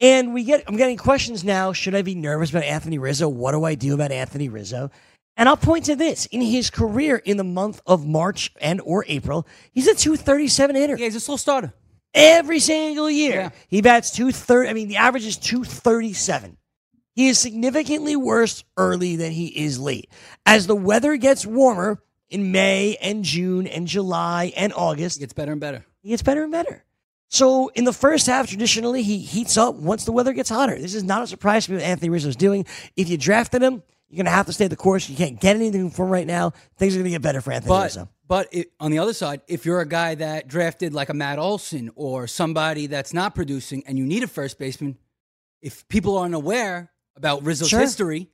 And 0.00 0.34
we 0.34 0.44
get 0.44 0.64
I'm 0.66 0.76
getting 0.76 0.96
questions 0.98 1.42
now. 1.42 1.72
Should 1.72 1.94
I 1.94 2.02
be 2.02 2.14
nervous 2.14 2.50
about 2.50 2.64
Anthony 2.64 2.98
Rizzo? 2.98 3.28
What 3.28 3.52
do 3.52 3.64
I 3.64 3.74
do 3.74 3.94
about 3.94 4.12
Anthony 4.12 4.48
Rizzo? 4.48 4.90
And 5.38 5.48
I'll 5.48 5.56
point 5.56 5.86
to 5.86 5.96
this. 5.96 6.26
In 6.26 6.40
his 6.40 6.70
career 6.70 7.16
in 7.16 7.36
the 7.36 7.44
month 7.44 7.80
of 7.86 8.06
March 8.06 8.52
and 8.60 8.80
or 8.82 9.04
April, 9.08 9.46
he's 9.72 9.86
a 9.86 9.94
237 9.94 10.76
hitter. 10.76 10.96
Yeah, 10.96 11.04
he's 11.06 11.14
a 11.16 11.20
slow 11.20 11.36
starter. 11.36 11.72
Every 12.14 12.58
single 12.60 13.10
year. 13.10 13.34
Yeah. 13.34 13.50
He 13.68 13.82
bats 13.82 14.10
230. 14.12 14.68
I 14.68 14.72
mean, 14.72 14.88
the 14.88 14.96
average 14.96 15.26
is 15.26 15.36
237. 15.36 16.56
He 17.14 17.28
is 17.28 17.38
significantly 17.38 18.16
worse 18.16 18.64
early 18.76 19.16
than 19.16 19.32
he 19.32 19.46
is 19.48 19.78
late. 19.78 20.10
As 20.46 20.66
the 20.66 20.76
weather 20.76 21.16
gets 21.16 21.44
warmer 21.46 22.02
in 22.30 22.52
May 22.52 22.96
and 23.02 23.22
June 23.24 23.66
and 23.66 23.86
July 23.86 24.52
and 24.56 24.72
August, 24.74 25.18
He 25.18 25.20
gets 25.20 25.32
better 25.34 25.52
and 25.52 25.60
better. 25.60 25.84
he 26.02 26.10
gets 26.10 26.22
better 26.22 26.42
and 26.42 26.52
better. 26.52 26.84
So 27.28 27.68
in 27.74 27.84
the 27.84 27.92
first 27.92 28.26
half, 28.26 28.48
traditionally, 28.48 29.02
he 29.02 29.18
heats 29.18 29.56
up 29.56 29.74
once 29.74 30.04
the 30.04 30.12
weather 30.12 30.32
gets 30.32 30.48
hotter. 30.48 30.78
This 30.78 30.94
is 30.94 31.02
not 31.04 31.22
a 31.22 31.26
surprise 31.26 31.66
to 31.66 31.72
me 31.72 31.78
what 31.78 31.84
Anthony 31.84 32.08
Rizzo 32.10 32.28
is 32.28 32.36
doing. 32.36 32.64
If 32.96 33.08
you 33.08 33.18
drafted 33.18 33.62
him, 33.62 33.82
you're 34.08 34.16
going 34.18 34.26
to 34.26 34.30
have 34.30 34.46
to 34.46 34.52
stay 34.52 34.68
the 34.68 34.76
course. 34.76 35.08
You 35.08 35.16
can't 35.16 35.40
get 35.40 35.56
anything 35.56 35.90
from 35.90 36.06
him 36.06 36.12
right 36.12 36.26
now. 36.26 36.52
Things 36.76 36.94
are 36.94 36.98
going 36.98 37.04
to 37.06 37.10
get 37.10 37.22
better 37.22 37.40
for 37.40 37.52
Anthony 37.52 37.70
But 37.70 37.82
Rizzo. 37.84 38.08
but 38.28 38.48
it, 38.52 38.70
on 38.78 38.92
the 38.92 39.00
other 39.00 39.12
side, 39.12 39.40
if 39.48 39.66
you're 39.66 39.80
a 39.80 39.88
guy 39.88 40.14
that 40.14 40.46
drafted 40.46 40.94
like 40.94 41.08
a 41.08 41.14
Matt 41.14 41.40
Olson 41.40 41.90
or 41.96 42.28
somebody 42.28 42.86
that's 42.86 43.12
not 43.12 43.34
producing 43.34 43.82
and 43.86 43.98
you 43.98 44.06
need 44.06 44.22
a 44.22 44.28
first 44.28 44.58
baseman, 44.60 44.96
if 45.60 45.86
people 45.88 46.16
aren't 46.16 46.34
aware 46.36 46.92
about 47.16 47.42
Rizzo's 47.42 47.68
Sure. 47.70 47.80
history, 47.80 48.28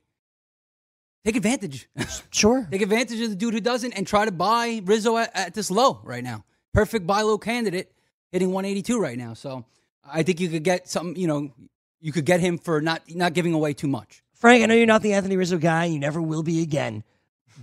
take 1.25 1.35
advantage. 1.35 1.89
Sure. 2.29 2.67
take 2.71 2.81
advantage 2.83 3.19
of 3.21 3.29
the 3.31 3.35
dude 3.35 3.55
who 3.55 3.59
doesn't 3.61 3.93
and 3.93 4.05
try 4.05 4.25
to 4.25 4.31
buy 4.31 4.81
Rizzo 4.85 5.17
at, 5.17 5.31
at 5.35 5.53
this 5.55 5.71
low 5.71 5.99
right 6.03 6.23
now. 6.23 6.45
Perfect 6.73 7.07
buy 7.07 7.21
low 7.23 7.39
candidate 7.39 7.91
hitting 8.33 8.51
182 8.51 8.99
right 8.99 9.17
now. 9.17 9.33
So 9.33 9.63
I 10.03 10.23
think 10.23 10.41
you 10.41 10.49
could 10.49 10.63
get 10.63 10.89
something, 10.89 11.15
you 11.15 11.27
know, 11.27 11.53
you 12.01 12.11
could 12.11 12.25
get 12.25 12.41
him 12.41 12.57
for 12.57 12.81
not 12.81 13.01
not 13.09 13.33
giving 13.33 13.53
away 13.53 13.73
too 13.73 13.87
much. 13.87 14.21
Frank, 14.33 14.61
I 14.61 14.65
know 14.65 14.73
you're 14.73 14.85
not 14.87 15.01
the 15.03 15.13
Anthony 15.13 15.37
Rizzo 15.37 15.57
guy. 15.57 15.85
You 15.85 15.99
never 15.99 16.21
will 16.21 16.43
be 16.43 16.61
again. 16.61 17.03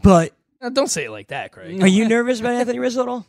But 0.02 0.32
Uh, 0.62 0.70
don't 0.70 0.88
say 0.88 1.04
it 1.04 1.10
like 1.10 1.28
that, 1.28 1.52
Craig. 1.52 1.82
are 1.82 1.86
you 1.86 2.08
nervous 2.08 2.40
about 2.40 2.54
Anthony 2.54 2.78
Rizzo 2.78 3.02
at 3.02 3.08
all? 3.08 3.26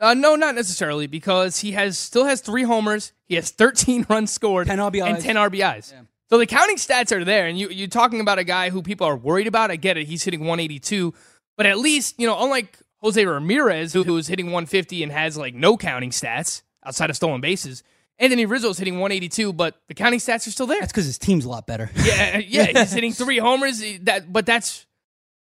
Uh, 0.00 0.12
no, 0.12 0.34
not 0.34 0.54
necessarily, 0.54 1.06
because 1.06 1.60
he 1.60 1.72
has 1.72 1.96
still 1.96 2.24
has 2.24 2.40
three 2.42 2.64
homers. 2.64 3.12
He 3.26 3.36
has 3.36 3.50
13 3.50 4.04
runs 4.10 4.32
scored 4.32 4.66
10 4.66 4.78
RBIs. 4.78 5.06
and 5.06 5.20
10 5.22 5.36
RBIs. 5.36 5.94
So 6.28 6.36
the 6.36 6.46
counting 6.46 6.76
stats 6.76 7.12
are 7.12 7.24
there, 7.24 7.46
and 7.46 7.56
you 7.58 7.68
you're 7.68 7.86
talking 7.88 8.20
about 8.20 8.38
a 8.38 8.44
guy 8.44 8.70
who 8.70 8.82
people 8.82 9.06
are 9.06 9.16
worried 9.16 9.46
about. 9.46 9.70
I 9.70 9.76
get 9.76 9.96
it; 9.96 10.06
he's 10.06 10.24
hitting 10.24 10.40
182, 10.40 11.14
but 11.56 11.64
at 11.66 11.78
least 11.78 12.18
you 12.18 12.26
know, 12.26 12.36
unlike 12.42 12.76
Jose 12.98 13.24
Ramirez, 13.24 13.92
who, 13.92 14.02
who 14.02 14.16
is 14.16 14.26
hitting 14.26 14.46
150 14.46 15.02
and 15.04 15.12
has 15.12 15.36
like 15.36 15.54
no 15.54 15.76
counting 15.76 16.10
stats 16.10 16.62
outside 16.84 17.10
of 17.10 17.16
stolen 17.16 17.40
bases. 17.40 17.82
Anthony 18.18 18.46
Rizzo 18.46 18.68
is 18.68 18.78
hitting 18.78 18.94
182, 18.94 19.52
but 19.52 19.76
the 19.88 19.94
counting 19.94 20.20
stats 20.20 20.46
are 20.46 20.50
still 20.50 20.68
there. 20.68 20.78
That's 20.78 20.92
because 20.92 21.06
his 21.06 21.18
team's 21.18 21.44
a 21.44 21.48
lot 21.48 21.66
better. 21.66 21.90
Yeah, 21.96 22.32
uh, 22.36 22.38
yeah, 22.46 22.66
he's 22.66 22.92
hitting 22.92 23.12
three 23.12 23.38
homers. 23.38 23.82
Eh, 23.82 23.98
that, 24.02 24.32
but 24.32 24.46
that's, 24.46 24.86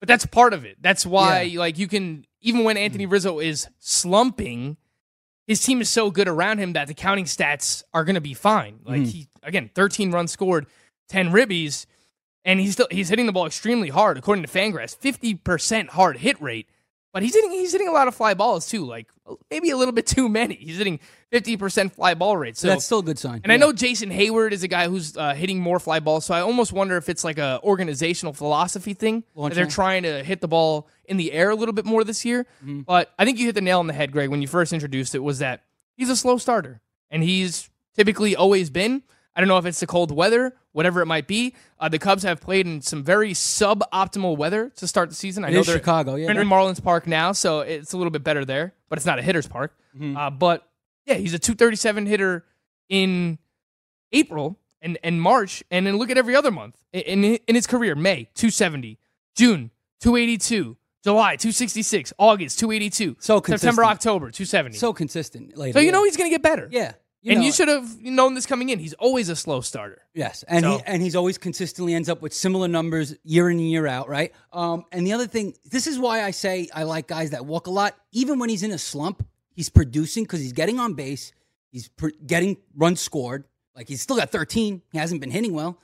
but 0.00 0.06
that's 0.06 0.24
part 0.26 0.52
of 0.52 0.64
it. 0.64 0.76
That's 0.80 1.04
why, 1.04 1.42
Yeah. 1.42 1.58
like, 1.58 1.78
you 1.78 1.88
can 1.88 2.24
even 2.44 2.62
when 2.62 2.76
Anthony 2.76 3.06
Rizzo 3.06 3.40
is 3.40 3.68
slumping, 3.80 4.76
his 5.46 5.60
team 5.60 5.80
is 5.80 5.88
so 5.88 6.10
good 6.10 6.28
around 6.28 6.58
him 6.58 6.74
that 6.74 6.86
the 6.86 6.94
counting 6.94 7.24
stats 7.24 7.82
are 7.92 8.04
going 8.04 8.14
to 8.14 8.20
be 8.20 8.34
fine. 8.34 8.80
Like 8.84 9.00
mm-hmm. 9.00 9.10
he 9.10 9.28
again, 9.42 9.70
13 9.74 10.12
runs 10.12 10.30
scored, 10.30 10.66
10 11.08 11.30
ribbies, 11.30 11.86
and 12.44 12.60
he's 12.60 12.74
still 12.74 12.86
he's 12.90 13.08
hitting 13.08 13.26
the 13.26 13.32
ball 13.32 13.46
extremely 13.46 13.88
hard 13.88 14.18
according 14.18 14.44
to 14.44 14.50
Fangraphs, 14.50 14.96
50% 14.96 15.88
hard 15.88 16.18
hit 16.18 16.40
rate. 16.40 16.68
But 17.14 17.22
he's 17.22 17.32
hitting 17.32 17.52
he's 17.52 17.70
hitting 17.70 17.86
a 17.86 17.92
lot 17.92 18.08
of 18.08 18.14
fly 18.16 18.34
balls 18.34 18.68
too, 18.68 18.84
like 18.84 19.06
maybe 19.48 19.70
a 19.70 19.76
little 19.76 19.92
bit 19.92 20.04
too 20.04 20.28
many. 20.28 20.56
He's 20.56 20.78
hitting 20.78 20.98
50% 21.32 21.92
fly 21.92 22.14
ball 22.14 22.36
rate. 22.36 22.56
So 22.56 22.66
that's 22.66 22.84
still 22.84 22.98
a 22.98 23.02
good 23.04 23.20
sign. 23.20 23.40
and 23.44 23.52
I 23.52 23.56
know 23.56 23.72
Jason 23.72 24.10
Heyward 24.10 24.50
is 24.50 24.64
a 24.64 24.68
guy 24.68 24.88
who's 24.88 25.16
uh, 25.16 25.32
hitting 25.32 25.60
more 25.60 25.78
fly 25.78 26.00
balls, 26.00 26.24
so 26.24 26.34
I 26.34 26.40
almost 26.40 26.72
wonder 26.72 26.96
if 26.96 27.08
it's 27.08 27.22
like 27.22 27.38
a 27.38 27.60
organizational 27.62 28.32
philosophy 28.32 28.94
thing. 28.94 29.22
that 29.36 29.54
they're 29.54 29.64
trying 29.70 30.02
to 30.02 30.24
hit 30.24 30.40
the 30.40 30.48
ball 30.48 30.88
in 31.04 31.16
the 31.16 31.30
air 31.30 31.50
a 31.50 31.54
little 31.54 31.72
bit 31.72 31.84
more 31.84 32.02
this 32.02 32.24
year. 32.24 32.46
Mm-hmm. 32.64 32.80
But 32.80 33.12
I 33.16 33.24
think 33.24 33.38
you 33.38 33.46
hit 33.46 33.54
the 33.54 33.60
nail 33.60 33.78
on 33.78 33.86
the 33.86 33.92
head, 33.92 34.10
Greg, 34.10 34.28
when 34.28 34.42
you 34.42 34.48
first 34.48 34.72
introduced 34.72 35.14
it. 35.14 35.20
Was 35.20 35.38
that 35.38 35.62
he's 35.96 36.10
a 36.10 36.16
slow 36.16 36.36
starter, 36.36 36.80
and 37.12 37.22
he's 37.22 37.70
typically 37.94 38.34
always 38.34 38.70
been. 38.70 39.04
I 39.36 39.40
don't 39.40 39.48
know 39.48 39.58
if 39.58 39.66
it's 39.66 39.80
the 39.80 39.86
cold 39.86 40.10
weather, 40.12 40.54
whatever 40.72 41.00
it 41.02 41.06
might 41.06 41.26
be. 41.26 41.54
Uh, 41.80 41.88
the 41.88 41.98
Cubs 41.98 42.22
have 42.22 42.40
played 42.40 42.66
in 42.66 42.80
some 42.80 43.02
very 43.02 43.32
suboptimal 43.32 44.36
weather 44.36 44.70
to 44.76 44.86
start 44.86 45.08
the 45.08 45.14
season. 45.14 45.44
I 45.44 45.48
It 45.48 45.54
know 45.54 45.62
they're 45.62 45.76
Chicago, 45.76 46.14
yeah. 46.14 46.32
they're 46.32 46.42
in 46.42 46.48
Marlins 46.48 46.82
Park 46.82 47.06
now, 47.06 47.32
so 47.32 47.60
it's 47.60 47.92
a 47.92 47.96
little 47.96 48.10
bit 48.12 48.22
better 48.22 48.44
there, 48.44 48.74
but 48.88 48.98
it's 48.98 49.06
not 49.06 49.18
a 49.18 49.22
hitter's 49.22 49.48
park. 49.48 49.76
Mm-hmm. 49.96 50.16
Uh, 50.16 50.30
but 50.30 50.68
yeah, 51.06 51.14
he's 51.14 51.34
a 51.34 51.38
237 51.38 52.06
hitter 52.06 52.44
in 52.88 53.38
April 54.12 54.58
and, 54.80 54.98
and 55.02 55.20
March, 55.20 55.62
and 55.70 55.86
then 55.86 55.96
look 55.96 56.10
at 56.10 56.18
every 56.18 56.36
other 56.36 56.50
month 56.50 56.76
in, 56.92 57.24
in, 57.24 57.38
in 57.48 57.54
his 57.54 57.66
career 57.66 57.94
May, 57.94 58.28
270, 58.34 58.98
June, 59.34 59.70
282, 60.00 60.76
July, 61.02 61.36
266, 61.36 62.12
August, 62.18 62.58
282, 62.60 63.16
So 63.18 63.42
September. 63.44 63.84
October, 63.84 64.30
270. 64.30 64.76
So, 64.76 64.88
so 64.88 64.92
consistent. 64.92 65.56
Later, 65.56 65.78
So 65.78 65.82
you 65.82 65.92
know 65.92 66.04
he's 66.04 66.16
going 66.16 66.30
to 66.30 66.34
get 66.34 66.42
better. 66.42 66.68
yeah, 66.70 66.92
and 67.32 67.40
know 67.40 67.46
you 67.46 67.52
should 67.52 67.68
have 67.68 68.00
known 68.02 68.34
this 68.34 68.46
coming 68.46 68.68
in. 68.68 68.78
He's 68.78 68.92
always 68.94 69.28
a 69.28 69.36
slow 69.36 69.60
starter. 69.60 70.02
Yes, 70.14 70.44
and 70.46 70.62
So- 70.64 70.78
he 70.78 70.82
and 70.86 71.02
he's 71.02 71.16
always 71.16 71.38
consistently 71.38 71.94
ends 71.94 72.08
up 72.08 72.20
with 72.22 72.34
similar 72.34 72.68
numbers 72.68 73.14
year 73.24 73.48
in 73.50 73.58
and 73.58 73.70
year 73.70 73.86
out, 73.86 74.08
right? 74.08 74.32
Um, 74.52 74.84
and 74.92 75.06
the 75.06 75.12
other 75.12 75.26
thing, 75.26 75.54
this 75.70 75.86
is 75.86 75.98
why 75.98 76.22
I 76.22 76.30
say 76.32 76.68
I 76.74 76.82
like 76.82 77.06
guys 77.08 77.30
that 77.30 77.46
walk 77.46 77.66
a 77.66 77.70
lot, 77.70 77.96
even 78.12 78.38
when 78.38 78.50
he's 78.50 78.62
in 78.62 78.70
a 78.72 78.78
slump. 78.78 79.26
He's 79.54 79.68
producing 79.70 80.24
because 80.24 80.40
he's 80.40 80.52
getting 80.52 80.78
on 80.80 80.94
base, 80.94 81.32
he's 81.70 81.88
pr- 81.88 82.08
getting 82.26 82.56
runs 82.76 83.00
scored. 83.00 83.44
Like 83.76 83.88
he's 83.88 84.00
still 84.02 84.16
got 84.16 84.30
13. 84.30 84.82
He 84.92 84.98
hasn't 84.98 85.20
been 85.20 85.30
hitting 85.30 85.52
well. 85.54 85.78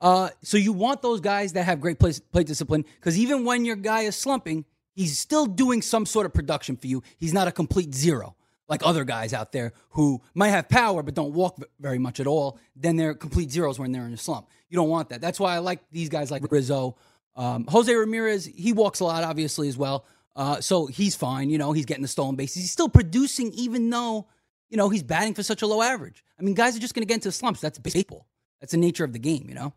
Uh, 0.00 0.30
so 0.42 0.56
you 0.56 0.72
want 0.72 1.00
those 1.02 1.20
guys 1.20 1.54
that 1.54 1.64
have 1.64 1.80
great 1.80 1.98
play, 1.98 2.12
play 2.32 2.44
discipline 2.44 2.84
because 3.00 3.18
even 3.18 3.44
when 3.44 3.64
your 3.64 3.76
guy 3.76 4.02
is 4.02 4.14
slumping, 4.14 4.64
he's 4.94 5.18
still 5.18 5.46
doing 5.46 5.80
some 5.82 6.04
sort 6.06 6.26
of 6.26 6.32
production 6.34 6.76
for 6.76 6.86
you. 6.86 7.02
He's 7.18 7.32
not 7.32 7.48
a 7.48 7.52
complete 7.52 7.94
zero 7.94 8.36
like 8.68 8.84
other 8.84 9.04
guys 9.04 9.32
out 9.32 9.52
there 9.52 9.72
who 9.90 10.20
might 10.34 10.48
have 10.48 10.68
power 10.68 11.02
but 11.02 11.14
don't 11.14 11.32
walk 11.32 11.58
very 11.78 11.98
much 11.98 12.20
at 12.20 12.26
all. 12.26 12.58
Then 12.74 12.96
they're 12.96 13.14
complete 13.14 13.50
zeros 13.50 13.78
when 13.78 13.92
they're 13.92 14.06
in 14.06 14.12
a 14.12 14.18
slump. 14.18 14.48
You 14.68 14.76
don't 14.76 14.88
want 14.88 15.10
that. 15.10 15.20
That's 15.20 15.38
why 15.38 15.54
I 15.54 15.58
like 15.58 15.80
these 15.90 16.08
guys 16.08 16.30
like 16.30 16.50
Rizzo. 16.50 16.96
Um, 17.36 17.66
Jose 17.68 17.94
Ramirez, 17.94 18.46
he 18.46 18.72
walks 18.72 19.00
a 19.00 19.04
lot, 19.04 19.22
obviously, 19.22 19.68
as 19.68 19.76
well. 19.76 20.04
Uh, 20.34 20.60
so 20.60 20.86
he's 20.86 21.14
fine. 21.14 21.48
You 21.50 21.58
know, 21.58 21.72
he's 21.72 21.86
getting 21.86 22.02
the 22.02 22.08
stolen 22.08 22.34
bases. 22.36 22.62
He's 22.62 22.72
still 22.72 22.88
producing, 22.88 23.52
even 23.52 23.88
though, 23.88 24.26
you 24.68 24.76
know, 24.76 24.88
he's 24.88 25.02
batting 25.02 25.34
for 25.34 25.42
such 25.42 25.62
a 25.62 25.66
low 25.66 25.82
average. 25.82 26.24
I 26.38 26.42
mean, 26.42 26.54
guys 26.54 26.76
are 26.76 26.80
just 26.80 26.94
going 26.94 27.02
to 27.02 27.06
get 27.06 27.14
into 27.14 27.32
slumps. 27.32 27.60
That's 27.60 27.78
baseball. 27.78 28.26
That's 28.60 28.72
the 28.72 28.78
nature 28.78 29.04
of 29.04 29.12
the 29.12 29.18
game, 29.18 29.46
you 29.48 29.54
know? 29.54 29.72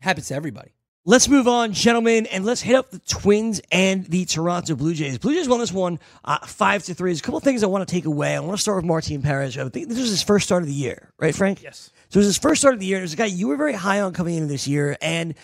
happens 0.00 0.28
to 0.28 0.34
everybody. 0.34 0.70
Let's 1.08 1.26
move 1.26 1.48
on, 1.48 1.72
gentlemen, 1.72 2.26
and 2.26 2.44
let's 2.44 2.60
hit 2.60 2.76
up 2.76 2.90
the 2.90 2.98
Twins 2.98 3.62
and 3.72 4.04
the 4.04 4.26
Toronto 4.26 4.74
Blue 4.74 4.92
Jays. 4.92 5.16
Blue 5.16 5.32
Jays 5.32 5.48
won 5.48 5.58
this 5.58 5.72
one 5.72 5.98
uh, 6.22 6.44
five 6.46 6.84
to 6.84 6.92
three. 6.92 7.08
There's 7.08 7.20
a 7.20 7.22
couple 7.22 7.40
things 7.40 7.62
I 7.62 7.66
want 7.66 7.88
to 7.88 7.90
take 7.90 8.04
away. 8.04 8.36
I 8.36 8.40
want 8.40 8.52
to 8.58 8.60
start 8.60 8.76
with 8.76 8.84
Martin 8.84 9.22
Perez. 9.22 9.56
I 9.56 9.66
think 9.70 9.88
this 9.88 9.98
was 9.98 10.10
his 10.10 10.22
first 10.22 10.44
start 10.44 10.62
of 10.62 10.68
the 10.68 10.74
year, 10.74 11.08
right, 11.18 11.34
Frank? 11.34 11.62
Yes. 11.62 11.92
So 12.10 12.18
it 12.18 12.20
was 12.20 12.26
his 12.26 12.36
first 12.36 12.60
start 12.60 12.74
of 12.74 12.80
the 12.80 12.84
year. 12.84 12.98
There's 12.98 13.14
a 13.14 13.16
guy 13.16 13.24
you 13.24 13.48
were 13.48 13.56
very 13.56 13.72
high 13.72 14.02
on 14.02 14.12
coming 14.12 14.34
into 14.34 14.48
this 14.48 14.68
year, 14.68 14.98
and 15.00 15.34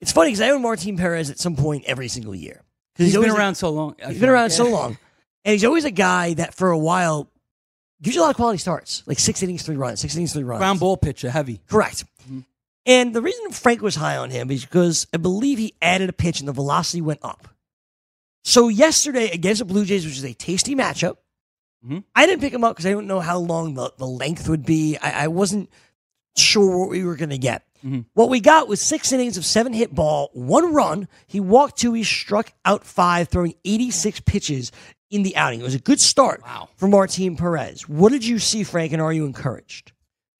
it's 0.00 0.10
funny 0.10 0.30
because 0.30 0.40
I 0.40 0.50
own 0.50 0.60
Martin 0.60 0.96
Perez 0.96 1.30
at 1.30 1.38
some 1.38 1.54
point 1.54 1.84
every 1.86 2.08
single 2.08 2.34
year. 2.34 2.60
'Cause 2.96 3.06
he's 3.06 3.12
been 3.12 3.18
always 3.20 3.32
a- 3.34 3.36
around 3.36 3.54
so 3.54 3.70
long. 3.70 3.94
He's 4.04 4.18
been 4.18 4.28
around 4.28 4.46
like, 4.46 4.52
so 4.52 4.68
long, 4.68 4.98
and 5.44 5.52
he's 5.52 5.64
always 5.64 5.84
a 5.84 5.92
guy 5.92 6.34
that 6.34 6.52
for 6.52 6.72
a 6.72 6.78
while 6.78 7.28
gives 8.02 8.16
you 8.16 8.22
a 8.22 8.24
lot 8.24 8.30
of 8.30 8.36
quality 8.36 8.58
starts, 8.58 9.04
like 9.06 9.20
six 9.20 9.40
innings, 9.40 9.62
three 9.62 9.76
runs, 9.76 10.00
six 10.00 10.16
innings, 10.16 10.32
three 10.32 10.42
runs. 10.42 10.58
Ground 10.58 10.80
ball 10.80 10.96
pitcher, 10.96 11.30
heavy. 11.30 11.60
Correct. 11.68 12.04
And 12.84 13.14
the 13.14 13.22
reason 13.22 13.50
Frank 13.52 13.80
was 13.80 13.94
high 13.94 14.16
on 14.16 14.30
him 14.30 14.50
is 14.50 14.64
because 14.64 15.06
I 15.14 15.16
believe 15.18 15.58
he 15.58 15.74
added 15.80 16.08
a 16.08 16.12
pitch 16.12 16.40
and 16.40 16.48
the 16.48 16.52
velocity 16.52 17.00
went 17.00 17.20
up. 17.22 17.48
So 18.44 18.68
yesterday 18.68 19.30
against 19.30 19.60
the 19.60 19.64
Blue 19.64 19.84
Jays, 19.84 20.04
which 20.04 20.16
is 20.16 20.24
a 20.24 20.34
tasty 20.34 20.74
matchup, 20.74 21.16
Mhm. 21.86 22.04
I 22.14 22.26
didn't 22.26 22.40
pick 22.42 22.52
him 22.52 22.62
up 22.62 22.76
because 22.76 22.86
I 22.86 22.92
don't 22.92 23.08
know 23.08 23.18
how 23.20 23.38
long 23.38 23.74
the, 23.74 23.92
the 23.98 24.06
length 24.06 24.48
would 24.48 24.64
be. 24.64 24.96
I, 24.98 25.24
I 25.24 25.28
wasn't 25.28 25.68
sure 26.36 26.78
what 26.78 26.88
we 26.90 27.02
were 27.04 27.16
going 27.16 27.30
to 27.30 27.38
get. 27.38 27.64
Mhm. 27.84 28.04
What 28.14 28.30
we 28.30 28.38
got 28.40 28.68
was 28.68 28.80
six 28.80 29.10
innings 29.12 29.36
of 29.36 29.44
seven 29.44 29.72
hit 29.72 29.92
ball, 29.92 30.30
one 30.32 30.72
run. 30.72 31.08
He 31.26 31.40
walked 31.40 31.78
two, 31.78 31.92
he 31.92 32.04
struck 32.04 32.52
out 32.64 32.84
five, 32.84 33.28
throwing 33.28 33.54
86 33.64 34.20
pitches 34.20 34.70
in 35.10 35.24
the 35.24 35.36
outing. 35.36 35.58
It 35.60 35.64
was 35.64 35.74
a 35.74 35.80
good 35.80 36.00
start 36.00 36.40
Wow. 36.42 36.68
for 36.76 36.86
Martin 36.86 37.36
Perez. 37.36 37.88
What 37.88 38.12
did 38.12 38.24
you 38.24 38.38
see, 38.38 38.62
Frank, 38.62 38.92
and 38.92 39.02
are 39.02 39.12
you 39.12 39.26
encouraged? 39.26 39.90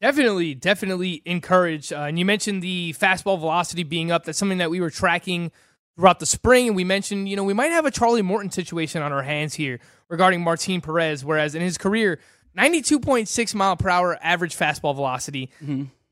Definitely, 0.02 0.56
definitely 0.56 1.22
encouraged. 1.24 1.92
Uh, 1.92 2.00
and 2.00 2.18
you 2.18 2.24
mentioned 2.24 2.60
the 2.60 2.92
fastball 2.98 3.38
velocity 3.38 3.84
being 3.84 4.10
up. 4.10 4.24
That's 4.24 4.36
something 4.36 4.58
that 4.58 4.68
we 4.68 4.80
were 4.80 4.90
tracking 4.90 5.52
throughout 5.94 6.18
the 6.18 6.26
spring. 6.26 6.66
And 6.66 6.74
we 6.74 6.82
mentioned, 6.82 7.28
you 7.28 7.36
know, 7.36 7.44
we 7.44 7.54
might 7.54 7.70
have 7.70 7.86
a 7.86 7.90
Charlie 7.92 8.20
Morton 8.20 8.50
situation 8.50 9.00
on 9.00 9.12
our 9.12 9.22
hands 9.22 9.54
here 9.54 9.78
regarding 10.08 10.42
Martin 10.42 10.80
Perez. 10.80 11.24
Whereas 11.24 11.54
in 11.54 11.62
his 11.62 11.78
career, 11.78 12.18
92.6 12.58 13.54
mile 13.54 13.76
per 13.76 13.88
hour 13.88 14.18
average 14.20 14.56
fastball 14.56 14.92
velocity. 14.92 15.50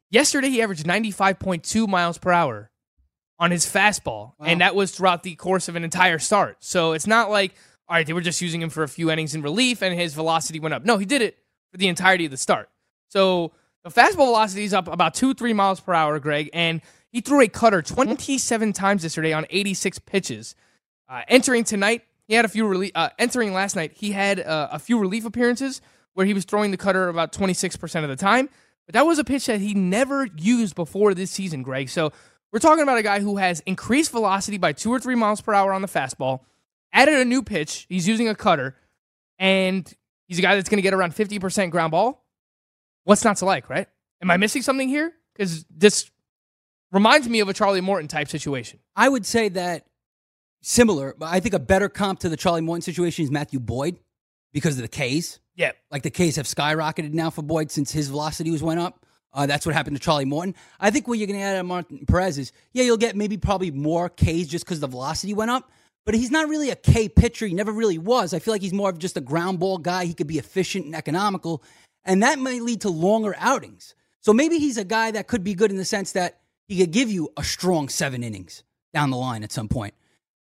Yesterday, 0.09 0.51
he 0.51 0.63
averaged 0.63 0.87
95.2 0.87 1.89
miles 1.89 2.17
per 2.17 2.31
hour 2.31 2.71
on 3.41 3.51
his 3.51 3.67
fastball. 3.67 4.35
And 4.39 4.61
that 4.61 4.77
was 4.77 4.93
throughout 4.93 5.25
the 5.25 5.35
course 5.35 5.69
of 5.69 5.75
an 5.75 5.83
entire 5.83 6.21
start. 6.21 6.59
So 6.61 6.93
it's 6.93 7.09
not 7.09 7.29
like, 7.29 7.55
all 7.89 7.97
right, 7.97 8.07
they 8.07 8.13
were 8.13 8.21
just 8.21 8.41
using 8.41 8.63
him 8.63 8.71
for 8.71 8.85
a 8.85 8.89
few 8.89 9.11
innings 9.11 9.35
in 9.35 9.43
relief 9.43 9.83
and 9.83 9.99
his 9.99 10.15
velocity 10.15 10.61
went 10.61 10.75
up. 10.75 10.85
No, 10.85 10.97
he 10.97 11.07
did 11.07 11.23
it 11.23 11.39
for 11.73 11.79
the 11.79 11.89
entirety 11.89 12.27
of 12.27 12.31
the 12.31 12.37
start. 12.37 12.69
So 13.09 13.51
the 13.85 13.91
fastball 13.91 14.27
velocity 14.27 14.65
is 14.65 14.75
up 14.75 14.89
about 14.89 15.15
two, 15.15 15.35
three 15.35 15.53
miles 15.53 15.81
per 15.81 15.95
hour, 15.95 16.19
Greg, 16.19 16.51
and 16.53 16.83
he 17.11 17.21
threw 17.21 17.41
a 17.41 17.49
cutter 17.49 17.83
27 17.83 18.73
times 18.73 19.03
yesterday 19.03 19.33
on 19.33 19.47
86 19.51 19.99
pitches. 20.01 20.55
Uh, 21.09 21.23
entering 21.29 21.65
tonight, 21.65 22.05
he 22.29 22.35
had 22.35 22.45
a 22.45 22.49
few 22.49 22.67
relief. 22.67 22.93
Uh, 22.95 23.09
entering 23.19 23.53
last 23.53 23.75
night, 23.75 23.93
he 23.95 24.13
had 24.13 24.39
uh, 24.41 24.69
a 24.71 24.79
few 24.79 24.99
relief 24.99 25.25
appearances 25.25 25.81
where 26.15 26.27
he 26.27 26.35
was 26.35 26.45
throwing 26.45 26.71
the 26.71 26.77
cutter 26.77 27.09
about 27.09 27.33
26% 27.33 28.03
of 28.03 28.09
the 28.09 28.17
time. 28.17 28.49
But 28.87 28.95
that 28.95 29.07
was 29.07 29.19
a 29.19 29.25
pitch 29.25 29.47
that 29.47 29.61
he 29.61 29.75
never 29.75 30.27
used 30.37 30.75
before 30.75 31.15
this 31.15 31.31
season, 31.31 31.63
Greg. 31.63 31.89
So 31.89 32.13
we're 32.53 32.59
talking 32.59 32.83
about 32.83 32.99
a 32.99 33.03
guy 33.03 33.21
who 33.21 33.37
has 33.37 33.61
increased 33.61 34.11
velocity 34.11 34.59
by 34.59 34.73
two 34.73 34.91
or 34.91 35.01
three 35.01 35.15
miles 35.15 35.41
per 35.41 35.55
hour 35.55 35.73
on 35.73 35.83
the 35.83 35.89
fastball, 35.89 36.41
added 36.93 37.15
a 37.15 37.25
new 37.25 37.43
pitch. 37.43 37.87
He's 37.89 38.07
using 38.07 38.29
a 38.29 38.35
cutter, 38.35 38.77
and 39.39 39.93
he's 40.27 40.39
a 40.39 40.43
guy 40.43 40.55
that's 40.55 40.69
going 40.69 40.79
to 40.79 40.83
get 40.83 40.95
around 40.95 41.15
50% 41.15 41.71
ground 41.71 41.93
ball. 41.93 42.20
What's 43.05 43.25
not 43.25 43.39
to 43.39 43.45
like, 43.45 43.69
right? 43.71 43.89
Am 44.23 44.31
I 44.31 44.37
missing 44.37 44.63
something 44.63 44.89
here? 44.89 45.13
Because 45.35 45.65
this 45.71 46.11
reminds 46.93 47.29
me 47.29 47.41
of 47.41 47.49
a 47.49 47.55
Charlie 47.55 47.81
Morton 47.81 48.09
type 48.09 48.29
situation. 48.29 48.81
I 48.95 49.09
would 49.09 49.25
say 49.25 49.49
that 49.51 49.87
similar, 50.63 51.15
but 51.19 51.27
I 51.27 51.41
think 51.41 51.55
a 51.55 51.59
better 51.59 51.89
comp 51.89 52.21
to 52.21 52.29
the 52.29 52.37
Charlie 52.37 52.61
Morton 52.61 52.83
situation 52.83 53.25
is 53.25 53.31
Matthew 53.31 53.61
Boyd 53.61 53.99
because 54.53 54.77
of 54.77 54.83
the 54.83 54.89
K's. 54.89 55.41
Yeah. 55.55 55.73
Like 55.91 56.03
the 56.03 56.11
K's 56.11 56.37
have 56.37 56.47
skyrocketed 56.47 57.13
now 57.13 57.31
for 57.31 57.43
Boyd 57.43 57.71
since 57.71 57.93
his 57.93 58.09
velocity 58.09 58.51
was 58.51 58.63
went 58.63 58.81
up. 58.81 59.05
Uh, 59.33 59.47
that's 59.47 59.65
what 59.65 59.75
happened 59.75 59.97
to 59.97 60.03
Charlie 60.03 60.25
Morton. 60.25 60.55
I 60.81 60.91
think 60.91 61.07
what 61.07 61.19
you're 61.19 61.29
going 61.29 61.39
to 61.39 61.45
add 61.45 61.57
at 61.57 61.65
Martin 61.65 62.05
Perez 62.07 62.37
is, 62.37 62.53
yeah, 62.73 62.83
you'll 62.83 62.97
get 62.97 63.15
maybe 63.15 63.37
probably 63.37 63.71
more 63.71 64.09
K's 64.09 64.49
just 64.49 64.65
because 64.65 64.81
the 64.81 64.89
velocity 64.89 65.35
went 65.35 65.51
up. 65.51 65.71
But 66.07 66.15
he's 66.15 66.31
not 66.31 66.49
really 66.49 66.71
a 66.71 66.77
K 66.77 67.09
pitcher. 67.09 67.47
He 67.47 67.55
never 67.55 67.71
really 67.71 67.99
was. 67.99 68.35
I 68.35 68.39
feel 68.39 68.53
like 68.53 68.63
he's 68.63 68.73
more 68.73 68.91
of 68.91 68.99
just 68.99 69.17
a 69.17 69.21
ground 69.21 69.61
ball 69.61 69.79
guy. 69.79 70.07
He 70.07 70.15
could 70.15 70.27
be 70.27 70.39
efficient 70.39 70.87
and 70.87 70.97
economical, 70.97 71.63
and 72.05 72.23
that 72.23 72.39
may 72.39 72.61
lead 72.61 72.83
to 72.83 72.91
longer 72.91 73.35
outings. 73.39 73.95
So 74.21 74.33
maybe 74.33 74.59
he's 74.59 74.77
a 74.77 74.85
guy 74.85 75.11
that 75.13 75.27
could 75.27 75.45
be 75.45 75.55
good 75.55 75.71
in 75.71 75.77
the 75.77 75.85
sense 75.85 76.13
that 76.13 76.41
he 76.69 76.79
could 76.79 76.91
give 76.91 77.11
you 77.11 77.31
a 77.37 77.45
strong 77.45 77.89
seven 77.89 78.23
innings 78.23 78.63
down 78.93 79.11
the 79.11 79.17
line 79.17 79.43
at 79.43 79.53
some 79.53 79.69
point. 79.69 79.95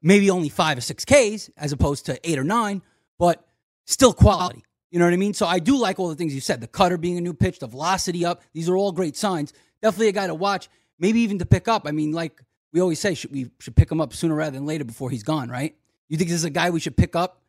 Maybe 0.02 0.30
only 0.30 0.50
five 0.50 0.78
or 0.78 0.82
six 0.82 1.06
Ks 1.06 1.50
as 1.58 1.72
opposed 1.72 2.06
to 2.08 2.20
eight 2.30 2.40
or 2.40 2.44
nine, 2.44 2.82
but 3.18 3.46
still 3.86 4.14
quality. 4.14 4.64
You 4.92 5.00
know 5.00 5.06
what 5.06 5.14
I 5.14 5.18
mean? 5.18 5.34
So 5.34 5.46
I 5.46 5.60
do 5.60 5.78
like 5.78 6.00
all 6.00 6.10
the 6.10 6.16
things 6.16 6.34
you 6.34 6.42
said. 6.42 6.62
The 6.62 6.68
cutter 6.68 6.98
being 6.98 7.18
a 7.18 7.22
new 7.22 7.34
pitch, 7.34 7.60
the 7.60 7.68
velocity 7.68 8.26
up. 8.26 8.42
These 8.54 8.70
are 8.70 8.78
all 8.78 8.92
great 8.92 9.18
signs. 9.18 9.54
Definitely 9.82 10.08
a 10.10 10.14
guy 10.14 10.28
to 10.28 10.36
watch, 10.36 10.70
maybe 10.98 11.20
even 11.22 11.40
to 11.40 11.46
pick 11.46 11.68
up. 11.68 11.84
I 11.86 11.92
mean, 11.92 12.12
like 12.12 12.42
we 12.72 12.80
always 12.80 13.00
say, 13.00 13.14
should, 13.14 13.32
we 13.32 13.50
should 13.60 13.76
pick 13.76 13.92
him 13.92 14.00
up 14.00 14.14
sooner 14.14 14.36
rather 14.36 14.52
than 14.52 14.66
later 14.66 14.86
before 14.86 15.10
he's 15.10 15.24
gone, 15.24 15.50
right? 15.50 15.76
You 16.10 16.18
think 16.18 16.30
this 16.30 16.40
is 16.40 16.46
a 16.46 16.50
guy 16.50 16.70
we 16.70 16.80
should 16.80 16.96
pick 16.96 17.16
up 17.16 17.42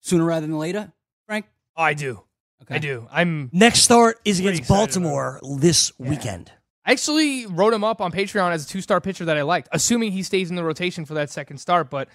sooner 0.00 0.24
rather 0.24 0.46
than 0.46 0.58
later, 0.58 0.92
Frank? 1.26 1.46
I 1.76 1.94
do. 1.94 2.24
Okay. 2.62 2.74
I 2.74 2.78
do. 2.78 3.06
I'm 3.10 3.50
Next 3.52 3.80
start 3.80 4.20
is 4.24 4.38
against 4.40 4.60
excited 4.60 4.78
Baltimore 4.78 5.40
this 5.58 5.92
weekend. 5.98 6.52
I 6.84 6.92
actually 6.92 7.46
wrote 7.46 7.72
him 7.72 7.84
up 7.84 8.00
on 8.00 8.10
Patreon 8.12 8.52
as 8.52 8.64
a 8.64 8.68
two 8.68 8.80
star 8.80 9.00
pitcher 9.00 9.24
that 9.26 9.36
I 9.36 9.42
liked, 9.42 9.68
assuming 9.72 10.12
he 10.12 10.22
stays 10.22 10.50
in 10.50 10.56
the 10.56 10.64
rotation 10.64 11.04
for 11.04 11.14
that 11.14 11.30
second 11.30 11.58
start. 11.58 11.90
But 11.90 12.08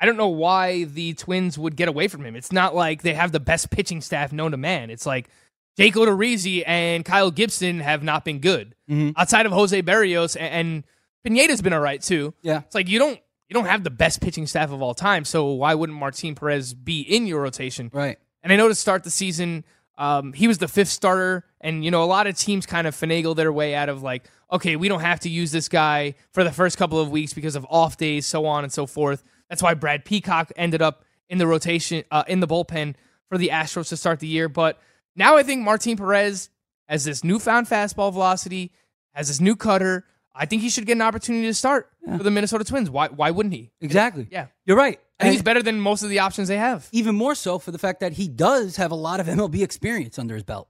I 0.00 0.06
don't 0.06 0.16
know 0.16 0.28
why 0.28 0.84
the 0.84 1.14
Twins 1.14 1.58
would 1.58 1.76
get 1.76 1.88
away 1.88 2.08
from 2.08 2.24
him. 2.24 2.34
It's 2.36 2.52
not 2.52 2.74
like 2.74 3.02
they 3.02 3.14
have 3.14 3.32
the 3.32 3.40
best 3.40 3.70
pitching 3.70 4.00
staff 4.00 4.32
known 4.32 4.50
to 4.52 4.56
man. 4.56 4.90
It's 4.90 5.06
like 5.06 5.28
Jake 5.76 5.94
Odorizzi 5.94 6.62
and 6.66 7.04
Kyle 7.04 7.30
Gibson 7.30 7.80
have 7.80 8.02
not 8.02 8.24
been 8.24 8.40
good. 8.40 8.74
Mhm. 8.90 9.14
Outside 9.16 9.46
of 9.46 9.52
Jose 9.52 9.80
Berrios 9.82 10.36
and, 10.38 10.54
and 10.54 10.84
Pineda's 11.24 11.62
been 11.62 11.72
all 11.72 11.80
right 11.80 12.02
too. 12.02 12.34
Yeah. 12.42 12.58
It's 12.66 12.74
like 12.74 12.88
you 12.88 12.98
don't 12.98 13.20
you 13.48 13.54
don't 13.54 13.66
have 13.66 13.84
the 13.84 13.90
best 13.90 14.20
pitching 14.20 14.46
staff 14.46 14.70
of 14.72 14.80
all 14.82 14.94
time, 14.94 15.24
so 15.24 15.52
why 15.52 15.74
wouldn't 15.74 15.98
Martin 15.98 16.34
Perez 16.34 16.72
be 16.74 17.00
in 17.02 17.26
your 17.26 17.42
rotation? 17.42 17.90
Right. 17.92 18.18
And 18.42 18.52
I 18.52 18.56
know 18.56 18.66
to 18.68 18.74
start 18.74 19.04
the 19.04 19.10
season, 19.10 19.64
um, 19.98 20.32
he 20.32 20.48
was 20.48 20.58
the 20.58 20.68
fifth 20.68 20.88
starter, 20.88 21.44
and 21.60 21.84
you 21.84 21.90
know 21.90 22.02
a 22.02 22.06
lot 22.06 22.26
of 22.26 22.36
teams 22.36 22.66
kind 22.66 22.86
of 22.86 22.94
finagle 22.94 23.36
their 23.36 23.52
way 23.52 23.74
out 23.74 23.88
of 23.88 24.02
like, 24.02 24.24
okay, 24.50 24.76
we 24.76 24.88
don't 24.88 25.00
have 25.00 25.20
to 25.20 25.28
use 25.28 25.52
this 25.52 25.68
guy 25.68 26.14
for 26.32 26.44
the 26.44 26.52
first 26.52 26.78
couple 26.78 26.98
of 26.98 27.10
weeks 27.10 27.32
because 27.34 27.56
of 27.56 27.66
off 27.68 27.96
days, 27.96 28.26
so 28.26 28.46
on 28.46 28.64
and 28.64 28.72
so 28.72 28.86
forth. 28.86 29.22
That's 29.48 29.62
why 29.62 29.74
Brad 29.74 30.04
Peacock 30.04 30.50
ended 30.56 30.80
up 30.82 31.04
in 31.28 31.38
the 31.38 31.46
rotation, 31.46 32.04
uh, 32.10 32.24
in 32.26 32.40
the 32.40 32.46
bullpen 32.46 32.94
for 33.28 33.38
the 33.38 33.48
Astros 33.48 33.88
to 33.90 33.96
start 33.96 34.20
the 34.20 34.26
year. 34.26 34.48
But 34.48 34.78
now 35.16 35.36
I 35.36 35.42
think 35.42 35.62
Martin 35.62 35.96
Perez 35.96 36.50
has 36.88 37.04
this 37.04 37.22
newfound 37.22 37.66
fastball 37.66 38.12
velocity, 38.12 38.72
has 39.12 39.28
this 39.28 39.40
new 39.40 39.56
cutter. 39.56 40.04
I 40.34 40.46
think 40.46 40.62
he 40.62 40.70
should 40.70 40.86
get 40.86 40.92
an 40.92 41.02
opportunity 41.02 41.46
to 41.46 41.54
start 41.54 41.90
for 42.16 42.22
the 42.22 42.30
Minnesota 42.30 42.64
Twins. 42.64 42.88
Why? 42.90 43.08
Why 43.08 43.30
wouldn't 43.30 43.54
he? 43.54 43.70
Exactly. 43.80 44.26
Yeah. 44.30 44.46
You're 44.64 44.76
right. 44.76 44.98
I 45.22 45.24
think 45.24 45.32
he's 45.34 45.42
better 45.42 45.62
than 45.62 45.80
most 45.80 46.02
of 46.02 46.10
the 46.10 46.18
options 46.20 46.48
they 46.48 46.56
have. 46.58 46.88
even 46.92 47.14
more 47.14 47.34
so 47.34 47.58
for 47.58 47.70
the 47.70 47.78
fact 47.78 48.00
that 48.00 48.12
he 48.12 48.28
does 48.28 48.76
have 48.76 48.90
a 48.90 48.94
lot 48.96 49.20
of 49.20 49.26
MLB 49.26 49.62
experience 49.62 50.18
under 50.18 50.34
his 50.34 50.42
belt, 50.44 50.68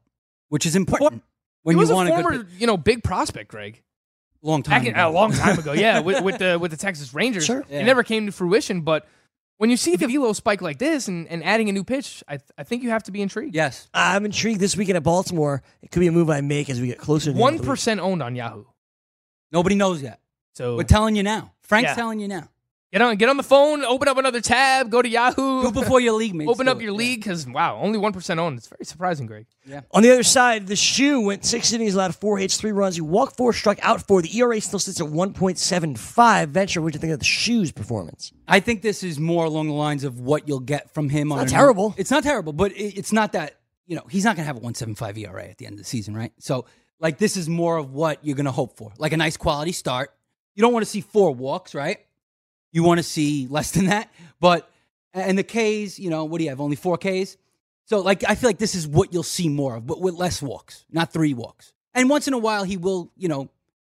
which 0.48 0.66
is 0.66 0.76
important 0.76 1.22
when 1.62 1.76
he 1.76 1.80
was 1.80 1.88
you 1.88 1.94
a 1.94 1.96
want 1.96 2.08
a 2.08 2.12
former, 2.12 2.30
good 2.38 2.48
you 2.58 2.66
know, 2.66 2.76
big 2.76 3.02
prospect, 3.02 3.48
Greg. 3.50 3.82
long 4.42 4.62
time 4.62 4.82
in, 4.82 4.92
ago. 4.94 5.08
a 5.08 5.10
long 5.10 5.32
time 5.32 5.58
ago, 5.58 5.72
yeah, 5.72 6.00
with, 6.00 6.22
with 6.22 6.38
the 6.38 6.58
with 6.60 6.70
the 6.70 6.76
Texas 6.76 7.12
Rangers. 7.14 7.44
Sure. 7.44 7.64
It 7.70 7.84
never 7.84 8.02
came 8.02 8.26
to 8.26 8.32
fruition, 8.32 8.80
but 8.82 9.06
when 9.58 9.70
you 9.70 9.76
see 9.76 9.94
the 9.94 10.08
velo 10.08 10.32
spike 10.32 10.60
like 10.60 10.78
this 10.78 11.06
and, 11.06 11.28
and 11.28 11.44
adding 11.44 11.68
a 11.68 11.72
new 11.72 11.84
pitch, 11.84 12.24
I 12.28 12.40
I 12.58 12.64
think 12.64 12.82
you 12.82 12.90
have 12.90 13.04
to 13.04 13.12
be 13.12 13.22
intrigued. 13.22 13.54
Yes. 13.54 13.88
I'm 13.94 14.24
intrigued 14.24 14.58
this 14.60 14.76
weekend 14.76 14.96
at 14.96 15.04
Baltimore. 15.04 15.62
It 15.82 15.90
could 15.92 16.00
be 16.00 16.08
a 16.08 16.12
move 16.12 16.30
I 16.30 16.40
make 16.40 16.68
as 16.68 16.80
we 16.80 16.88
get 16.88 16.98
closer 16.98 17.32
to 17.32 17.38
One 17.38 17.54
of 17.54 17.60
the 17.60 17.62
week. 17.62 17.70
percent 17.70 18.00
owned 18.00 18.22
on 18.22 18.34
Yahoo. 18.34 18.64
Nobody 19.52 19.76
knows 19.76 20.02
yet. 20.02 20.18
So 20.54 20.76
We're 20.76 20.82
telling 20.82 21.14
you 21.14 21.22
now. 21.22 21.52
Frank's 21.62 21.90
Yeah. 21.90 21.94
telling 21.94 22.18
you 22.20 22.26
now. 22.28 22.48
Get 22.92 23.00
on 23.02 23.16
get 23.16 23.28
on 23.28 23.36
the 23.36 23.42
phone, 23.42 23.84
open 23.84 24.06
up 24.08 24.18
another 24.18 24.40
tab, 24.40 24.90
go 24.90 25.00
to 25.02 25.08
Yahoo, 25.08 25.68
it 25.68 25.74
before 25.74 26.00
your 26.00 26.12
league 26.14 26.34
mates. 26.34 26.50
open 26.50 26.66
do 26.66 26.72
up 26.72 26.78
it. 26.78 26.82
your 26.84 26.92
Yeah. 26.92 26.98
league 26.98 27.20
because 27.20 27.46
wow, 27.46 27.78
only 27.80 27.98
one 27.98 28.12
percent 28.12 28.38
owned. 28.38 28.58
It's 28.58 28.68
very 28.68 28.84
surprising, 28.84 29.26
Greg. 29.26 29.46
Yeah. 29.66 29.80
On 29.92 30.02
the 30.02 30.10
other 30.12 30.22
side, 30.22 30.66
the 30.66 30.76
shoe 30.76 31.20
went 31.22 31.44
six 31.44 31.72
innings, 31.72 31.94
allowed 31.94 32.14
four 32.14 32.38
hits, 32.38 32.56
three 32.56 32.72
runs. 32.72 32.94
He 32.96 33.00
walked 33.00 33.36
four, 33.36 33.52
struck 33.52 33.78
out 33.82 34.06
four. 34.06 34.22
The 34.22 34.36
ERA 34.38 34.60
still 34.60 34.78
sits 34.78 35.00
at 35.00 35.06
1.75. 35.06 36.48
Venture, 36.50 36.82
what 36.82 36.92
do 36.92 36.96
you 36.96 37.00
think 37.00 37.12
of 37.12 37.18
the 37.18 37.24
shoe's 37.24 37.72
performance? 37.72 38.32
I 38.48 38.60
think 38.60 38.82
this 38.82 39.02
is 39.02 39.18
more 39.18 39.44
along 39.44 39.68
the 39.68 39.74
lines 39.74 40.04
of 40.04 40.20
what 40.20 40.46
you'll 40.48 40.60
get 40.60 40.92
from 40.92 41.08
him. 41.08 41.32
on 41.32 41.38
not 41.38 41.46
a- 41.46 41.50
terrible. 41.50 41.94
It's 41.96 42.10
not 42.10 42.22
terrible, 42.22 42.52
but 42.52 42.72
it, 42.72 42.96
it's 42.98 43.12
not 43.12 43.32
that 43.32 43.56
you 43.86 43.96
know 43.96 44.04
he's 44.10 44.24
not 44.24 44.36
going 44.36 44.44
to 44.44 44.46
have 44.46 44.56
a 44.56 44.60
1.75 44.60 45.18
ERA 45.18 45.44
at 45.48 45.58
the 45.58 45.66
end 45.66 45.74
of 45.74 45.78
the 45.78 45.84
season, 45.84 46.14
right? 46.16 46.32
So 46.38 46.66
like 47.00 47.18
this 47.18 47.36
is 47.36 47.48
more 47.48 47.76
of 47.78 47.92
what 47.92 48.24
you're 48.24 48.36
going 48.36 48.46
to 48.46 48.52
hope 48.52 48.76
for, 48.76 48.92
like 48.98 49.12
a 49.12 49.16
nice 49.16 49.36
quality 49.36 49.72
start. 49.72 50.10
You 50.54 50.60
don't 50.62 50.72
want 50.72 50.84
to 50.84 50.90
see 50.90 51.00
four 51.00 51.34
walks, 51.34 51.74
right? 51.74 51.98
You 52.72 52.82
want 52.82 52.98
to 52.98 53.02
see 53.02 53.46
less 53.48 53.70
than 53.70 53.86
that, 53.86 54.12
but 54.40 54.68
and 55.14 55.36
the 55.36 55.42
K's, 55.42 55.98
you 55.98 56.10
know, 56.10 56.24
what 56.24 56.38
do 56.38 56.44
you 56.44 56.50
have? 56.50 56.60
Only 56.60 56.76
four 56.76 56.96
K's. 56.96 57.36
So 57.84 58.00
like 58.00 58.24
I 58.28 58.34
feel 58.34 58.48
like 58.48 58.58
this 58.58 58.74
is 58.74 58.86
what 58.88 59.12
you'll 59.12 59.22
see 59.22 59.48
more 59.48 59.76
of, 59.76 59.86
but 59.86 60.00
with 60.00 60.14
less 60.14 60.40
walks, 60.40 60.84
not 60.90 61.12
three 61.12 61.34
walks. 61.34 61.72
And 61.94 62.08
once 62.08 62.26
in 62.26 62.34
a 62.34 62.38
while 62.38 62.64
he 62.64 62.76
will, 62.76 63.12
you 63.16 63.28
know, 63.28 63.50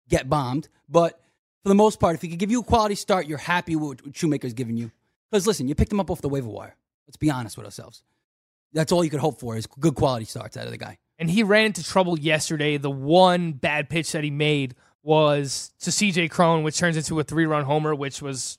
get 0.09 0.29
bombed, 0.29 0.69
but 0.89 1.21
for 1.63 1.69
the 1.69 1.75
most 1.75 1.99
part, 1.99 2.15
if 2.15 2.23
he 2.23 2.29
could 2.29 2.39
give 2.39 2.51
you 2.51 2.61
a 2.61 2.65
quality 2.65 2.95
start, 2.95 3.27
you're 3.27 3.39
happy 3.39 3.77
with 3.77 4.05
what 4.05 4.17
Shoemaker's 4.17 4.55
giving 4.55 4.77
you. 4.77 4.93
Because 5.31 5.47
listen, 5.47 5.69
you 5.69 5.75
picked 5.75 5.93
him 5.93 6.01
up 6.01 6.11
off 6.11 6.21
the 6.21 6.29
waiver 6.29 6.49
wire. 6.49 6.77
Let's 7.07 7.17
be 7.17 7.31
honest 7.31 7.57
with 7.57 7.67
ourselves. 7.67 8.05
That's 8.73 8.93
all 8.93 9.03
you 9.03 9.11
could 9.11 9.21
hope 9.21 9.41
for 9.41 9.57
is 9.57 9.67
good 9.67 9.95
quality 9.95 10.25
starts 10.27 10.57
out 10.57 10.67
of 10.67 10.71
the 10.71 10.79
guy. 10.79 10.99
And 11.19 11.31
he 11.31 11.43
ran 11.43 11.67
into 11.67 11.83
trouble 11.83 12.19
yesterday. 12.19 12.77
The 12.77 12.91
one 12.91 13.53
bad 13.53 13.89
pitch 13.89 14.13
that 14.13 14.23
he 14.23 14.31
made 14.31 14.77
was 15.03 15.73
to 15.81 15.91
CJ 15.91 16.31
Cron, 16.31 16.63
which 16.63 16.79
turns 16.79 16.97
into 16.97 17.19
a 17.19 17.25
three 17.25 17.47
run 17.47 17.65
homer, 17.65 17.95
which 17.95 18.23
was 18.23 18.59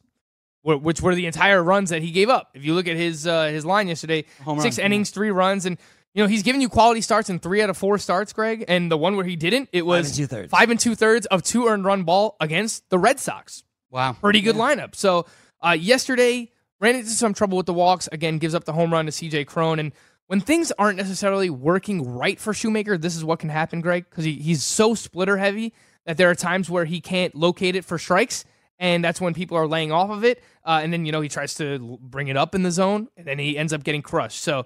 which 0.64 1.02
were 1.02 1.16
the 1.16 1.26
entire 1.26 1.64
runs 1.64 1.90
that 1.90 2.02
he 2.02 2.12
gave 2.12 2.30
up. 2.30 2.50
If 2.54 2.66
you 2.66 2.74
look 2.74 2.88
at 2.88 2.96
his 2.96 3.26
uh, 3.26 3.46
his 3.46 3.66
line 3.66 3.88
yesterday, 3.88 4.26
Home 4.44 4.60
six 4.60 4.78
run, 4.78 4.86
innings, 4.86 5.10
three 5.12 5.32
runs, 5.32 5.66
and 5.66 5.78
you 6.14 6.24
know 6.24 6.28
he's 6.28 6.44
giving 6.44 6.62
you 6.62 6.70
quality 6.70 7.02
starts 7.02 7.30
in 7.30 7.40
three 7.40 7.62
out 7.62 7.70
of 7.70 7.78
four 7.78 7.98
starts, 7.98 8.34
Greg. 8.34 8.66
And 8.68 8.92
the 8.92 8.98
one 8.98 9.16
where 9.16 9.26
he 9.26 9.36
didn't, 9.36 9.70
it 9.72 9.86
was 9.86 10.08
and 10.08 10.18
two-thirds. 10.18 10.52
five 10.52 10.70
and 10.70 10.80
two 10.80 10.96
thirds 10.96 11.26
of 11.28 11.44
two 11.44 11.68
earned 11.68 11.86
run 11.86 12.04
ball 12.04 12.36
against 12.40 12.90
the 12.90 13.00
Red 13.00 13.20
Sox. 13.20 13.64
Wow. 13.90 14.14
Pretty 14.14 14.42
good 14.42 14.56
lineup. 14.56 14.96
So 14.96 15.26
uh, 15.66 15.72
yesterday 15.72 16.52
ran 16.80 16.96
into 16.96 17.10
some 17.10 17.34
trouble 17.34 17.58
with 17.58 17.66
the 17.66 17.74
walks. 17.74 18.08
Again, 18.12 18.38
gives 18.38 18.56
up 18.56 18.66
the 18.66 18.74
home 18.74 18.92
run 18.92 19.06
to 19.06 19.12
CJ 19.12 19.48
Cron. 19.48 19.80
And 19.80 19.94
when 20.28 20.40
things 20.40 20.72
aren't 20.78 20.98
necessarily 20.98 21.50
working 21.50 22.16
right 22.16 22.40
for 22.40 22.54
Shoemaker, 22.54 22.98
this 22.98 23.16
is 23.16 23.24
what 23.26 23.40
can 23.40 23.50
happen, 23.50 23.82
Greg, 23.82 24.06
because 24.10 24.26
he, 24.26 24.34
he's 24.34 24.64
so 24.64 24.94
splitter 24.94 25.38
heavy 25.38 25.74
that 26.06 26.18
there 26.18 26.30
are 26.30 26.36
times 26.36 26.70
where 26.70 26.86
he 26.86 27.02
can't 27.02 27.36
locate 27.36 27.76
it 27.76 27.84
for 27.84 27.98
strikes. 27.98 28.46
And 28.80 29.04
that's 29.04 29.20
when 29.20 29.34
people 29.34 29.58
are 29.58 29.68
laying 29.68 29.92
off 29.92 30.10
of 30.10 30.24
it. 30.24 30.42
Uh, 30.66 30.80
and 30.82 30.94
then, 30.94 31.06
you 31.06 31.12
know, 31.12 31.22
he 31.22 31.30
tries 31.30 31.54
to 31.56 32.00
bring 32.02 32.30
it 32.30 32.38
up 32.38 32.56
in 32.56 32.64
the 32.64 32.72
zone 32.72 33.10
and 33.18 33.28
then 33.28 33.38
he 33.38 33.58
ends 33.58 33.74
up 33.74 33.84
getting 33.84 34.02
crushed. 34.02 34.42
So 34.42 34.66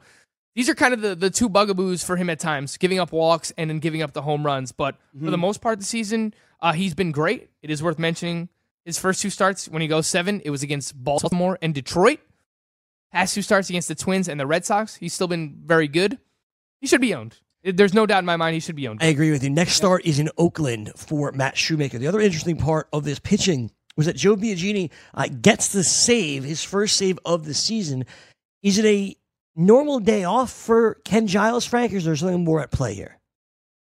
these 0.56 0.70
are 0.70 0.76
kind 0.76 0.94
of 0.94 1.02
the, 1.02 1.16
the 1.16 1.30
two 1.32 1.50
bugaboos 1.50 2.04
for 2.04 2.16
him 2.16 2.30
at 2.30 2.40
times, 2.40 2.78
giving 2.78 3.00
up 3.00 3.12
walks 3.12 3.52
and 3.58 3.70
then 3.70 3.80
giving 3.80 4.04
up 4.04 4.14
the 4.14 4.22
home 4.22 4.46
runs. 4.46 4.72
But 4.72 4.98
for 5.20 5.32
the 5.32 5.38
most 5.38 5.62
part 5.62 5.74
of 5.74 5.80
the 5.80 5.86
season, 5.86 6.34
uh, 6.62 6.74
he's 6.74 6.94
been 6.94 7.12
great. 7.12 7.50
It 7.64 7.72
is 7.72 7.82
worth 7.82 7.98
mentioning 7.98 8.50
his 8.86 9.00
first 9.00 9.22
two 9.22 9.30
starts 9.30 9.68
when 9.68 9.82
he 9.82 9.88
goes 9.88 10.08
seven, 10.08 10.42
it 10.44 10.50
was 10.50 10.62
against 10.62 11.02
Baltimore 11.02 11.58
and 11.62 11.74
Detroit. 11.74 12.20
Past 13.12 13.34
two 13.34 13.42
starts 13.42 13.70
against 13.70 13.88
the 13.88 13.96
Twins 13.96 14.28
and 14.28 14.40
the 14.40 14.46
Red 14.46 14.66
Sox, 14.66 14.96
he's 14.96 15.14
still 15.14 15.28
been 15.28 15.62
very 15.64 15.88
good. 15.88 16.20
He 16.82 16.88
should 16.88 17.02
be 17.02 17.14
owned. 17.14 17.38
There's 17.64 17.94
no 17.94 18.06
doubt 18.06 18.20
in 18.20 18.26
my 18.26 18.36
mind 18.36 18.56
he 18.56 18.60
should 18.60 18.76
be 18.76 18.90
owned. 18.90 19.02
I 19.02 19.06
agree 19.06 19.32
with 19.32 19.42
you. 19.42 19.50
Next 19.50 19.74
start 19.74 20.06
is 20.06 20.20
in 20.20 20.30
Oakland 20.38 20.92
for 20.98 21.32
Matt 21.32 21.56
Shoemaker. 21.56 21.98
The 21.98 22.08
other 22.08 22.20
interesting 22.20 22.58
part 22.58 22.90
of 22.92 23.06
this 23.06 23.20
pitching 23.20 23.72
was 23.96 24.06
that 24.06 24.16
Joe 24.16 24.36
Biagini 24.36 24.90
uh, 25.14 25.28
gets 25.42 25.70
the 25.70 25.84
save, 25.84 26.44
his 26.44 26.64
first 26.64 26.98
save 26.98 27.20
of 27.26 27.46
the 27.46 27.54
season. 27.54 28.06
Is 28.62 28.78
it 28.78 28.86
a 28.86 29.16
normal 29.56 30.00
day 30.00 30.24
off 30.24 30.52
for 30.52 30.96
Ken 31.06 31.28
Giles, 31.28 31.66
Frank, 31.66 31.94
or 31.94 31.98
is 31.98 32.06
there 32.06 32.16
something 32.16 32.44
more 32.44 32.62
at 32.62 32.72
play 32.72 32.94
here? 32.94 33.20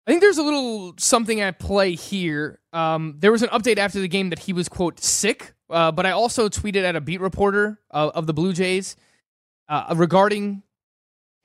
I 0.07 0.11
think 0.11 0.21
there's 0.21 0.37
a 0.37 0.43
little 0.43 0.93
something 0.97 1.41
at 1.41 1.57
play 1.59 1.95
here. 1.95 2.59
Um, 2.73 3.15
there 3.19 3.31
was 3.31 3.41
an 3.41 3.49
update 3.49 3.77
after 3.77 3.99
the 3.99 4.07
game 4.07 4.29
that 4.29 4.39
he 4.39 4.53
was 4.53 4.69
quote 4.69 4.99
sick, 4.99 5.53
uh, 5.69 5.91
but 5.91 6.05
I 6.05 6.11
also 6.11 6.47
tweeted 6.47 6.83
at 6.83 6.95
a 6.95 7.01
beat 7.01 7.21
reporter 7.21 7.79
uh, 7.89 8.11
of 8.13 8.27
the 8.27 8.33
Blue 8.33 8.53
Jays 8.53 8.95
uh, 9.67 9.93
regarding 9.97 10.61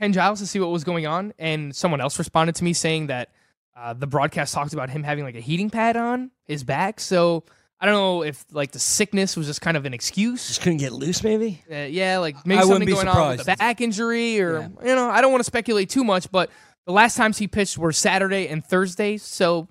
Ken 0.00 0.12
Giles 0.12 0.40
to 0.40 0.46
see 0.46 0.60
what 0.60 0.70
was 0.70 0.84
going 0.84 1.06
on, 1.06 1.32
and 1.38 1.74
someone 1.74 2.00
else 2.00 2.18
responded 2.18 2.54
to 2.56 2.64
me 2.64 2.74
saying 2.74 3.06
that 3.06 3.30
uh, 3.74 3.94
the 3.94 4.06
broadcast 4.06 4.52
talked 4.52 4.74
about 4.74 4.90
him 4.90 5.02
having 5.02 5.24
like 5.24 5.36
a 5.36 5.40
heating 5.40 5.70
pad 5.70 5.96
on 5.96 6.30
his 6.44 6.62
back. 6.62 7.00
So 7.00 7.44
I 7.80 7.86
don't 7.86 7.94
know 7.94 8.22
if 8.22 8.44
like 8.52 8.72
the 8.72 8.78
sickness 8.78 9.36
was 9.36 9.46
just 9.46 9.62
kind 9.62 9.76
of 9.76 9.86
an 9.86 9.94
excuse. 9.94 10.48
Just 10.48 10.60
couldn't 10.60 10.78
get 10.78 10.92
loose, 10.92 11.24
maybe? 11.24 11.62
Uh, 11.70 11.76
yeah, 11.76 12.18
like 12.18 12.44
maybe 12.46 12.60
I 12.60 12.64
something 12.64 12.88
going 12.88 13.08
on 13.08 13.36
with 13.36 13.46
the 13.46 13.56
back 13.56 13.80
injury, 13.80 14.40
or 14.40 14.70
you 14.84 14.94
know, 14.94 15.08
I 15.08 15.20
don't 15.20 15.32
want 15.32 15.40
to 15.40 15.46
speculate 15.46 15.88
too 15.88 16.04
much, 16.04 16.30
but 16.30 16.50
the 16.86 16.92
last 16.92 17.16
times 17.16 17.38
he 17.38 17.48
pitched 17.48 17.78
were 17.78 17.92
Saturday 17.92 18.48
and 18.48 18.64
Thursday, 18.64 19.16
so 19.16 19.68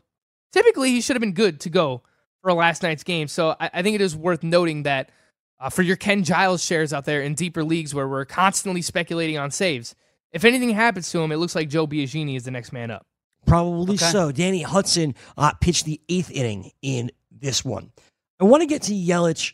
typically 0.51 0.89
he 0.89 1.01
should 1.01 1.15
have 1.15 1.21
been 1.21 1.33
good 1.33 1.59
to 1.61 1.69
go 1.69 2.01
for 2.41 2.51
last 2.53 2.81
night's 2.83 3.03
game. 3.03 3.27
So 3.27 3.55
I, 3.59 3.69
I 3.75 3.81
think 3.83 3.95
it 3.95 4.01
is 4.01 4.15
worth 4.15 4.43
noting 4.43 4.83
that 4.83 5.11
uh, 5.59 5.69
for 5.69 5.81
your 5.81 5.95
Ken 5.95 6.23
Giles 6.23 6.63
shares 6.63 6.93
out 6.93 7.05
there 7.05 7.21
in 7.21 7.35
deeper 7.35 7.63
leagues 7.63 7.93
where 7.93 8.07
we're 8.07 8.25
constantly 8.25 8.81
speculating 8.81 9.37
on 9.37 9.51
saves, 9.51 9.93
if 10.31 10.45
anything 10.45 10.69
happens 10.71 11.11
to 11.11 11.19
him, 11.19 11.31
it 11.31 11.37
looks 11.37 11.53
like 11.55 11.69
Joe 11.69 11.85
Biagini 11.85 12.35
is 12.37 12.43
the 12.43 12.51
next 12.51 12.71
man 12.71 12.91
up. 12.91 13.05
Probably 13.45 13.95
Okay. 13.95 14.05
so. 14.05 14.31
Danny 14.31 14.61
Hudson 14.61 15.15
uh, 15.37 15.53
pitched 15.59 15.85
the 15.85 15.99
eighth 16.09 16.31
inning 16.31 16.71
in 16.81 17.11
this 17.39 17.63
one. 17.63 17.91
I 18.39 18.45
want 18.45 18.61
to 18.61 18.67
get 18.67 18.83
to 18.83 18.93
Yelich 18.93 19.53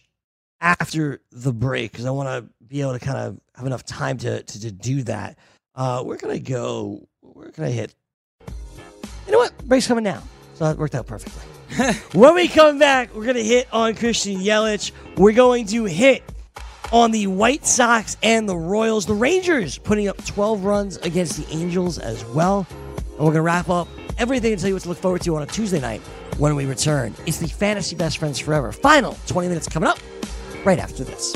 after 0.62 1.22
the 1.32 1.52
break 1.52 1.92
because 1.92 2.06
I 2.06 2.12
want 2.12 2.28
to 2.30 2.50
be 2.66 2.82
able 2.82 2.94
to 2.94 3.00
kind 3.00 3.18
of 3.18 3.40
have 3.56 3.66
enough 3.66 3.86
time 3.86 4.18
to, 4.20 4.44
to, 4.44 4.62
to 4.62 4.72
do 4.72 5.04
that. 5.04 5.38
Uh, 5.76 6.04
we're 6.06 6.18
going 6.18 6.36
to 6.36 6.52
go, 6.52 7.08
Where 7.22 7.50
can 7.50 7.64
I 7.66 7.70
hit. 7.70 7.94
You 9.26 9.32
know 9.32 9.40
what? 9.40 9.58
Break's 9.68 9.88
coming 9.88 10.04
now. 10.04 10.22
So 10.56 10.66
that 10.66 10.78
worked 10.78 10.96
out 10.96 11.08
perfectly. 11.08 11.42
when 12.20 12.36
we 12.36 12.48
come 12.48 12.80
back, 12.80 13.14
we're 13.14 13.24
going 13.24 13.36
to 13.36 13.44
hit 13.44 13.68
on 13.74 13.96
Christian 13.96 14.38
Yelich. 14.40 14.92
We're 15.18 15.34
going 15.34 15.66
to 15.68 15.86
hit 15.86 16.24
on 16.92 17.12
the 17.12 17.28
White 17.28 17.66
Sox 17.66 18.16
and 18.24 18.48
the 18.48 18.56
Royals. 18.56 19.06
The 19.06 19.14
Rangers 19.14 19.78
putting 19.78 20.08
up 20.08 20.24
12 20.26 20.64
runs 20.64 20.98
against 20.98 21.38
the 21.38 21.54
Angels 21.54 21.98
as 21.98 22.24
well. 22.26 22.68
And 22.98 23.20
we're 23.20 23.26
going 23.26 23.36
to 23.36 23.42
wrap 23.42 23.70
up 23.70 23.88
everything 24.18 24.54
and 24.54 24.62
tell 24.62 24.70
you 24.70 24.76
what 24.76 24.84
to 24.84 24.90
look 24.90 24.98
forward 24.98 25.22
to 25.24 25.36
on 25.36 25.44
a 25.44 25.48
Tuesday 25.48 25.82
night 25.82 26.02
when 26.38 26.56
we 26.56 26.66
return. 26.66 27.14
It's 27.26 27.38
the 27.40 27.48
Fantasy 27.48 27.96
Best 27.96 28.18
Friends 28.18 28.40
Forever. 28.40 28.72
Final 28.72 29.18
20 29.28 29.48
minutes 29.48 29.68
coming 29.68 29.90
up 29.90 30.00
right 30.66 30.80
after 30.80 31.04
this. 31.04 31.36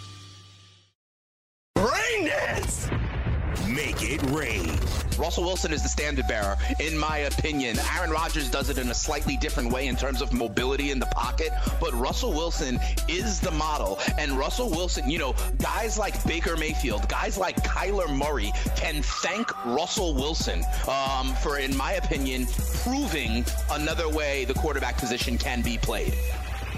Russell 5.21 5.43
Wilson 5.43 5.71
is 5.71 5.83
the 5.83 5.87
standard 5.87 6.27
bearer, 6.27 6.57
in 6.79 6.97
my 6.97 7.19
opinion. 7.19 7.77
Aaron 7.95 8.09
Rodgers 8.09 8.49
does 8.49 8.71
it 8.71 8.79
in 8.79 8.89
a 8.89 8.93
slightly 8.93 9.37
different 9.37 9.71
way 9.71 9.87
in 9.87 9.95
terms 9.95 10.19
of 10.19 10.33
mobility 10.33 10.89
in 10.89 10.97
the 10.97 11.05
pocket, 11.05 11.51
but 11.79 11.93
Russell 11.93 12.31
Wilson 12.31 12.79
is 13.07 13.39
the 13.39 13.51
model. 13.51 13.99
And 14.17 14.31
Russell 14.31 14.71
Wilson, 14.71 15.07
you 15.07 15.19
know, 15.19 15.35
guys 15.59 15.99
like 15.99 16.25
Baker 16.25 16.57
Mayfield, 16.57 17.07
guys 17.07 17.37
like 17.37 17.55
Kyler 17.57 18.09
Murray 18.09 18.51
can 18.75 19.03
thank 19.03 19.63
Russell 19.63 20.15
Wilson 20.15 20.63
um, 20.89 21.35
for, 21.35 21.59
in 21.59 21.77
my 21.77 21.93
opinion, 21.93 22.47
proving 22.83 23.45
another 23.69 24.09
way 24.09 24.45
the 24.45 24.55
quarterback 24.55 24.97
position 24.97 25.37
can 25.37 25.61
be 25.61 25.77
played. 25.77 26.15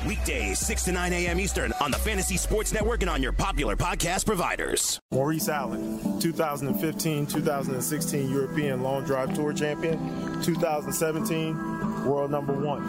Weekdays, 0.08 0.60
6 0.60 0.84
to 0.86 0.92
9 0.92 1.14
a.m. 1.14 1.40
Eastern 1.40 1.74
on 1.80 1.92
the 1.92 1.98
Fantasy 1.98 2.36
Sports 2.38 2.74
Network 2.74 3.02
and 3.02 3.10
on 3.10 3.24
your 3.24 3.32
popular 3.32 3.76
podcast 3.76 4.26
providers. 4.26 5.00
Maurice 5.12 5.48
Allen, 5.48 6.20
2015 6.20 7.26
2016 7.28 8.30
European 8.30 8.84
Long 8.84 9.04
Drive 9.06 9.34
Tour 9.34 9.54
champion, 9.54 9.98
2017 10.44 12.06
world 12.06 12.32
number 12.32 12.54
one. 12.54 12.84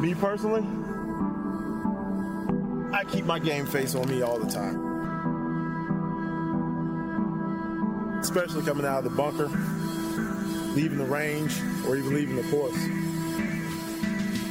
Me 0.00 0.14
personally, 0.14 0.62
I 2.92 3.04
keep 3.04 3.24
my 3.24 3.38
game 3.38 3.66
face 3.66 3.94
on 3.94 4.08
me 4.08 4.22
all 4.22 4.38
the 4.38 4.50
time. 4.50 4.88
Especially 8.18 8.64
coming 8.64 8.84
out 8.84 8.98
of 8.98 9.04
the 9.04 9.10
bunker, 9.10 9.46
leaving 10.74 10.98
the 10.98 11.04
range, 11.04 11.56
or 11.86 11.96
even 11.96 12.14
leaving 12.14 12.36
the 12.36 12.42
course. 12.50 12.76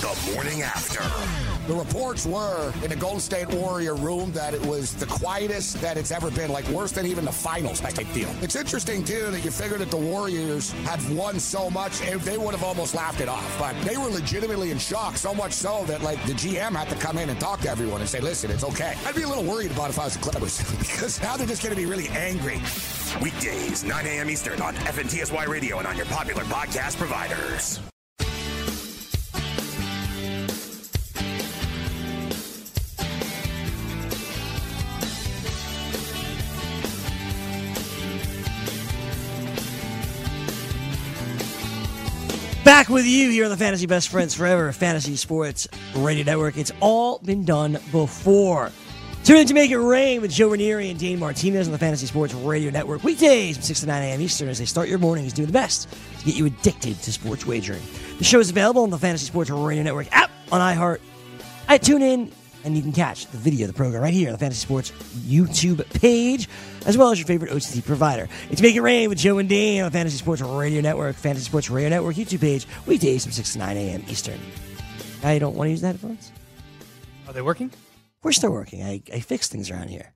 The 0.00 0.32
morning 0.34 0.62
after. 0.62 1.02
The 1.66 1.74
reports 1.74 2.24
were 2.24 2.72
in 2.82 2.88
the 2.88 2.96
Golden 2.96 3.20
State 3.20 3.48
Warrior 3.48 3.94
room 3.94 4.32
that 4.32 4.54
it 4.54 4.64
was 4.64 4.94
the 4.94 5.04
quietest 5.04 5.78
that 5.82 5.98
it's 5.98 6.10
ever 6.10 6.30
been, 6.30 6.50
like 6.50 6.66
worse 6.68 6.90
than 6.90 7.04
even 7.04 7.26
the 7.26 7.32
finals 7.32 7.80
type 7.80 8.10
deal. 8.14 8.30
It's 8.40 8.56
interesting 8.56 9.04
too 9.04 9.30
that 9.30 9.44
you 9.44 9.50
figure 9.50 9.76
that 9.76 9.90
the 9.90 9.98
Warriors 9.98 10.72
have 10.84 11.12
won 11.12 11.38
so 11.38 11.68
much, 11.68 12.00
and 12.00 12.18
they 12.22 12.38
would 12.38 12.54
have 12.54 12.64
almost 12.64 12.94
laughed 12.94 13.20
it 13.20 13.28
off. 13.28 13.58
But 13.58 13.78
they 13.82 13.98
were 13.98 14.08
legitimately 14.08 14.70
in 14.70 14.78
shock, 14.78 15.18
so 15.18 15.34
much 15.34 15.52
so 15.52 15.84
that 15.84 16.02
like 16.02 16.24
the 16.24 16.32
GM 16.32 16.74
had 16.74 16.88
to 16.88 16.96
come 16.96 17.18
in 17.18 17.28
and 17.28 17.38
talk 17.38 17.60
to 17.60 17.68
everyone 17.68 18.00
and 18.00 18.08
say, 18.08 18.20
"Listen, 18.20 18.50
it's 18.50 18.64
okay." 18.64 18.94
I'd 19.04 19.14
be 19.14 19.22
a 19.22 19.28
little 19.28 19.44
worried 19.44 19.70
about 19.70 19.90
if 19.90 19.98
I 19.98 20.04
was 20.04 20.14
the 20.14 20.22
Clippers 20.22 20.58
because 20.78 21.20
now 21.20 21.36
they're 21.36 21.46
just 21.46 21.62
going 21.62 21.74
to 21.74 21.80
be 21.80 21.86
really 21.86 22.08
angry. 22.08 22.58
Weekdays, 23.20 23.84
9 23.84 24.06
a.m. 24.06 24.30
Eastern 24.30 24.62
on 24.62 24.74
FNTSY 24.76 25.46
Radio 25.46 25.78
and 25.78 25.86
on 25.86 25.96
your 25.96 26.06
popular 26.06 26.44
podcast 26.44 26.96
providers. 26.96 27.80
Back 42.80 42.88
with 42.88 43.04
you 43.04 43.28
here 43.28 43.44
on 43.44 43.50
the 43.50 43.58
Fantasy 43.58 43.84
Best 43.84 44.08
Friends 44.08 44.34
Forever 44.34 44.72
Fantasy 44.72 45.14
Sports 45.14 45.68
Radio 45.96 46.24
Network. 46.24 46.56
It's 46.56 46.72
all 46.80 47.18
been 47.18 47.44
done 47.44 47.72
before. 47.92 48.72
Tune 49.22 49.36
in 49.36 49.46
to 49.48 49.52
Make 49.52 49.70
It 49.70 49.76
Rain 49.76 50.22
with 50.22 50.30
Joe 50.30 50.48
Ranieri 50.48 50.88
and 50.88 50.98
Dane 50.98 51.18
Martinez 51.18 51.68
on 51.68 51.72
the 51.72 51.78
Fantasy 51.78 52.06
Sports 52.06 52.32
Radio 52.32 52.70
Network. 52.70 53.04
Weekdays 53.04 53.56
from 53.56 53.64
6 53.64 53.80
to 53.80 53.86
9 53.86 54.02
a.m. 54.02 54.22
Eastern 54.22 54.48
as 54.48 54.58
they 54.58 54.64
start 54.64 54.88
your 54.88 54.98
mornings 54.98 55.34
doing 55.34 55.44
the 55.44 55.52
best 55.52 55.90
to 56.20 56.24
get 56.24 56.36
you 56.36 56.46
addicted 56.46 56.98
to 57.02 57.12
sports 57.12 57.44
wagering. 57.44 57.82
The 58.16 58.24
show 58.24 58.40
is 58.40 58.48
available 58.48 58.82
on 58.82 58.88
the 58.88 58.96
Fantasy 58.96 59.26
Sports 59.26 59.50
Radio 59.50 59.82
Network 59.82 60.10
app 60.10 60.30
on 60.50 60.62
iHeart. 60.62 61.00
I 61.68 61.76
tune 61.76 62.00
in 62.00 62.32
and 62.64 62.76
you 62.76 62.82
can 62.82 62.92
catch 62.92 63.26
the 63.26 63.38
video 63.38 63.66
of 63.66 63.72
the 63.72 63.76
program 63.76 64.02
right 64.02 64.12
here 64.12 64.28
on 64.28 64.32
the 64.32 64.38
Fantasy 64.38 64.60
Sports 64.60 64.90
YouTube 65.26 65.84
page, 66.00 66.48
as 66.86 66.96
well 66.98 67.10
as 67.10 67.18
your 67.18 67.26
favorite 67.26 67.50
OTT 67.52 67.84
provider. 67.84 68.28
It's 68.50 68.60
Make 68.60 68.74
It 68.76 68.80
Rain 68.82 69.08
with 69.08 69.18
Joe 69.18 69.38
and 69.38 69.48
Dane 69.48 69.82
on 69.82 69.86
the 69.90 69.96
Fantasy 69.98 70.18
Sports 70.18 70.42
Radio 70.42 70.80
Network, 70.80 71.16
Fantasy 71.16 71.44
Sports 71.44 71.70
Radio 71.70 71.88
Network 71.90 72.16
YouTube 72.16 72.40
page, 72.40 72.66
weekdays 72.86 73.24
from 73.24 73.32
6 73.32 73.52
to 73.54 73.58
9 73.58 73.76
a.m. 73.76 74.04
Eastern. 74.08 74.38
Now 75.22 75.30
you 75.30 75.40
don't 75.40 75.54
want 75.54 75.68
to 75.68 75.70
use 75.70 75.80
the 75.80 75.88
headphones? 75.88 76.32
Are 77.26 77.32
they 77.32 77.42
working? 77.42 77.68
Of 77.68 78.22
course 78.22 78.38
they're 78.38 78.50
working. 78.50 78.82
I, 78.82 79.02
I 79.12 79.20
fix 79.20 79.48
things 79.48 79.70
around 79.70 79.88
here. 79.88 80.12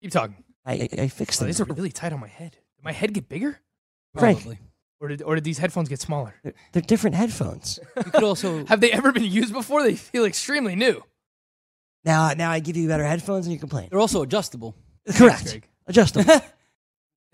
Keep 0.00 0.12
talking. 0.12 0.36
I, 0.66 0.72
I, 0.72 0.88
I 1.02 1.08
fix 1.08 1.38
Oh, 1.40 1.44
things. 1.44 1.58
these 1.58 1.60
are 1.66 1.72
really 1.72 1.90
tight 1.90 2.12
on 2.12 2.20
my 2.20 2.28
head. 2.28 2.52
Did 2.76 2.84
my 2.84 2.92
head 2.92 3.12
get 3.12 3.28
bigger? 3.28 3.58
Frank. 4.16 4.38
Probably. 4.38 4.58
Or 5.00 5.08
did, 5.08 5.22
or 5.22 5.34
did 5.34 5.44
these 5.44 5.58
headphones 5.58 5.88
get 5.88 6.00
smaller? 6.00 6.34
They're, 6.42 6.54
they're 6.72 6.82
different 6.82 7.16
headphones. 7.16 7.78
You 7.96 8.02
could 8.10 8.22
also 8.24 8.64
Have 8.68 8.80
they 8.80 8.92
ever 8.92 9.12
been 9.12 9.24
used 9.24 9.52
before? 9.52 9.82
They 9.82 9.96
feel 9.96 10.24
extremely 10.24 10.74
new. 10.76 11.02
Now, 12.04 12.32
now 12.34 12.50
I 12.50 12.60
give 12.60 12.76
you 12.76 12.86
better 12.88 13.04
headphones 13.04 13.46
and 13.46 13.52
you 13.52 13.58
complain. 13.58 13.88
they're 13.90 14.00
also 14.00 14.22
adjustable. 14.22 14.74
Correct. 15.16 15.44
Greg. 15.50 15.68
Adjustable. 15.86 16.32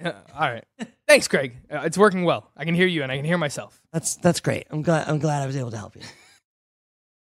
Yeah, 0.02 0.12
all 0.34 0.50
right. 0.50 0.64
Thanks, 1.06 1.28
Greg. 1.28 1.56
Uh, 1.70 1.82
it's 1.84 1.98
working 1.98 2.24
well. 2.24 2.50
I 2.56 2.64
can 2.64 2.74
hear 2.74 2.86
you 2.86 3.02
and 3.02 3.12
I 3.12 3.16
can 3.16 3.24
hear 3.26 3.36
myself. 3.36 3.80
that's 3.92 4.16
that's 4.16 4.40
great. 4.40 4.66
I'm 4.70 4.80
glad 4.82 5.06
I'm 5.08 5.18
glad 5.18 5.42
I 5.42 5.46
was 5.46 5.56
able 5.56 5.70
to 5.72 5.76
help 5.76 5.94
you. 5.94 6.00
Why 6.02 6.08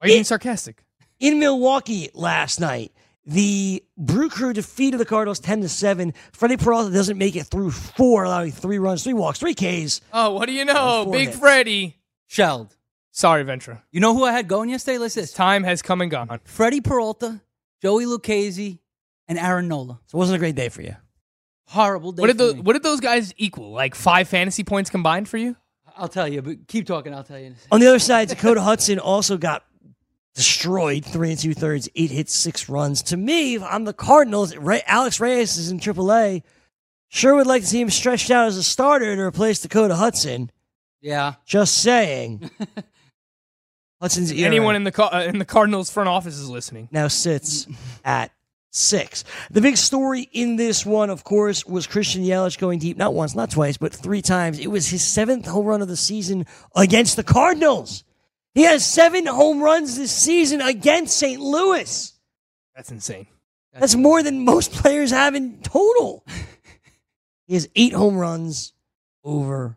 are 0.01 0.07
you 0.07 0.15
being 0.15 0.23
sarcastic? 0.23 0.83
In 1.19 1.39
Milwaukee 1.39 2.09
last 2.13 2.59
night, 2.59 2.91
the 3.25 3.83
Brew 3.97 4.29
Crew 4.29 4.53
defeated 4.53 4.97
the 4.97 5.05
Cardinals 5.05 5.39
10 5.39 5.61
to 5.61 5.69
7. 5.69 6.13
Freddie 6.31 6.57
Peralta 6.57 6.91
doesn't 6.91 7.17
make 7.17 7.35
it 7.35 7.45
through 7.45 7.71
four, 7.71 8.23
allowing 8.23 8.51
three 8.51 8.77
runs, 8.77 9.03
three 9.03 9.13
walks, 9.13 9.39
three 9.39 9.55
Ks. 9.55 10.01
Oh, 10.13 10.31
what 10.31 10.45
do 10.47 10.53
you 10.53 10.65
know? 10.65 11.09
Big 11.11 11.29
hits. 11.29 11.39
Freddie. 11.39 11.97
Shelled. 12.27 12.75
Sorry, 13.11 13.43
Ventra. 13.45 13.81
You 13.91 14.01
know 14.01 14.13
who 14.13 14.25
I 14.25 14.31
had 14.31 14.47
going 14.47 14.69
yesterday? 14.69 14.97
Let's 14.97 15.15
this. 15.15 15.31
Time 15.31 15.63
has 15.63 15.81
come 15.81 16.01
and 16.01 16.11
gone. 16.11 16.39
Freddie 16.43 16.81
Peralta, 16.81 17.41
Joey 17.81 18.05
Lucchesi, 18.05 18.79
and 19.27 19.39
Aaron 19.39 19.67
Nola. 19.67 19.99
So 20.05 20.17
it 20.17 20.19
wasn't 20.19 20.35
a 20.35 20.39
great 20.39 20.55
day 20.55 20.69
for 20.69 20.81
you. 20.81 20.95
Horrible 21.67 22.11
day. 22.11 22.21
What 22.21 22.27
did 22.27 22.37
for 22.37 22.47
the 22.47 22.53
me. 22.55 22.61
what 22.61 22.73
did 22.73 22.83
those 22.83 22.99
guys 22.99 23.33
equal? 23.37 23.71
Like 23.71 23.95
five 23.95 24.27
fantasy 24.27 24.63
points 24.63 24.89
combined 24.89 25.27
for 25.27 25.37
you? 25.37 25.55
I'll 25.97 26.09
tell 26.09 26.27
you, 26.27 26.41
but 26.41 26.67
keep 26.67 26.85
talking. 26.85 27.13
I'll 27.13 27.23
tell 27.23 27.39
you. 27.39 27.55
On 27.71 27.79
the 27.79 27.87
other 27.87 27.99
side, 27.99 28.27
Dakota 28.27 28.61
Hudson 28.61 28.99
also 28.99 29.37
got 29.37 29.63
destroyed, 30.35 31.03
three 31.05 31.31
and 31.31 31.39
two 31.39 31.53
thirds, 31.53 31.89
eight 31.95 32.11
hits, 32.11 32.35
six 32.35 32.69
runs. 32.69 33.01
To 33.03 33.17
me, 33.17 33.55
if 33.55 33.63
I'm 33.63 33.85
the 33.85 33.93
Cardinals. 33.93 34.55
Ray, 34.55 34.83
Alex 34.85 35.19
Reyes 35.19 35.57
is 35.57 35.71
in 35.71 35.79
AAA. 35.79 36.43
Sure 37.07 37.35
would 37.35 37.47
like 37.47 37.61
to 37.61 37.67
see 37.67 37.81
him 37.81 37.89
stretched 37.89 38.29
out 38.29 38.47
as 38.47 38.57
a 38.57 38.63
starter 38.63 39.15
to 39.15 39.21
replace 39.21 39.61
Dakota 39.61 39.95
Hudson. 39.95 40.51
Yeah. 41.01 41.35
Just 41.45 41.77
saying. 41.77 42.49
Hudson's 44.01 44.31
ERA 44.31 44.47
Anyone 44.47 44.75
in 44.75 44.83
the 44.83 45.03
uh, 45.03 45.21
in 45.21 45.39
the 45.39 45.45
Cardinals 45.45 45.89
front 45.89 46.09
office 46.09 46.37
is 46.37 46.49
listening. 46.49 46.89
now 46.91 47.07
sits 47.07 47.65
at 48.03 48.31
six. 48.71 49.23
The 49.51 49.61
big 49.61 49.77
story 49.77 50.29
in 50.33 50.57
this 50.57 50.85
one, 50.85 51.09
of 51.09 51.23
course, 51.23 51.65
was 51.65 51.87
Christian 51.87 52.23
Yelich 52.23 52.59
going 52.59 52.79
deep, 52.79 52.97
not 52.97 53.13
once, 53.13 53.33
not 53.35 53.51
twice, 53.51 53.77
but 53.77 53.93
three 53.93 54.21
times. 54.21 54.59
It 54.59 54.67
was 54.67 54.87
his 54.87 55.01
seventh 55.01 55.45
home 55.45 55.65
run 55.65 55.81
of 55.81 55.87
the 55.87 55.95
season 55.95 56.45
against 56.75 57.15
the 57.15 57.23
Cardinals. 57.23 58.03
He 58.55 58.63
has 58.63 58.85
seven 58.85 59.25
home 59.27 59.61
runs 59.61 59.97
this 59.97 60.11
season 60.11 60.61
against 60.61 61.15
St. 61.17 61.39
Louis. 61.41 62.13
That's 62.75 62.89
insane. 62.89 63.27
That's 63.73 63.95
more 63.95 64.23
than 64.23 64.45
most 64.45 64.71
players 64.71 65.11
have 65.11 65.35
in 65.35 65.59
total. 65.61 66.25
he 67.47 67.53
has 67.55 67.67
eight 67.75 67.91
home 67.93 68.15
runs 68.15 68.71
overall. 69.25 69.75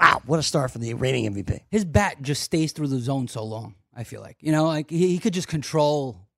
Wow, 0.00 0.22
what 0.26 0.38
a 0.38 0.42
start 0.44 0.70
for 0.70 0.78
the 0.78 0.94
reigning 0.94 1.34
MVP. 1.34 1.60
His 1.70 1.84
bat 1.84 2.22
just 2.22 2.42
stays 2.44 2.70
through 2.72 2.86
the 2.88 3.00
zone 3.00 3.26
so 3.26 3.44
long. 3.44 3.74
I 3.94 4.04
feel 4.04 4.20
like 4.20 4.36
you 4.40 4.52
know, 4.52 4.66
like 4.66 4.88
he, 4.88 5.08
he 5.08 5.18
could 5.18 5.34
just 5.34 5.48
control 5.48 6.28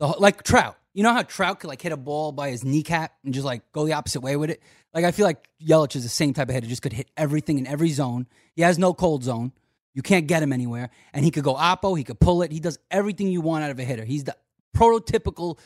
the 0.00 0.08
whole- 0.08 0.20
like 0.20 0.42
Trout. 0.42 0.76
You 0.92 1.04
know 1.04 1.12
how 1.12 1.22
Trout 1.22 1.60
could 1.60 1.68
like 1.68 1.80
hit 1.80 1.92
a 1.92 1.96
ball 1.96 2.32
by 2.32 2.50
his 2.50 2.64
kneecap 2.64 3.12
and 3.24 3.32
just 3.32 3.46
like 3.46 3.70
go 3.70 3.86
the 3.86 3.92
opposite 3.92 4.22
way 4.22 4.34
with 4.34 4.50
it. 4.50 4.60
Like 4.92 5.04
I 5.04 5.12
feel 5.12 5.26
like 5.26 5.48
Yelich 5.64 5.94
is 5.94 6.02
the 6.02 6.08
same 6.08 6.34
type 6.34 6.48
of 6.48 6.54
hitter. 6.54 6.66
Just 6.66 6.82
could 6.82 6.92
hit 6.92 7.08
everything 7.16 7.58
in 7.58 7.66
every 7.68 7.90
zone. 7.90 8.26
He 8.56 8.62
has 8.62 8.76
no 8.76 8.92
cold 8.92 9.22
zone. 9.22 9.52
You 9.96 10.02
can't 10.02 10.28
get 10.28 10.42
him 10.42 10.52
anywhere, 10.52 10.90
and 11.12 11.24
he 11.24 11.32
could 11.32 11.42
go 11.42 11.54
oppo. 11.54 11.98
He 11.98 12.04
could 12.04 12.20
pull 12.20 12.42
it. 12.42 12.52
He 12.52 12.60
does 12.60 12.78
everything 12.90 13.28
you 13.28 13.40
want 13.40 13.64
out 13.64 13.70
of 13.70 13.78
a 13.80 13.82
hitter. 13.82 14.04
He's 14.04 14.24
the 14.24 14.36
prototypical 14.76 15.58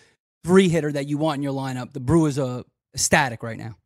three 0.45 0.68
hitter 0.68 0.93
that 0.93 1.07
you 1.09 1.18
want 1.18 1.39
in 1.39 1.43
your 1.43 1.53
lineup. 1.53 1.93
The 1.93 2.01
Brewers 2.01 2.39
are 2.39 2.62
static 2.95 3.43
right 3.43 3.59
now 3.59 3.76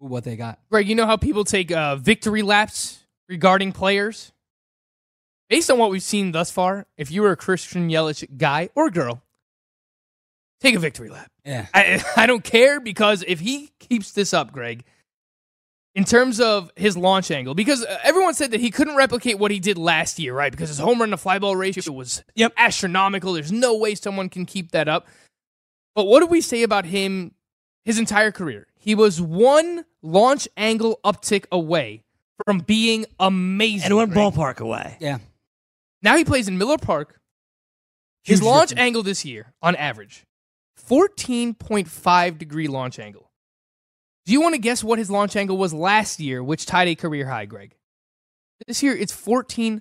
what 0.00 0.24
they 0.24 0.36
got. 0.36 0.58
Greg, 0.70 0.88
you 0.88 0.94
know 0.94 1.06
how 1.06 1.16
people 1.16 1.44
take 1.44 1.70
uh, 1.70 1.96
victory 1.96 2.42
laps 2.42 3.00
regarding 3.28 3.72
players? 3.72 4.32
Based 5.48 5.70
on 5.70 5.78
what 5.78 5.90
we've 5.90 6.02
seen 6.02 6.32
thus 6.32 6.50
far, 6.50 6.86
if 6.96 7.10
you 7.10 7.22
were 7.22 7.32
a 7.32 7.36
Christian 7.36 7.88
Yelich 7.90 8.24
guy 8.36 8.70
or 8.74 8.88
girl, 8.90 9.22
take 10.60 10.74
a 10.76 10.78
victory 10.78 11.10
lap. 11.10 11.30
Yeah. 11.44 11.66
I, 11.74 12.02
I 12.16 12.26
don't 12.26 12.44
care 12.44 12.80
because 12.80 13.24
if 13.26 13.40
he 13.40 13.70
keeps 13.78 14.12
this 14.12 14.32
up, 14.32 14.52
Greg, 14.52 14.84
in 15.94 16.04
terms 16.04 16.40
of 16.40 16.70
his 16.76 16.96
launch 16.96 17.30
angle, 17.30 17.54
because 17.54 17.84
uh, 17.84 17.98
everyone 18.04 18.34
said 18.34 18.52
that 18.52 18.60
he 18.60 18.70
couldn't 18.70 18.96
replicate 18.96 19.38
what 19.38 19.50
he 19.50 19.58
did 19.60 19.76
last 19.78 20.18
year, 20.18 20.32
right? 20.34 20.52
Because 20.52 20.68
his 20.68 20.78
home 20.78 21.00
run 21.00 21.10
to 21.10 21.16
fly 21.16 21.38
ball 21.38 21.56
ratio 21.56 21.92
was 21.92 22.22
Yep. 22.36 22.52
astronomical. 22.56 23.32
There's 23.32 23.50
no 23.52 23.76
way 23.76 23.94
someone 23.94 24.28
can 24.28 24.46
keep 24.46 24.70
that 24.72 24.88
up. 24.88 25.06
But 25.94 26.04
what 26.04 26.20
do 26.20 26.26
we 26.26 26.40
say 26.40 26.62
about 26.62 26.84
him 26.84 27.34
his 27.84 27.98
entire 27.98 28.30
career? 28.30 28.66
He 28.78 28.94
was 28.94 29.20
one 29.20 29.84
launch 30.02 30.46
angle 30.56 31.00
uptick 31.04 31.44
away 31.52 32.04
from 32.46 32.60
being 32.60 33.04
amazing. 33.18 33.86
And 33.86 33.96
one 33.96 34.10
Greg. 34.10 34.32
ballpark 34.32 34.60
away. 34.60 34.96
Yeah. 35.00 35.18
Now 36.02 36.16
he 36.16 36.24
plays 36.24 36.46
in 36.48 36.56
Miller 36.56 36.78
Park. 36.78 37.20
His 38.22 38.38
Huge 38.38 38.46
launch 38.46 38.68
difference. 38.70 38.86
angle 38.86 39.02
this 39.02 39.24
year, 39.24 39.52
on 39.62 39.74
average, 39.76 40.24
14.5 40.88 42.38
degree 42.38 42.68
launch 42.68 42.98
angle. 42.98 43.29
Do 44.30 44.34
you 44.34 44.40
want 44.42 44.54
to 44.54 44.60
guess 44.60 44.84
what 44.84 45.00
his 45.00 45.10
launch 45.10 45.34
angle 45.34 45.56
was 45.56 45.74
last 45.74 46.20
year, 46.20 46.40
which 46.40 46.64
tied 46.64 46.86
a 46.86 46.94
career 46.94 47.26
high, 47.26 47.46
Greg? 47.46 47.74
This 48.64 48.80
year, 48.80 48.96
it's 48.96 49.12
14.5 49.12 49.80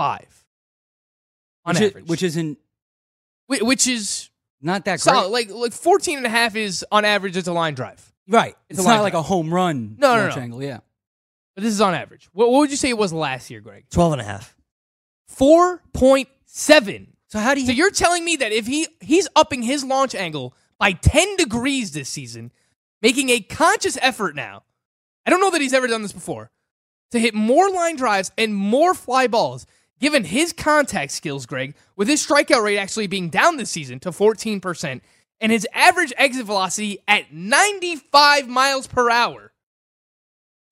on 0.00 0.16
which, 1.64 1.80
is, 1.80 1.90
average. 1.90 2.06
which 2.08 2.22
isn't 2.24 2.58
Whi- 3.46 3.60
which 3.62 3.86
is 3.86 4.30
not 4.60 4.84
that 4.86 5.00
great. 5.00 5.26
Like, 5.30 5.50
like 5.50 5.72
14 5.72 6.16
and 6.16 6.26
a 6.26 6.28
half 6.28 6.56
is, 6.56 6.84
on 6.90 7.04
average, 7.04 7.36
it's 7.36 7.46
a 7.46 7.52
line 7.52 7.74
drive. 7.74 8.12
Right. 8.26 8.56
It's 8.68 8.80
It's, 8.80 8.88
not 8.88 9.00
like 9.00 9.12
drive. 9.12 9.20
a 9.20 9.28
home 9.28 9.54
run 9.54 9.94
No, 9.96 10.16
no, 10.16 10.22
launch 10.22 10.34
no. 10.34 10.42
angle. 10.42 10.60
Yeah. 10.64 10.80
But 11.54 11.62
this 11.62 11.72
is 11.72 11.80
on 11.80 11.94
average. 11.94 12.28
What, 12.32 12.50
what 12.50 12.58
would 12.58 12.70
you 12.72 12.76
say 12.76 12.88
it 12.88 12.98
was 12.98 13.12
last 13.12 13.48
year, 13.48 13.60
Greg? 13.60 13.84
12 13.90 14.14
and 14.14 14.22
a 14.22 14.24
half. 14.24 14.56
4.7. 15.36 17.06
So 17.28 17.38
how 17.38 17.54
do 17.54 17.60
you? 17.60 17.66
So 17.68 17.72
you're 17.74 17.92
telling 17.92 18.24
me 18.24 18.34
that 18.38 18.50
if 18.50 18.66
he 18.66 18.88
he's 19.00 19.28
upping 19.36 19.62
his 19.62 19.84
launch 19.84 20.16
angle 20.16 20.52
by 20.80 20.90
10 20.90 21.36
degrees 21.36 21.92
this 21.92 22.08
season, 22.08 22.50
making 23.02 23.30
a 23.30 23.40
conscious 23.40 23.98
effort 24.00 24.34
now. 24.34 24.64
I 25.26 25.30
don't 25.30 25.40
know 25.40 25.50
that 25.50 25.60
he's 25.60 25.74
ever 25.74 25.86
done 25.86 26.02
this 26.02 26.12
before. 26.12 26.50
To 27.12 27.18
hit 27.18 27.34
more 27.34 27.70
line 27.70 27.96
drives 27.96 28.30
and 28.36 28.54
more 28.54 28.94
fly 28.94 29.26
balls, 29.26 29.66
given 30.00 30.24
his 30.24 30.52
contact 30.52 31.12
skills, 31.12 31.46
Greg, 31.46 31.74
with 31.96 32.08
his 32.08 32.24
strikeout 32.26 32.62
rate 32.62 32.78
actually 32.78 33.06
being 33.06 33.30
down 33.30 33.56
this 33.56 33.70
season 33.70 33.98
to 34.00 34.10
14% 34.10 35.00
and 35.40 35.52
his 35.52 35.66
average 35.72 36.12
exit 36.16 36.46
velocity 36.46 36.98
at 37.06 37.32
95 37.32 38.48
miles 38.48 38.86
per 38.86 39.10
hour. 39.10 39.52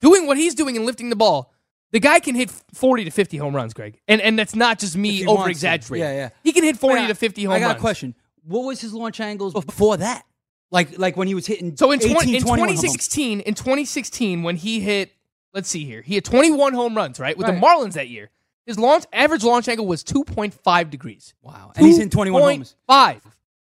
Doing 0.00 0.26
what 0.26 0.36
he's 0.36 0.54
doing 0.54 0.76
and 0.76 0.84
lifting 0.84 1.08
the 1.08 1.16
ball, 1.16 1.52
the 1.92 2.00
guy 2.00 2.20
can 2.20 2.34
hit 2.34 2.50
40 2.74 3.04
to 3.04 3.10
50 3.10 3.36
home 3.38 3.56
runs, 3.56 3.72
Greg. 3.72 3.98
And 4.06 4.20
and 4.20 4.38
that's 4.38 4.54
not 4.54 4.78
just 4.78 4.96
me 4.96 5.12
he 5.12 5.26
wants 5.26 5.38
to. 5.38 5.40
over 5.40 5.50
exaggerating. 5.50 6.06
Yeah, 6.06 6.14
yeah. 6.14 6.28
He 6.42 6.52
can 6.52 6.64
hit 6.64 6.76
40 6.76 7.02
Wait, 7.02 7.08
to 7.08 7.14
50 7.14 7.44
home 7.44 7.54
I 7.54 7.60
got 7.60 7.66
runs. 7.68 7.78
a 7.78 7.80
question. 7.80 8.14
What 8.44 8.60
was 8.60 8.80
his 8.80 8.92
launch 8.92 9.20
angles 9.20 9.54
before 9.54 9.96
that? 9.96 10.24
Like 10.70 10.98
like 10.98 11.16
when 11.16 11.28
he 11.28 11.34
was 11.34 11.46
hitting. 11.46 11.76
So 11.76 11.92
in, 11.92 12.00
18, 12.02 12.14
20, 12.14 12.36
in 12.36 12.42
21 12.42 12.58
home 12.58 12.66
runs. 12.68 12.80
2016, 12.80 13.40
in 13.40 13.54
2016, 13.54 14.42
when 14.42 14.56
he 14.56 14.80
hit, 14.80 15.12
let's 15.54 15.68
see 15.68 15.84
here, 15.84 16.02
he 16.02 16.14
had 16.16 16.24
21 16.24 16.74
home 16.74 16.96
runs, 16.96 17.20
right, 17.20 17.36
with 17.36 17.46
Right. 17.46 17.60
the 17.60 17.64
Marlins 17.66 17.92
that 17.94 18.08
year. 18.08 18.30
His 18.66 18.78
launch 18.78 19.04
average 19.12 19.44
launch 19.44 19.68
angle 19.68 19.86
was 19.86 20.02
2.5 20.02 20.90
degrees. 20.90 21.34
Wow. 21.40 21.72
And 21.76 21.86
he's 21.86 21.98
in 21.98 22.10
21 22.10 22.42
homers. 22.42 22.74
5. 22.88 23.22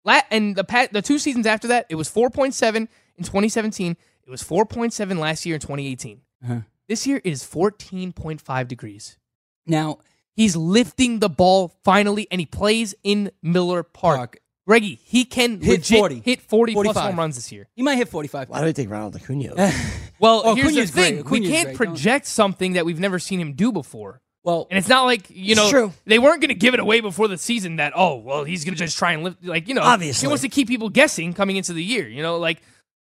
La- 0.05 0.21
and 0.31 0.57
the 0.57 0.65
pat, 0.65 0.93
the 0.93 1.01
two 1.03 1.19
seasons 1.21 1.47
after 1.47 1.69
that, 1.69 1.87
it 1.89 1.95
was 1.95 2.09
4.7 2.09 2.75
in 2.77 2.89
2017. 3.25 3.97
It 4.25 4.31
was 4.31 4.43
4.7 4.43 5.19
last 5.19 5.47
year 5.47 5.55
in 5.55 5.61
2018. 5.61 6.21
Uh-huh. 6.43 6.61
This 6.89 7.07
year 7.07 7.21
is 7.23 7.45
14.5 7.45 8.67
degrees. 8.67 9.17
Now 9.65 9.99
He's 10.41 10.57
lifting 10.57 11.19
the 11.19 11.29
ball 11.29 11.69
finally, 11.85 12.27
and 12.31 12.41
he 12.41 12.47
plays 12.47 12.95
in 13.03 13.31
Miller 13.43 13.83
Park. 13.83 14.17
Park. 14.17 14.39
Greggy, 14.71 15.01
he 15.03 15.25
can 15.25 15.61
Hit 15.61 15.69
legit 15.81 15.99
40. 15.99 16.23
hit 16.25 16.41
40 16.43 16.73
plus 16.75 16.85
45. 16.87 17.05
home 17.11 17.19
runs 17.19 17.35
this 17.35 17.51
year. 17.51 17.67
he 17.75 17.83
might 17.83 17.97
hit 17.97 18.09
45. 18.09 18.49
Why 18.51 18.61
do 18.61 18.67
I 18.69 18.73
take 18.73 18.89
Ronald 18.89 19.17
Acuna? 19.17 19.73
Well, 20.21 20.43
Oh, 20.45 20.55
here's 20.55 20.69
Acuna's 20.69 20.93
the 20.93 21.01
thing: 21.03 21.15
great. 21.23 21.31
we 21.31 21.39
Acuna's 21.39 21.51
can't 21.51 21.65
great. 21.77 21.79
Don't- 21.79 21.95
project 21.95 22.27
something 22.27 22.73
that 22.75 22.85
we've 22.87 23.01
never 23.01 23.19
seen 23.19 23.41
him 23.41 23.55
do 23.55 23.73
before. 23.73 24.21
Well, 24.45 24.69
and 24.71 24.79
it's 24.79 24.87
not 24.89 25.05
like 25.07 25.27
you 25.31 25.55
know 25.57 25.69
true. 25.71 25.93
they 26.05 26.19
weren't 26.21 26.41
going 26.41 26.51
to 26.51 26.55
give 26.55 26.73
it 26.75 26.79
away 26.81 27.01
before 27.01 27.27
the 27.27 27.37
season. 27.39 27.77
That 27.77 27.95
oh 27.97 28.17
well, 28.17 28.45
he's 28.45 28.65
going 28.65 28.75
to 28.75 28.79
just 28.79 28.97
try 28.97 29.13
and 29.13 29.25
lift 29.25 29.45
like 29.45 29.67
you 29.67 29.75
know 29.75 29.81
Obviously. 29.83 30.27
he 30.27 30.29
wants 30.29 30.43
to 30.43 30.49
keep 30.49 30.69
people 30.69 30.89
guessing 30.89 31.33
coming 31.33 31.57
into 31.57 31.73
the 31.73 31.83
year. 31.83 32.07
You 32.09 32.23
know, 32.23 32.39
like 32.39 32.63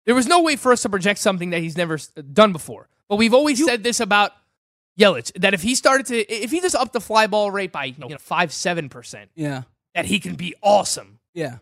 there 0.06 0.14
was 0.16 0.28
no 0.28 0.42
way 0.42 0.58
for 0.58 0.72
us 0.74 0.82
to 0.84 0.90
project 0.90 1.20
something 1.20 1.50
that 1.50 1.62
he's 1.62 1.76
never 1.78 1.96
s- 1.96 2.08
done 2.34 2.52
before. 2.52 2.88
But 3.10 3.16
we've 3.16 3.34
always 3.34 3.64
said 3.66 3.84
this 3.84 4.00
about 4.02 4.32
Yelich 5.00 5.32
that 5.40 5.54
if 5.54 5.62
he 5.62 5.76
started 5.76 6.06
to 6.08 6.18
if 6.44 6.52
he 6.52 6.60
just 6.62 6.76
upped 6.76 6.94
the 6.94 7.02
fly 7.02 7.28
ball 7.28 7.52
rate 7.52 7.72
by 7.72 7.86
you 7.86 7.96
know 7.98 8.10
five 8.20 8.52
seven 8.52 8.90
percent, 8.90 9.30
Yeah. 9.36 9.64
that 9.96 10.06
he 10.06 10.20
can 10.20 10.36
be 10.36 10.56
awesome. 10.62 11.20
Yeah. 11.38 11.60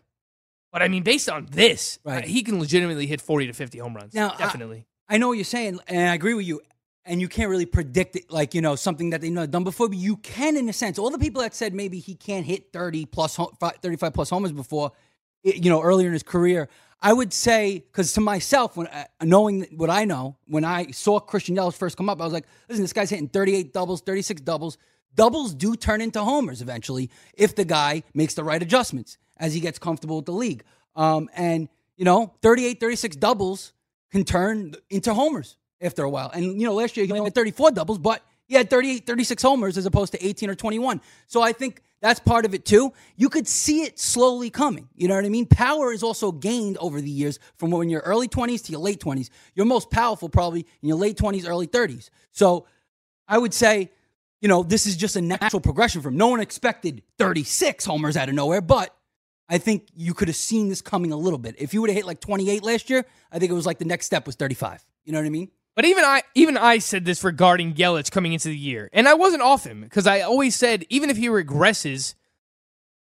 But 0.72 0.82
I 0.82 0.88
mean, 0.88 1.02
based 1.02 1.28
on 1.28 1.46
this, 1.50 1.98
Right. 2.04 2.24
he 2.24 2.42
can 2.42 2.58
legitimately 2.58 3.06
hit 3.06 3.20
forty 3.20 3.46
to 3.46 3.52
fifty 3.52 3.78
home 3.78 3.94
runs. 3.94 4.14
Now, 4.14 4.30
definitely. 4.36 4.86
I 5.08 5.18
know 5.18 5.28
what 5.28 5.34
you're 5.34 5.44
saying, 5.44 5.78
and 5.86 6.10
I 6.10 6.14
agree 6.14 6.34
with 6.34 6.46
you. 6.46 6.60
And 7.08 7.20
you 7.20 7.28
can't 7.28 7.48
really 7.50 7.66
predict 7.66 8.16
it, 8.16 8.32
like 8.32 8.52
you 8.52 8.60
know 8.60 8.74
something 8.74 9.10
that 9.10 9.20
they've 9.20 9.30
not 9.32 9.50
done 9.52 9.62
before. 9.62 9.88
But 9.88 9.98
you 9.98 10.16
can, 10.16 10.56
in 10.56 10.68
a 10.68 10.72
sense. 10.72 10.98
All 10.98 11.10
the 11.10 11.18
people 11.18 11.40
that 11.42 11.54
said 11.54 11.72
maybe 11.72 12.00
he 12.00 12.14
can't 12.16 12.44
hit 12.44 12.72
30 12.72 13.06
plus, 13.06 13.36
ho- 13.36 13.52
fi- 13.60 13.76
35 13.80 14.12
plus 14.12 14.30
homers 14.30 14.50
before, 14.50 14.90
you 15.44 15.70
know, 15.70 15.80
earlier 15.80 16.08
in 16.08 16.12
his 16.14 16.24
career, 16.24 16.68
I 17.00 17.12
would 17.12 17.32
say 17.32 17.78
because 17.78 18.12
to 18.14 18.20
myself, 18.20 18.76
when 18.76 18.88
uh, 18.88 19.04
knowing 19.22 19.68
what 19.76 19.88
I 19.88 20.04
know, 20.04 20.36
when 20.48 20.64
I 20.64 20.90
saw 20.90 21.20
Christian 21.20 21.54
Yelich 21.54 21.76
first 21.76 21.96
come 21.96 22.08
up, 22.08 22.20
I 22.20 22.24
was 22.24 22.32
like, 22.32 22.46
listen, 22.68 22.82
this 22.82 22.92
guy's 22.92 23.10
hitting 23.10 23.28
38 23.28 23.72
doubles, 23.72 24.00
36 24.00 24.40
doubles. 24.40 24.76
Doubles 25.14 25.54
do 25.54 25.76
turn 25.76 26.00
into 26.00 26.22
homers 26.24 26.60
eventually 26.60 27.08
if 27.34 27.54
the 27.54 27.64
guy 27.64 28.02
makes 28.14 28.34
the 28.34 28.42
right 28.42 28.60
adjustments 28.60 29.16
as 29.38 29.54
he 29.54 29.60
gets 29.60 29.78
comfortable 29.78 30.16
with 30.16 30.26
the 30.26 30.32
league. 30.32 30.64
Um, 30.94 31.28
and 31.34 31.68
you 31.96 32.04
know, 32.04 32.34
38, 32.42 32.78
36 32.78 33.16
doubles 33.16 33.72
can 34.10 34.24
turn 34.24 34.74
into 34.90 35.14
homers 35.14 35.56
after 35.80 36.02
a 36.02 36.10
while. 36.10 36.30
And, 36.32 36.60
you 36.60 36.66
know, 36.66 36.74
last 36.74 36.96
year 36.96 37.06
he 37.06 37.12
only 37.12 37.24
had 37.24 37.34
34 37.34 37.72
doubles, 37.72 37.98
but 37.98 38.22
he 38.46 38.54
had 38.54 38.70
38, 38.70 39.06
36 39.06 39.42
homers 39.42 39.78
as 39.78 39.86
opposed 39.86 40.12
to 40.12 40.24
18 40.24 40.50
or 40.50 40.54
21. 40.54 41.00
So 41.26 41.42
I 41.42 41.52
think 41.52 41.82
that's 42.00 42.20
part 42.20 42.44
of 42.44 42.54
it 42.54 42.64
too. 42.64 42.92
You 43.16 43.28
could 43.28 43.48
see 43.48 43.82
it 43.82 43.98
slowly 43.98 44.50
coming. 44.50 44.88
You 44.94 45.08
know 45.08 45.16
what 45.16 45.24
I 45.24 45.28
mean? 45.28 45.46
Power 45.46 45.92
is 45.92 46.02
also 46.02 46.30
gained 46.30 46.76
over 46.78 47.00
the 47.00 47.10
years 47.10 47.38
from 47.56 47.70
when 47.70 47.88
you're 47.88 48.02
early 48.02 48.28
20s 48.28 48.64
to 48.66 48.72
your 48.72 48.80
late 48.80 49.00
20s. 49.00 49.30
You're 49.54 49.66
most 49.66 49.90
powerful 49.90 50.28
probably 50.28 50.66
in 50.82 50.88
your 50.88 50.98
late 50.98 51.16
20s, 51.16 51.48
early 51.48 51.66
30s. 51.66 52.10
So 52.32 52.66
I 53.26 53.38
would 53.38 53.54
say, 53.54 53.90
you 54.40 54.48
know, 54.48 54.62
this 54.62 54.86
is 54.86 54.96
just 54.96 55.16
a 55.16 55.20
natural 55.20 55.60
progression 55.60 56.02
from 56.02 56.16
no 56.16 56.28
one 56.28 56.40
expected 56.40 57.02
36 57.18 57.84
homers 57.84 58.16
out 58.16 58.28
of 58.28 58.34
nowhere, 58.34 58.60
but 58.60 58.95
I 59.48 59.58
think 59.58 59.88
you 59.94 60.12
could 60.12 60.28
have 60.28 60.36
seen 60.36 60.68
this 60.68 60.82
coming 60.82 61.12
a 61.12 61.16
little 61.16 61.38
bit. 61.38 61.54
If 61.58 61.72
you 61.72 61.80
would 61.80 61.90
have 61.90 61.96
hit 61.96 62.06
like 62.06 62.20
28 62.20 62.62
last 62.62 62.90
year, 62.90 63.04
I 63.30 63.38
think 63.38 63.50
it 63.50 63.54
was 63.54 63.66
like 63.66 63.78
the 63.78 63.84
next 63.84 64.06
step 64.06 64.26
was 64.26 64.34
35. 64.34 64.84
You 65.04 65.12
know 65.12 65.20
what 65.20 65.26
I 65.26 65.30
mean? 65.30 65.50
But 65.76 65.84
even 65.84 66.04
I, 66.04 66.22
even 66.34 66.56
I 66.56 66.78
said 66.78 67.04
this 67.04 67.22
regarding 67.22 67.74
Yelich 67.74 68.10
coming 68.10 68.32
into 68.32 68.48
the 68.48 68.56
year, 68.56 68.88
and 68.92 69.06
I 69.06 69.14
wasn't 69.14 69.42
off 69.42 69.64
him 69.64 69.82
because 69.82 70.06
I 70.06 70.22
always 70.22 70.56
said 70.56 70.84
even 70.88 71.10
if 71.10 71.18
he 71.18 71.28
regresses, 71.28 72.14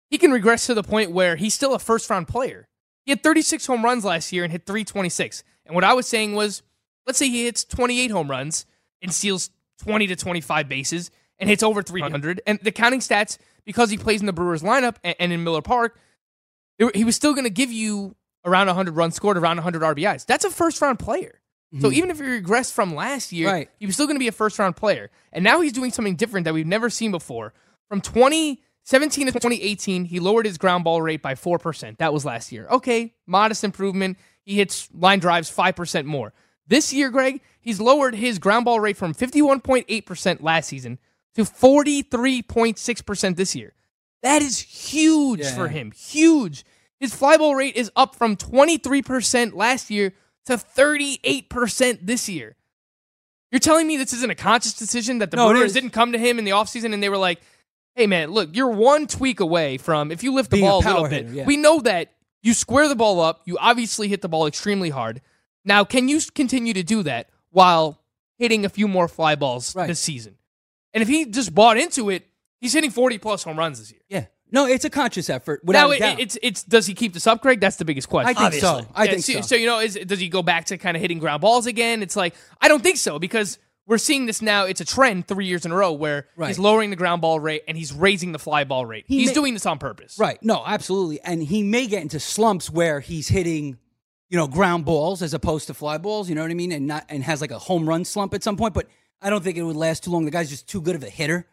he 0.08 0.18
can 0.18 0.30
regress 0.30 0.66
to 0.66 0.74
the 0.74 0.82
point 0.82 1.10
where 1.10 1.36
he's 1.36 1.52
still 1.52 1.74
a 1.74 1.78
first 1.78 2.08
round 2.08 2.28
player. 2.28 2.68
He 3.04 3.10
had 3.10 3.22
36 3.22 3.66
home 3.66 3.84
runs 3.84 4.04
last 4.04 4.32
year 4.32 4.44
and 4.44 4.52
hit 4.52 4.66
326. 4.66 5.42
And 5.66 5.74
what 5.74 5.84
I 5.84 5.94
was 5.94 6.06
saying 6.06 6.34
was, 6.34 6.62
let's 7.06 7.18
say 7.18 7.28
he 7.28 7.44
hits 7.44 7.64
28 7.64 8.10
home 8.10 8.30
runs 8.30 8.66
and 9.02 9.12
steals 9.12 9.50
20 9.82 10.06
to 10.06 10.16
25 10.16 10.68
bases 10.68 11.10
and 11.38 11.50
hits 11.50 11.62
over 11.62 11.82
300. 11.82 12.40
And 12.46 12.60
the 12.62 12.72
counting 12.72 13.00
stats, 13.00 13.38
because 13.64 13.90
he 13.90 13.96
plays 13.96 14.20
in 14.20 14.26
the 14.26 14.32
Brewers 14.32 14.62
lineup 14.62 14.96
and, 15.02 15.16
and 15.18 15.32
in 15.32 15.42
Miller 15.42 15.62
Park, 15.62 15.98
he 16.94 17.04
was 17.04 17.16
still 17.16 17.32
going 17.34 17.44
to 17.44 17.50
give 17.50 17.70
you 17.72 18.16
around 18.44 18.68
100 18.68 18.96
runs 18.96 19.14
scored, 19.14 19.36
around 19.36 19.56
100 19.58 19.82
RBIs. 19.82 20.24
That's 20.26 20.44
a 20.44 20.50
first 20.50 20.80
round 20.80 20.98
player. 20.98 21.40
So 21.80 21.88
Mhm. 21.88 21.92
even 21.94 22.10
if 22.10 22.16
he 22.18 22.24
regressed 22.24 22.72
from 22.72 22.94
last 22.94 23.30
year, 23.32 23.48
Right. 23.48 23.70
he 23.78 23.86
was 23.86 23.94
still 23.94 24.06
going 24.06 24.16
to 24.16 24.20
be 24.20 24.26
a 24.28 24.32
first 24.32 24.58
round 24.58 24.76
player. 24.76 25.10
And 25.32 25.44
now 25.44 25.60
he's 25.60 25.72
doing 25.72 25.92
something 25.92 26.16
different 26.16 26.44
that 26.44 26.54
we've 26.54 26.66
never 26.66 26.90
seen 26.90 27.10
before. 27.12 27.52
From 27.88 28.00
2017 28.00 29.26
to 29.26 29.32
2018, 29.32 30.06
he 30.06 30.18
lowered 30.18 30.46
his 30.46 30.58
ground 30.58 30.82
ball 30.84 31.00
rate 31.00 31.22
by 31.22 31.34
4%. 31.34 31.98
That 31.98 32.12
was 32.12 32.24
last 32.24 32.50
year. 32.50 32.66
Okay, 32.70 33.14
modest 33.26 33.62
improvement. 33.62 34.16
He 34.42 34.56
hits 34.56 34.88
line 34.92 35.20
drives 35.20 35.48
5% 35.50 36.06
more. 36.06 36.32
This 36.66 36.92
year, 36.92 37.10
Greg, 37.10 37.40
he's 37.60 37.80
lowered 37.80 38.14
his 38.14 38.38
ground 38.38 38.64
ball 38.64 38.80
rate 38.80 38.96
from 38.96 39.12
51.8% 39.14 40.42
last 40.42 40.68
season 40.68 40.98
to 41.34 41.44
43.6% 41.44 43.36
this 43.36 43.54
year. 43.54 43.74
That 44.22 44.42
is 44.42 44.58
huge 44.58 45.40
Yeah. 45.40 45.54
for 45.54 45.68
him. 45.68 45.92
Huge. 45.92 46.64
His 46.98 47.14
fly 47.14 47.36
ball 47.38 47.54
rate 47.54 47.76
is 47.76 47.90
up 47.96 48.14
from 48.14 48.36
23% 48.36 49.54
last 49.54 49.90
year 49.90 50.12
to 50.46 50.58
38% 50.58 52.06
this 52.06 52.28
year. 52.28 52.56
You're 53.50 53.58
telling 53.60 53.86
me 53.86 53.96
this 53.96 54.12
isn't 54.12 54.30
a 54.30 54.34
conscious 54.34 54.74
decision 54.74 55.18
that 55.18 55.30
the 55.30 55.36
No, 55.36 55.48
Brewers 55.50 55.72
didn't 55.72 55.90
come 55.90 56.12
to 56.12 56.18
him 56.18 56.38
in 56.38 56.44
the 56.44 56.52
offseason 56.52 56.92
and 56.94 57.02
they 57.02 57.08
were 57.08 57.16
like, 57.16 57.40
hey, 57.96 58.06
man, 58.06 58.30
look, 58.30 58.54
you're 58.54 58.70
one 58.70 59.06
tweak 59.06 59.40
away 59.40 59.76
from, 59.76 60.12
if 60.12 60.22
you 60.22 60.32
lift 60.32 60.50
the 60.50 60.58
Being 60.58 60.68
ball 60.68 60.78
a, 60.78 60.84
little 60.84 60.92
power 61.00 61.08
bit, 61.08 61.24
hitter, 61.24 61.36
yeah. 61.38 61.44
we 61.46 61.56
know 61.56 61.80
that 61.80 62.12
you 62.42 62.54
square 62.54 62.88
the 62.88 62.94
ball 62.96 63.20
up, 63.20 63.42
you 63.46 63.58
obviously 63.58 64.06
hit 64.08 64.22
the 64.22 64.28
ball 64.28 64.46
extremely 64.46 64.90
hard. 64.90 65.20
Now, 65.64 65.84
can 65.84 66.08
you 66.08 66.20
continue 66.34 66.72
to 66.74 66.82
do 66.82 67.02
that 67.02 67.28
while 67.50 68.00
hitting 68.38 68.64
a 68.64 68.68
few 68.68 68.86
more 68.86 69.08
fly 69.08 69.34
balls 69.34 69.74
Right. 69.74 69.88
this 69.88 70.00
season? 70.00 70.36
And 70.94 71.02
if 71.02 71.08
he 71.08 71.24
just 71.26 71.54
bought 71.54 71.76
into 71.76 72.08
it, 72.10 72.26
he's 72.60 72.72
hitting 72.72 72.90
40 72.90 73.18
plus 73.18 73.42
home 73.42 73.58
runs 73.58 73.78
this 73.78 73.90
year. 73.90 74.00
Yeah. 74.08 74.26
No, 74.52 74.66
it's 74.66 74.84
a 74.84 74.90
conscious 74.90 75.30
effort. 75.30 75.60
Without 75.64 75.86
now 75.88 75.90
it, 75.92 75.98
doubt. 76.00 76.20
it's 76.20 76.36
it's 76.42 76.64
does 76.64 76.86
he 76.86 76.94
keep 76.94 77.12
this 77.12 77.26
up, 77.26 77.40
Greg? 77.40 77.60
That's 77.60 77.76
the 77.76 77.84
biggest 77.84 78.08
question. 78.08 78.36
I 78.36 78.50
think 78.50 78.60
so. 78.60 78.84
I 78.94 79.04
Yeah, 79.04 79.10
think 79.12 79.22
so, 79.24 79.32
so. 79.34 79.40
so, 79.42 79.54
you 79.54 79.66
know, 79.66 79.78
is 79.78 79.94
does 79.94 80.18
he 80.18 80.28
go 80.28 80.42
back 80.42 80.64
to 80.66 80.78
kind 80.78 80.96
of 80.96 81.00
hitting 81.00 81.20
ground 81.20 81.40
balls 81.40 81.66
again? 81.66 82.02
It's 82.02 82.16
like 82.16 82.34
I 82.60 82.66
don't 82.66 82.82
think 82.82 82.96
so 82.96 83.18
because 83.20 83.58
we're 83.86 83.98
seeing 83.98 84.26
this 84.26 84.42
now. 84.42 84.64
It's 84.64 84.80
a 84.80 84.84
trend 84.84 85.28
three 85.28 85.46
years 85.46 85.64
in 85.64 85.70
a 85.70 85.76
row 85.76 85.92
where 85.92 86.26
Right. 86.36 86.48
he's 86.48 86.58
lowering 86.58 86.90
the 86.90 86.96
ground 86.96 87.22
ball 87.22 87.38
rate 87.38 87.62
and 87.68 87.76
he's 87.76 87.92
raising 87.92 88.32
the 88.32 88.38
fly 88.40 88.64
ball 88.64 88.84
rate. 88.86 89.04
He 89.06 89.18
he's 89.20 89.28
may- 89.28 89.34
doing 89.34 89.54
this 89.54 89.66
on 89.66 89.78
purpose. 89.78 90.16
Right. 90.18 90.38
No, 90.42 90.62
absolutely. 90.66 91.20
And 91.22 91.42
he 91.42 91.62
may 91.62 91.86
get 91.86 92.02
into 92.02 92.18
slumps 92.18 92.68
where 92.70 92.98
he's 93.00 93.28
hitting, 93.28 93.78
you 94.28 94.36
know, 94.36 94.48
ground 94.48 94.84
balls 94.84 95.22
as 95.22 95.32
opposed 95.32 95.68
to 95.68 95.74
fly 95.74 95.96
balls, 95.98 96.28
you 96.28 96.34
know 96.34 96.42
what 96.42 96.50
I 96.50 96.54
mean? 96.54 96.72
And 96.72 96.88
not 96.88 97.04
and 97.08 97.22
has 97.22 97.40
like 97.40 97.50
a 97.52 97.58
home 97.58 97.88
run 97.88 98.04
slump 98.04 98.34
at 98.34 98.42
some 98.42 98.56
point, 98.56 98.74
but 98.74 98.86
I 99.22 99.30
don't 99.30 99.42
think 99.44 99.56
it 99.56 99.62
would 99.62 99.76
last 99.76 100.02
too 100.04 100.10
long. 100.10 100.24
The 100.24 100.30
guy's 100.32 100.50
just 100.50 100.68
too 100.68 100.80
good 100.80 100.96
of 100.96 101.02
a 101.04 101.10
hitter 101.10 101.46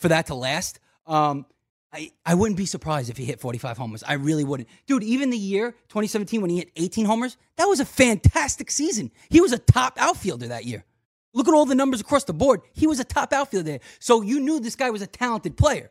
for 0.00 0.08
that 0.08 0.26
to 0.26 0.34
last. 0.34 0.80
Um 1.06 1.46
I, 1.92 2.12
I 2.24 2.34
wouldn't 2.34 2.56
be 2.56 2.66
surprised 2.66 3.10
if 3.10 3.16
he 3.16 3.24
hit 3.24 3.40
45 3.40 3.76
homers. 3.76 4.04
I 4.04 4.12
really 4.12 4.44
wouldn't. 4.44 4.68
Dude, 4.86 5.02
even 5.02 5.30
the 5.30 5.36
year 5.36 5.72
2017 5.88 6.40
when 6.40 6.50
he 6.50 6.58
hit 6.58 6.70
18 6.76 7.04
homers, 7.04 7.36
that 7.56 7.64
was 7.64 7.80
a 7.80 7.84
fantastic 7.84 8.70
season. 8.70 9.10
He 9.28 9.40
was 9.40 9.52
a 9.52 9.58
top 9.58 9.94
outfielder 9.98 10.48
that 10.48 10.64
year. 10.64 10.84
Look 11.32 11.48
at 11.48 11.54
all 11.54 11.64
the 11.66 11.74
numbers 11.74 12.00
across 12.00 12.24
the 12.24 12.32
board. 12.32 12.60
He 12.72 12.86
was 12.86 13.00
a 13.00 13.04
top 13.04 13.32
outfielder. 13.32 13.78
So 13.98 14.22
you 14.22 14.40
knew 14.40 14.60
this 14.60 14.76
guy 14.76 14.90
was 14.90 15.02
a 15.02 15.06
talented 15.06 15.56
player. 15.56 15.90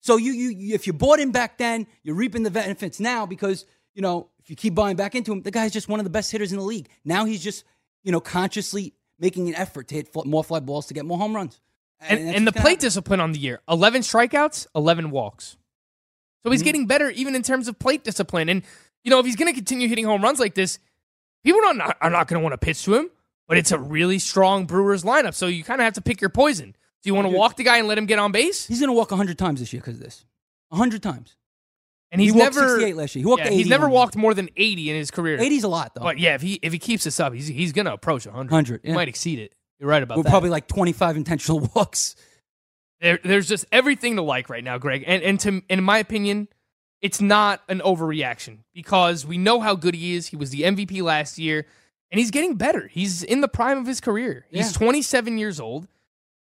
So 0.00 0.16
you, 0.16 0.32
you, 0.32 0.74
if 0.74 0.86
you 0.86 0.92
bought 0.92 1.18
him 1.18 1.30
back 1.30 1.56
then, 1.56 1.86
you're 2.02 2.14
reaping 2.14 2.42
the 2.42 2.50
benefits 2.50 3.00
now 3.00 3.24
because 3.24 3.64
you 3.94 4.02
know 4.02 4.28
if 4.42 4.50
you 4.50 4.56
keep 4.56 4.74
buying 4.74 4.96
back 4.96 5.14
into 5.14 5.32
him, 5.32 5.42
the 5.42 5.50
guy's 5.50 5.72
just 5.72 5.88
one 5.88 6.00
of 6.00 6.04
the 6.04 6.10
best 6.10 6.30
hitters 6.30 6.52
in 6.52 6.58
the 6.58 6.64
league. 6.64 6.88
Now 7.04 7.24
he's 7.24 7.42
just 7.42 7.64
you 8.02 8.12
know 8.12 8.20
consciously 8.20 8.94
making 9.18 9.48
an 9.48 9.54
effort 9.54 9.88
to 9.88 9.94
hit 9.94 10.14
more 10.26 10.44
fly 10.44 10.60
balls 10.60 10.86
to 10.86 10.94
get 10.94 11.06
more 11.06 11.18
home 11.18 11.34
runs. 11.34 11.60
And, 12.00 12.28
that's 12.28 12.36
and 12.36 12.46
the 12.46 12.52
plate 12.52 12.80
discipline 12.80 13.20
on 13.20 13.32
the 13.32 13.38
year 13.38 13.60
11 13.68 14.02
strikeouts, 14.02 14.66
11 14.74 15.10
walks. 15.10 15.44
So 15.52 15.56
Mm-hmm. 16.48 16.52
he's 16.52 16.62
getting 16.62 16.86
better 16.86 17.08
even 17.10 17.34
in 17.34 17.42
terms 17.42 17.68
of 17.68 17.78
plate 17.78 18.04
discipline. 18.04 18.48
And, 18.50 18.62
you 19.02 19.10
know, 19.10 19.18
if 19.18 19.24
he's 19.26 19.36
going 19.36 19.50
to 19.50 19.54
continue 19.54 19.88
hitting 19.88 20.04
home 20.04 20.22
runs 20.22 20.38
like 20.38 20.54
this, 20.54 20.78
people 21.42 21.64
are 21.64 21.72
not, 21.74 21.96
are 22.02 22.10
not 22.10 22.28
going 22.28 22.38
to 22.40 22.42
want 22.42 22.52
to 22.52 22.58
pitch 22.58 22.84
to 22.84 22.94
him, 22.94 23.10
but 23.48 23.56
it's 23.56 23.72
a 23.72 23.78
really 23.78 24.18
strong 24.18 24.66
Brewers 24.66 25.04
lineup. 25.04 25.34
So 25.34 25.46
you 25.46 25.64
kind 25.64 25.80
of 25.80 25.84
have 25.84 25.94
to 25.94 26.02
pick 26.02 26.20
your 26.20 26.30
poison. 26.30 26.76
Do 27.02 27.08
you 27.10 27.14
want 27.14 27.26
to 27.26 27.36
walk 27.36 27.56
the 27.56 27.64
guy 27.64 27.78
and 27.78 27.88
let 27.88 27.96
him 27.98 28.06
get 28.06 28.18
on 28.18 28.32
base? 28.32 28.66
He's 28.66 28.80
gonna 28.80 28.94
walk 28.94 29.10
100 29.10 29.36
times 29.38 29.60
this 29.60 29.72
year 29.74 29.80
because 29.80 29.96
of 29.96 30.02
this. 30.02 30.24
100 30.70 31.02
times. 31.02 31.36
And 32.10 32.20
he's 32.20 32.32
He 32.32 32.38
walked 32.38 32.54
never 32.54 32.68
68 32.68 32.96
last 32.96 33.14
year. 33.14 33.20
He 33.22 33.26
walked 33.26 33.40
yeah, 33.40 33.48
80 33.48 33.56
He's 33.56 33.68
never 33.68 33.88
walked 33.88 34.16
more 34.16 34.32
than 34.34 34.48
80 34.56 34.90
in 34.90 34.96
his 34.96 35.10
career. 35.10 35.36
80's 35.38 35.64
a 35.64 35.68
lot 35.68 35.94
though. 35.94 36.00
But 36.02 36.18
yeah, 36.18 36.34
if 36.34 36.40
he 36.42 36.58
if 36.62 36.72
he 36.72 36.78
keeps 36.78 37.04
this 37.04 37.20
up, 37.20 37.34
he's 37.34 37.46
he's 37.46 37.72
going 37.72 37.86
to 37.86 37.92
approach 37.92 38.24
100. 38.26 38.50
100, 38.50 38.80
He 38.84 38.92
might 38.92 39.08
exceed 39.08 39.38
it. 39.38 39.52
You're 39.78 39.88
right 39.88 40.02
about 40.02 40.16
We're 40.18 40.22
that. 40.24 40.30
probably 40.30 40.50
like 40.50 40.68
25 40.68 41.16
intentional 41.16 41.60
walks. 41.74 42.16
there, 43.00 43.18
there's 43.22 43.48
just 43.48 43.64
everything 43.72 44.16
to 44.16 44.22
like 44.22 44.48
right 44.48 44.64
now, 44.64 44.78
Greg. 44.78 45.04
And 45.06 45.22
and 45.22 45.40
to 45.40 45.62
in 45.68 45.82
my 45.82 45.98
opinion, 45.98 46.48
it's 47.02 47.20
not 47.20 47.60
an 47.68 47.80
overreaction 47.80 48.58
because 48.72 49.26
we 49.26 49.36
know 49.38 49.60
how 49.60 49.74
good 49.74 49.94
he 49.94 50.14
is. 50.14 50.28
He 50.28 50.36
was 50.36 50.50
the 50.50 50.62
MVP 50.62 51.02
last 51.02 51.38
year, 51.38 51.66
and 52.10 52.18
he's 52.18 52.30
getting 52.30 52.54
better. 52.56 52.86
He's 52.88 53.22
in 53.22 53.40
the 53.40 53.48
prime 53.48 53.78
of 53.78 53.86
his 53.86 54.00
career. 54.00 54.46
He's 54.50 54.72
Yeah. 54.72 54.78
27 54.78 55.36
years 55.38 55.60
old, 55.60 55.86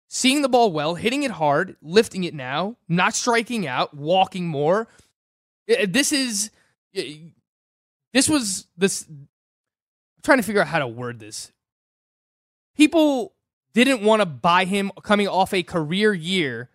seeing 0.09 0.43
the 0.43 0.49
ball 0.49 0.73
well, 0.73 0.95
hitting 0.97 1.23
it 1.23 1.31
hard, 1.33 1.77
lifting 1.83 2.25
it 2.25 2.35
now, 2.35 2.77
not 2.89 3.15
striking 3.15 3.67
out, 3.67 3.95
walking 3.95 4.49
more. 4.49 4.89
This 5.87 6.13
is 6.13 6.51
this 8.13 8.29
was 8.29 8.67
this. 8.77 9.07
I'm 9.09 9.29
trying 10.25 10.39
to 10.39 10.43
figure 10.43 10.61
out 10.63 10.67
how 10.69 10.79
to 10.81 10.89
word 10.89 11.21
this. 11.21 11.53
People 12.79 13.35
didn't 13.75 14.03
want 14.03 14.23
to 14.23 14.27
buy 14.27 14.65
him 14.65 14.91
coming 15.03 15.29
off 15.29 15.53
a 15.53 15.63
career 15.63 16.15
year, 16.15 16.71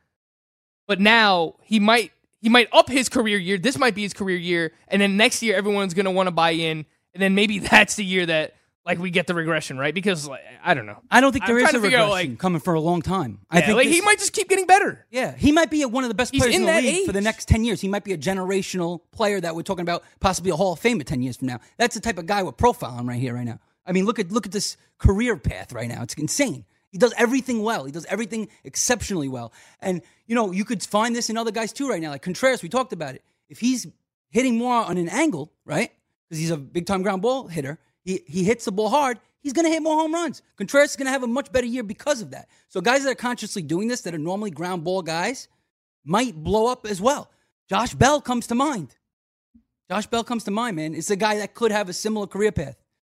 but 0.85 0.99
now 0.99 1.55
he 1.63 1.79
might 1.79 2.11
he 2.41 2.49
might 2.49 2.67
up 2.73 2.89
his 2.89 3.07
career 3.07 3.37
year. 3.37 3.57
This 3.57 3.77
might 3.77 3.95
be 3.95 4.03
his 4.03 4.13
career 4.13 4.37
year, 4.37 4.73
and 4.89 5.01
then 5.01 5.15
next 5.15 5.41
year 5.41 5.55
everyone's 5.55 5.93
going 5.93 6.05
to 6.05 6.11
want 6.11 6.27
to 6.27 6.31
buy 6.31 6.51
in, 6.51 6.85
and 7.13 7.23
then 7.23 7.35
maybe 7.35 7.59
that's 7.71 7.95
the 7.95 8.03
year 8.03 8.25
that 8.25 8.55
like 8.85 8.99
we 8.99 9.11
get 9.11 9.27
the 9.27 9.33
regression, 9.33 9.77
right? 9.77 9.93
Because 9.93 10.27
like, 10.27 10.41
I 10.61 10.73
don't 10.73 10.85
know. 10.85 10.99
I 11.09 11.21
don't 11.21 11.31
think 11.31 11.45
I'm 11.45 11.55
there 11.55 11.59
is 11.59 11.73
a 11.73 11.79
figure 11.79 11.97
out, 11.97 12.07
regression 12.07 12.31
like- 12.31 12.39
coming 12.39 12.59
for 12.59 12.73
a 12.73 12.81
long 12.81 13.01
time. 13.01 13.39
I 13.49 13.61
think 13.61 13.77
like 13.77 13.87
he 13.87 14.01
might 14.01 14.19
just 14.19 14.33
keep 14.33 14.49
getting 14.49 14.65
better. 14.65 15.05
Yeah, 15.09 15.35
he 15.35 15.53
might 15.53 15.71
be 15.71 15.85
one 15.85 16.03
of 16.03 16.09
the 16.09 16.15
best 16.15 16.33
He's 16.33 16.41
players 16.41 16.55
in 16.55 16.67
in, 16.67 16.67
the 16.67 16.81
league 16.81 17.05
for 17.05 17.13
the 17.13 17.21
next 17.21 17.47
ten 17.47 17.63
years. 17.63 17.79
He 17.79 17.87
might 17.87 18.03
be 18.03 18.11
a 18.11 18.17
generational 18.17 18.99
player 19.11 19.39
that 19.39 19.55
we're 19.55 19.63
talking 19.63 19.83
about, 19.83 20.03
possibly 20.19 20.51
a 20.51 20.55
Hall 20.57 20.73
of 20.73 20.81
Famer 20.81 21.05
ten 21.05 21.21
years 21.21 21.37
from 21.37 21.47
now. 21.47 21.59
That's 21.77 21.95
the 21.95 22.01
type 22.01 22.17
of 22.17 22.25
guy 22.25 22.43
we're 22.43 22.51
profiling 22.51 23.07
right 23.07 23.19
here, 23.19 23.33
right 23.33 23.45
now. 23.45 23.59
I 23.85 23.91
mean, 23.91 24.05
look 24.05 24.19
at 24.19 24.31
look 24.31 24.45
at 24.45 24.51
this 24.51 24.77
career 24.97 25.37
path 25.37 25.73
right 25.73 25.87
now. 25.87 26.03
It's 26.03 26.13
insane. 26.15 26.65
He 26.89 26.97
does 26.97 27.13
everything 27.17 27.63
well. 27.63 27.85
He 27.85 27.91
does 27.91 28.05
everything 28.05 28.49
exceptionally 28.63 29.27
well. 29.27 29.51
And 29.81 30.01
you 30.27 30.35
know, 30.35 30.51
you 30.51 30.65
could 30.65 30.83
find 30.83 31.15
this 31.15 31.29
in 31.29 31.37
other 31.37 31.51
guys 31.51 31.73
too 31.73 31.89
right 31.89 32.01
now. 32.01 32.11
Like 32.11 32.21
Contreras, 32.21 32.61
we 32.61 32.69
talked 32.69 32.93
about 32.93 33.15
it. 33.15 33.23
If 33.49 33.59
he's 33.59 33.87
hitting 34.29 34.57
more 34.57 34.75
on 34.75 34.97
an 34.97 35.09
angle, 35.09 35.51
right? 35.65 35.91
Because 36.29 36.39
he's 36.39 36.51
a 36.51 36.57
big 36.57 36.85
time 36.85 37.01
ground 37.01 37.21
ball 37.21 37.47
hitter. 37.47 37.79
He 38.03 38.21
he 38.27 38.43
hits 38.43 38.65
the 38.65 38.71
ball 38.71 38.89
hard. 38.89 39.19
He's 39.41 39.53
going 39.53 39.65
to 39.65 39.71
hit 39.71 39.83
more 39.83 39.95
home 39.95 40.13
runs. 40.13 40.41
Contreras 40.55 40.91
is 40.91 40.95
going 40.95 41.07
to 41.07 41.11
have 41.11 41.23
a 41.23 41.27
much 41.27 41.51
better 41.51 41.67
year 41.67 41.83
because 41.83 42.21
of 42.21 42.31
that. 42.31 42.47
So 42.69 42.79
guys 42.79 43.03
that 43.03 43.09
are 43.09 43.15
consciously 43.15 43.61
doing 43.61 43.89
this, 43.89 44.01
that 44.01 44.15
are 44.15 44.19
normally 44.19 44.51
ground 44.51 44.85
ball 44.85 45.01
guys, 45.01 45.49
might 46.05 46.33
blow 46.33 46.67
up 46.67 46.85
as 46.85 47.01
well. 47.01 47.29
Josh 47.69 47.93
Bell 47.93 48.21
comes 48.21 48.47
to 48.47 48.55
mind. 48.55 48.95
Josh 49.89 50.07
Bell 50.07 50.23
comes 50.23 50.45
to 50.45 50.51
mind, 50.51 50.77
man. 50.77 50.95
It's 50.95 51.09
a 51.09 51.17
guy 51.17 51.37
that 51.39 51.53
could 51.55 51.71
have 51.71 51.89
a 51.89 51.93
similar 51.93 52.25
career 52.25 52.53
path. 52.53 52.77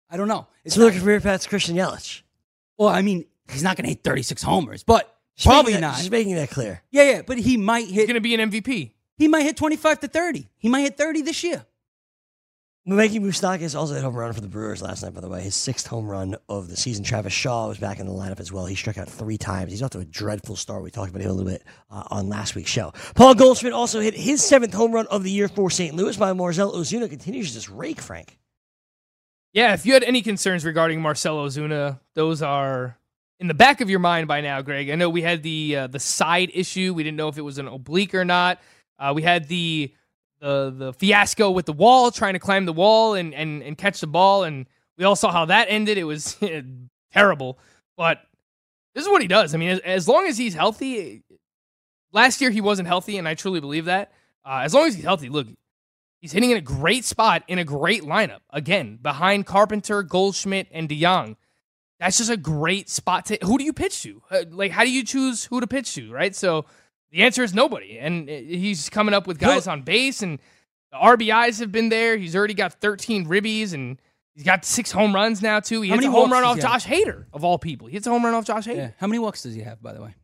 I 0.09 0.17
don't 0.17 0.27
know. 0.27 0.47
It's 0.63 0.75
Similar 0.75 0.93
not- 0.93 1.01
career 1.01 1.19
path 1.21 1.41
to 1.43 1.49
Christian 1.49 1.75
Yelich. 1.75 2.21
well, 2.77 2.89
I 2.89 3.01
mean, 3.01 3.25
he's 3.49 3.63
not 3.63 3.75
going 3.77 3.83
to 3.85 3.89
hit 3.89 4.03
36 4.03 4.41
homers, 4.43 4.83
but 4.83 5.15
Just 5.35 5.47
making 5.47 5.55
probably 5.55 5.73
that- 5.73 5.81
not. 5.81 5.97
Just 5.97 6.11
making 6.11 6.35
that 6.35 6.49
clear. 6.49 6.81
Yeah, 6.91 7.03
yeah, 7.11 7.21
but 7.25 7.37
he 7.37 7.57
might 7.57 7.87
hit. 7.87 7.95
He's 8.01 8.07
gonna 8.07 8.21
be 8.21 8.33
an 8.35 8.51
MVP. 8.51 8.91
He 9.17 9.27
might 9.27 9.43
hit 9.43 9.55
25 9.57 9.99
to 10.01 10.07
30. 10.07 10.49
He 10.57 10.69
might 10.69 10.81
hit 10.81 10.97
30 10.97 11.21
this 11.21 11.43
year. 11.43 11.65
Mikey 12.87 13.19
Moustakas 13.19 13.73
also 13.75 13.95
hit 13.95 14.01
a 14.01 14.05
home 14.05 14.13
run 14.15 14.31
for 14.31 14.41
the 14.41 14.47
Brewers 14.47 14.79
last 14.83 15.01
night, 15.01 15.13
by 15.15 15.19
the 15.21 15.27
way. 15.27 15.41
His 15.41 15.55
sixth 15.55 15.87
home 15.87 16.07
run 16.07 16.35
of 16.47 16.67
the 16.67 16.77
season. 16.77 17.03
Travis 17.03 17.33
Shaw 17.33 17.67
was 17.67 17.79
back 17.79 17.99
in 17.99 18.05
the 18.05 18.13
lineup 18.13 18.39
as 18.39 18.51
well. 18.51 18.67
He 18.67 18.75
struck 18.75 18.99
out 18.99 19.09
three 19.09 19.39
times. 19.39 19.71
He's 19.71 19.81
off 19.81 19.89
to 19.91 19.99
a 19.99 20.05
dreadful 20.05 20.55
start. 20.55 20.83
We 20.83 20.91
talked 20.91 21.09
about 21.09 21.23
him 21.23 21.31
a 21.31 21.33
little 21.33 21.51
bit 21.51 21.63
uh, 21.89 22.03
on 22.11 22.29
last 22.29 22.53
week's 22.53 22.69
show. 22.69 22.93
Paul 23.15 23.33
Goldschmidt 23.33 23.73
also 23.73 24.01
hit 24.01 24.13
his 24.13 24.45
seventh 24.45 24.71
home 24.75 24.91
run 24.91 25.07
of 25.07 25.23
the 25.23 25.31
year 25.31 25.47
for 25.47 25.71
St. 25.71 25.95
Louis, 25.95 26.15
while 26.19 26.35
Marcell 26.35 26.73
Ozuna 26.73 27.09
continues 27.09 27.47
to 27.47 27.53
just 27.55 27.69
rake, 27.69 27.99
Frank. 27.99 28.37
Yeah, 29.55 29.73
if 29.73 29.85
you 29.85 29.93
had 29.93 30.03
any 30.03 30.21
concerns 30.21 30.65
regarding 30.65 31.01
Marcell 31.01 31.37
Ozuna, 31.37 32.01
those 32.13 32.41
are 32.41 32.97
in 33.39 33.47
the 33.47 33.53
back 33.53 33.79
of 33.79 33.89
your 33.89 33.99
mind 33.99 34.27
by 34.27 34.41
now, 34.41 34.61
Greg. 34.61 34.89
I 34.89 34.95
know 34.95 35.09
we 35.09 35.21
had 35.21 35.43
the 35.43 35.77
uh, 35.77 35.87
the 35.87 35.97
side 35.97 36.51
issue. 36.53 36.93
We 36.93 37.03
didn't 37.03 37.15
know 37.15 37.29
if 37.29 37.37
it 37.37 37.41
was 37.41 37.57
an 37.57 37.69
oblique 37.69 38.13
or 38.13 38.25
not. 38.25 38.59
Uh, 38.99 39.13
we 39.15 39.21
had 39.21 39.47
the 39.47 39.93
the 40.41 40.73
the 40.77 40.91
fiasco 40.91 41.51
with 41.51 41.65
the 41.65 41.71
wall, 41.71 42.11
trying 42.11 42.33
to 42.33 42.39
climb 42.39 42.65
the 42.65 42.73
wall 42.73 43.13
and 43.13 43.33
and 43.33 43.63
and 43.63 43.77
catch 43.77 44.01
the 44.01 44.07
ball, 44.07 44.43
and 44.43 44.65
we 44.97 45.05
all 45.05 45.15
saw 45.15 45.31
how 45.31 45.45
that 45.45 45.67
ended. 45.69 45.97
It 45.97 46.03
was 46.03 46.37
terrible, 47.13 47.57
but 47.95 48.23
this 48.93 49.05
is 49.05 49.09
what 49.09 49.21
he 49.21 49.27
does. 49.29 49.55
I 49.55 49.57
mean, 49.57 49.69
as, 49.69 49.79
as 49.79 50.07
long 50.07 50.27
as 50.27 50.37
he's 50.37 50.53
healthy. 50.53 51.23
Last 52.11 52.41
year 52.41 52.49
he 52.49 52.59
wasn't 52.59 52.89
healthy, 52.89 53.17
and 53.17 53.25
I 53.27 53.35
truly 53.35 53.61
believe 53.61 53.85
that. 53.85 54.11
Uh, 54.43 54.61
as 54.63 54.73
long 54.73 54.87
as 54.87 54.95
he's 54.95 55.03
healthy, 55.03 55.29
look, 55.29 55.47
He's 56.25 56.31
hitting 56.31 56.49
in 56.49 56.57
a 56.57 56.61
great 56.61 57.05
spot 57.05 57.43
in 57.47 57.59
a 57.59 57.63
great 57.63 58.01
lineup. 58.01 58.39
Again, 58.49 58.97
behind 58.99 59.45
Carpenter, 59.45 60.01
Goldschmidt, 60.01 60.65
and 60.71 60.89
DeJong. 60.89 61.35
That's 61.99 62.17
just 62.17 62.31
a 62.31 62.35
great 62.35 62.89
spot 62.89 63.27
to. 63.27 63.37
Who 63.43 63.59
do 63.59 63.63
you 63.63 63.73
pitch 63.73 64.01
to? 64.01 64.23
Uh, 64.31 64.43
like, 64.49 64.71
how 64.71 64.83
do 64.83 64.89
you 64.89 65.03
choose 65.03 65.45
who 65.45 65.61
to 65.61 65.67
pitch 65.67 65.93
to? 65.93 66.11
Right. 66.11 66.35
So 66.35 66.65
the 67.11 67.21
answer 67.21 67.43
is 67.43 67.53
nobody. 67.53 67.99
And 67.99 68.27
uh, 68.27 68.33
he's 68.33 68.89
coming 68.89 69.13
up 69.13 69.27
with 69.27 69.37
guys 69.37 69.67
on 69.67 69.83
base, 69.83 70.23
and 70.23 70.39
the 70.91 70.97
RBIs 70.97 71.59
have 71.59 71.71
been 71.71 71.89
there. 71.89 72.17
He's 72.17 72.35
already 72.35 72.55
got 72.55 72.73
13 72.73 73.27
ribbies, 73.27 73.75
and 73.75 74.01
he's 74.33 74.43
got 74.43 74.65
six 74.65 74.91
home 74.91 75.13
runs 75.13 75.43
now 75.43 75.59
too. 75.59 75.81
He 75.81 75.89
How 75.89 75.95
hits 75.97 76.07
a 76.07 76.09
home 76.09 76.31
run 76.31 76.43
off 76.43 76.55
does 76.55 76.63
he 76.63 76.71
have? 76.71 76.81
Josh 76.81 76.87
Hader 76.87 77.25
of 77.33 77.43
all 77.43 77.59
people. 77.59 77.85
He 77.85 77.93
hits 77.93 78.07
a 78.07 78.09
home 78.09 78.25
run 78.25 78.33
off 78.33 78.45
Josh 78.45 78.65
Hader. 78.65 78.77
Yeah. 78.77 78.91
How 78.97 79.05
many 79.05 79.19
walks 79.19 79.43
does 79.43 79.53
he 79.53 79.61
have, 79.61 79.79
by 79.79 79.93
the 79.93 80.01
way, 80.01 80.15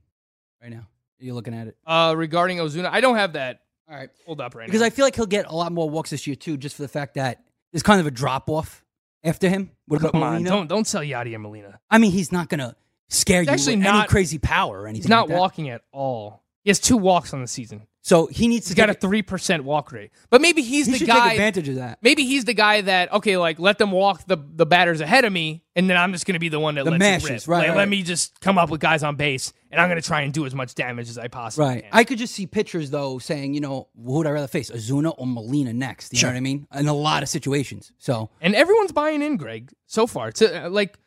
right 0.63 0.71
now? 0.71 0.77
Are 0.77 0.87
You're 1.19 1.35
looking 1.35 1.53
at 1.53 1.67
it. 1.67 1.77
Uh, 1.85 2.15
regarding 2.17 2.57
Ozuna, 2.57 2.89
I 2.91 3.01
don't 3.01 3.17
have 3.17 3.33
that. 3.33 3.61
All 3.91 3.97
right. 3.97 4.09
Hold 4.25 4.39
up 4.41 4.55
right 4.55 4.65
Because 4.67 4.81
now. 4.81 4.87
I 4.87 4.89
feel 4.89 5.05
like 5.05 5.15
he'll 5.15 5.25
get 5.25 5.45
a 5.47 5.55
lot 5.55 5.71
more 5.73 5.89
walks 5.89 6.09
this 6.11 6.25
year, 6.25 6.35
too, 6.35 6.55
just 6.57 6.77
for 6.77 6.81
the 6.81 6.87
fact 6.87 7.15
that 7.15 7.43
there's 7.73 7.83
kind 7.83 7.99
of 7.99 8.07
a 8.07 8.11
drop 8.11 8.49
off 8.49 8.83
after 9.23 9.49
him. 9.49 9.71
What 9.87 9.99
about 9.99 10.13
Come 10.13 10.23
on, 10.23 10.31
Molina? 10.33 10.49
don't 10.49 10.67
don't 10.67 10.87
sell 10.87 11.01
Yadier 11.01 11.39
Molina. 11.41 11.79
I 11.89 11.97
mean, 11.97 12.11
he's 12.11 12.31
not 12.31 12.47
going 12.49 12.59
to 12.61 12.75
scare 13.09 13.41
He's 13.41 13.47
you 13.47 13.53
actually 13.53 13.75
with 13.77 13.85
any 13.87 13.97
not- 13.97 14.07
crazy 14.07 14.37
power 14.37 14.81
or 14.81 14.87
anything. 14.87 15.03
He's 15.03 15.09
not 15.09 15.23
like 15.27 15.29
that. 15.35 15.39
walking 15.39 15.69
at 15.69 15.81
all. 15.91 16.41
He 16.63 16.69
has 16.69 16.79
two 16.79 16.95
walks 16.97 17.33
on 17.33 17.41
the 17.41 17.47
season. 17.47 17.81
So 18.03 18.25
he 18.25 18.47
needs 18.47 18.65
to 18.65 18.69
He's 18.71 18.75
got 18.75 18.89
a 18.89 18.95
three 18.95 19.21
percent 19.21 19.63
walk 19.63 19.91
rate. 19.91 20.11
But 20.31 20.41
maybe 20.41 20.63
he's 20.63 20.87
the 20.87 20.93
guy. 20.93 20.93
He 20.93 20.93
the 20.93 20.97
should 20.99 21.07
guy. 21.07 21.23
take 21.29 21.31
advantage 21.33 21.69
of 21.69 21.75
that. 21.75 21.99
Maybe 22.01 22.25
he's 22.25 22.45
the 22.45 22.53
guy 22.55 22.81
that 22.81 23.13
okay, 23.13 23.37
like 23.37 23.59
let 23.59 23.77
them 23.77 23.91
walk 23.91 24.25
the 24.25 24.37
the 24.37 24.65
batters 24.65 25.01
ahead 25.01 25.23
of 25.23 25.31
me, 25.31 25.63
and 25.75 25.87
then 25.87 25.97
I'm 25.97 26.11
just 26.11 26.25
going 26.25 26.33
to 26.33 26.39
be 26.39 26.49
the 26.49 26.59
one 26.59 26.75
that 26.75 26.85
The 26.85 26.91
lets 26.91 26.99
mashes, 26.99 27.29
it 27.29 27.31
rip. 27.33 27.47
right, 27.47 27.57
Like, 27.59 27.67
right. 27.69 27.77
Let 27.77 27.89
me 27.89 28.01
just 28.01 28.39
come 28.41 28.57
up 28.57 28.71
with 28.71 28.81
guys 28.81 29.03
on 29.03 29.17
base, 29.17 29.53
and 29.69 29.79
I'm 29.79 29.87
going 29.87 30.01
to 30.01 30.05
try 30.07 30.21
and 30.21 30.33
do 30.33 30.47
as 30.47 30.55
much 30.55 30.73
damage 30.73 31.09
as 31.09 31.19
I 31.19 31.27
possibly 31.27 31.65
Right. 31.67 31.81
can. 31.83 31.89
I 31.93 32.03
could 32.03 32.17
just 32.17 32.33
see 32.33 32.47
pitchers 32.47 32.89
though 32.89 33.19
saying, 33.19 33.53
you 33.53 33.61
know, 33.61 33.87
who 33.95 34.13
would 34.13 34.25
I 34.27 34.31
rather 34.31 34.47
face, 34.47 34.71
Ozuna 34.71 35.13
or 35.17 35.27
Molina 35.27 35.71
next? 35.71 36.11
You 36.11 36.17
Sure. 36.19 36.29
know 36.29 36.33
what 36.33 36.37
I 36.37 36.41
mean? 36.41 36.67
In 36.73 36.87
a 36.87 36.93
lot 36.93 37.21
of 37.21 37.29
situations. 37.29 37.91
So 37.99 38.31
And 38.41 38.55
everyone's 38.55 38.91
buying 38.93 39.21
in, 39.21 39.37
Greg, 39.37 39.71
so 39.85 40.07
far. 40.07 40.31
To 40.31 40.65
uh, 40.65 40.69
like 40.71 40.97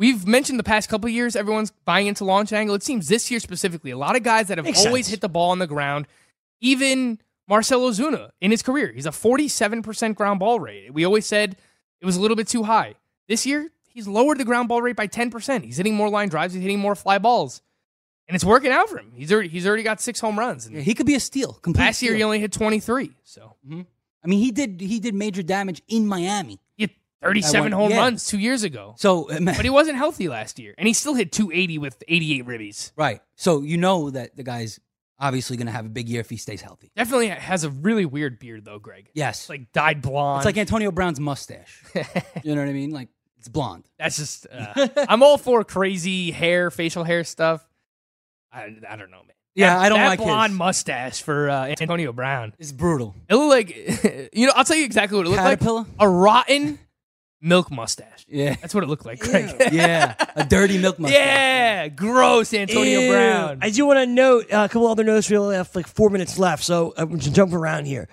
we've 0.00 0.26
mentioned 0.26 0.58
the 0.58 0.64
past 0.64 0.88
couple 0.88 1.06
of 1.06 1.12
years, 1.12 1.36
everyone's 1.36 1.70
buying 1.84 2.08
into 2.08 2.24
launch 2.24 2.52
angle. 2.52 2.74
It 2.74 2.82
seems 2.82 3.06
this 3.06 3.30
year 3.30 3.38
specifically, 3.38 3.92
a 3.92 3.98
lot 3.98 4.16
of 4.16 4.24
guys 4.24 4.48
that 4.48 4.58
have 4.58 4.64
Makes 4.64 4.84
always 4.84 5.06
sense. 5.06 5.12
hit 5.12 5.20
the 5.20 5.28
ball 5.28 5.50
on 5.50 5.60
the 5.60 5.68
ground. 5.68 6.08
Even 6.60 7.20
Marcell 7.46 7.82
Ozuna 7.82 8.30
in 8.40 8.50
his 8.50 8.62
career, 8.62 8.90
he's 8.92 9.06
a 9.06 9.10
47% 9.10 10.16
ground 10.16 10.40
ball 10.40 10.58
rate. 10.58 10.92
We 10.92 11.04
always 11.04 11.26
said 11.26 11.56
it 12.00 12.06
was 12.06 12.16
a 12.16 12.20
little 12.20 12.36
bit 12.36 12.48
too 12.48 12.64
high. 12.64 12.94
This 13.28 13.46
year, 13.46 13.70
he's 13.88 14.08
lowered 14.08 14.38
the 14.38 14.44
ground 14.44 14.68
ball 14.68 14.82
rate 14.82 14.96
by 14.96 15.06
10%. 15.06 15.62
He's 15.62 15.76
hitting 15.76 15.94
more 15.94 16.08
line 16.08 16.28
drives, 16.28 16.54
he's 16.54 16.62
hitting 16.62 16.80
more 16.80 16.96
fly 16.96 17.18
balls. 17.18 17.62
And 18.26 18.36
it's 18.36 18.44
working 18.44 18.70
out 18.70 18.88
for 18.88 18.98
him. 18.98 19.10
He's 19.16 19.32
already 19.32 19.48
he's 19.48 19.66
already 19.66 19.82
got 19.82 20.00
six 20.00 20.20
home 20.20 20.38
runs. 20.38 20.64
And 20.64 20.76
yeah, 20.76 20.82
he 20.82 20.94
could 20.94 21.06
be 21.06 21.16
a 21.16 21.20
steal. 21.20 21.54
Complete 21.54 21.84
last 21.84 22.00
year 22.00 22.14
he 22.14 22.22
only 22.22 22.38
hit 22.38 22.52
23. 22.52 23.10
So 23.24 23.56
mm-hmm. 23.66 23.80
I 24.22 24.28
mean, 24.28 24.38
he 24.38 24.52
did 24.52 24.80
he 24.80 25.00
did 25.00 25.14
major 25.14 25.42
damage 25.42 25.82
in 25.88 26.06
Miami. 26.06 26.60
He 27.22 27.26
had 27.26 27.50
37 27.50 27.52
That 27.52 27.62
one- 27.62 27.72
home 27.72 27.90
yeah. 27.90 27.96
runs 27.98 28.26
two 28.26 28.38
years 28.38 28.62
ago. 28.62 28.94
So, 28.98 29.30
uh, 29.30 29.38
But 29.40 29.62
he 29.64 29.70
wasn't 29.70 29.96
healthy 29.98 30.28
last 30.28 30.58
year, 30.58 30.74
and 30.78 30.86
he 30.88 30.94
still 30.94 31.14
hit 31.14 31.32
280 31.32 31.78
with 31.78 32.02
88 32.08 32.46
ribbies. 32.46 32.92
right. 32.96 33.20
So 33.36 33.62
you 33.62 33.76
know 33.78 34.10
that 34.10 34.36
the 34.36 34.42
guy's 34.42 34.78
obviously 35.18 35.56
going 35.58 35.66
to 35.66 35.72
have 35.72 35.84
a 35.84 35.90
big 35.90 36.08
year 36.08 36.20
if 36.20 36.30
he 36.30 36.36
stays 36.38 36.62
healthy. 36.62 36.90
Definitely 36.96 37.28
has 37.28 37.64
a 37.64 37.70
really 37.70 38.06
weird 38.06 38.38
beard, 38.38 38.64
though, 38.64 38.78
Greg. 38.78 39.10
Yes. 39.14 39.40
It's 39.40 39.48
like 39.50 39.70
dyed 39.72 40.00
blonde. 40.02 40.38
It's 40.40 40.46
like 40.46 40.56
Antonio 40.56 40.90
Brown's 40.90 41.20
mustache. 41.20 41.82
you 42.42 42.54
know 42.54 42.62
what 42.62 42.68
I 42.70 42.72
mean? 42.72 42.90
Like 42.90 43.08
it's 43.38 43.48
blonde. 43.48 43.84
That's 43.98 44.16
just. 44.16 44.46
Uh, 44.52 44.88
I'm 45.08 45.22
all 45.22 45.36
for 45.38 45.62
crazy 45.64 46.30
hair, 46.30 46.70
facial 46.70 47.04
hair 47.04 47.24
stuff. 47.24 47.66
I, 48.52 48.74
I 48.88 48.96
don't 48.96 49.10
know, 49.10 49.18
man. 49.18 49.34
Yeah, 49.54 49.74
That- 49.74 49.80
I 49.82 49.88
don't 49.88 49.98
that 49.98 50.08
like 50.08 50.18
his. 50.20 50.26
blonde 50.26 50.56
mustache 50.56 51.20
for 51.22 51.50
uh, 51.50 51.66
Antonio 51.66 52.12
Brown. 52.12 52.54
It's 52.58 52.72
brutal. 52.72 53.14
It 53.28 53.34
looked 53.34 53.50
like, 53.50 54.30
you 54.34 54.46
know, 54.46 54.52
I'll 54.56 54.64
tell 54.64 54.76
you 54.76 54.84
exactly 54.84 55.16
what 55.18 55.26
it 55.26 55.30
looked 55.30 55.62
like. 55.62 55.86
A 55.98 56.08
rotten 56.08 56.78
milk 57.40 57.70
mustache. 57.70 58.24
Yeah. 58.28 58.54
That's 58.60 58.74
what 58.74 58.84
it 58.84 58.88
looked 58.88 59.06
like, 59.06 59.20
Greg. 59.20 59.54
yeah, 59.72 60.14
a 60.36 60.44
dirty 60.44 60.78
milk 60.78 60.98
mustache. 61.00 61.18
yeah, 61.18 61.88
gross 61.88 62.52
Antonio 62.54 63.00
Ew. 63.00 63.10
Brown. 63.10 63.58
I 63.62 63.70
do 63.70 63.86
want 63.86 63.98
to 63.98 64.06
note 64.06 64.52
uh, 64.52 64.64
a 64.64 64.68
couple 64.68 64.86
other 64.88 65.04
notes. 65.04 65.30
We 65.30 65.36
only 65.36 65.56
have 65.56 65.74
like 65.74 65.86
four 65.86 66.10
minutes 66.10 66.38
left, 66.38 66.62
so 66.64 66.94
I'm 66.96 67.08
going 67.08 67.20
to 67.20 67.32
jump 67.32 67.52
around 67.52 67.86
here. 67.86 68.08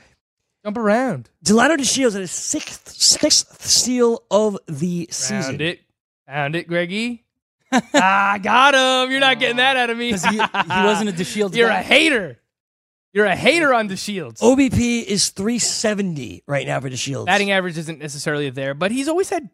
Jump 0.66 0.78
around. 0.78 1.30
Delino 1.46 1.78
DeShields 1.78 2.14
had 2.14 2.22
his 2.22 2.32
sixth 2.32 2.90
sixth 2.90 3.66
steal 3.66 4.24
of 4.32 4.58
the 4.68 5.08
season. 5.12 5.42
Found 5.44 5.62
it. 5.62 5.80
Found 6.28 6.56
it, 6.56 6.68
Greggy. 6.68 7.24
ah, 7.72 8.38
got 8.42 8.74
him. 8.74 9.12
You're 9.12 9.20
not 9.20 9.40
getting 9.40 9.58
that 9.58 9.78
out 9.78 9.90
of 9.90 9.98
me. 9.98 10.08
Because 10.12 10.24
he, 10.26 10.32
he 10.38 10.84
wasn't 10.84 11.10
a 11.10 11.14
DeShields 11.14 11.56
You're 11.56 11.70
guy. 11.70 11.80
a 11.80 11.84
hater. 11.84 12.40
You're 13.18 13.26
a 13.26 13.36
hater 13.36 13.74
on 13.74 13.90
DeShields. 13.90 14.42
OBP 14.42 15.04
is 15.04 15.32
370 15.32 16.44
right 16.46 16.68
now 16.68 16.80
for 16.80 16.88
DeShields. 16.88 17.26
Batting 17.26 17.50
average 17.50 17.76
isn't 17.76 17.98
necessarily 17.98 18.52
there, 18.52 18.76
but 18.76 18.92
he's 18.92 19.08
always 19.08 19.32
had 19.32 19.50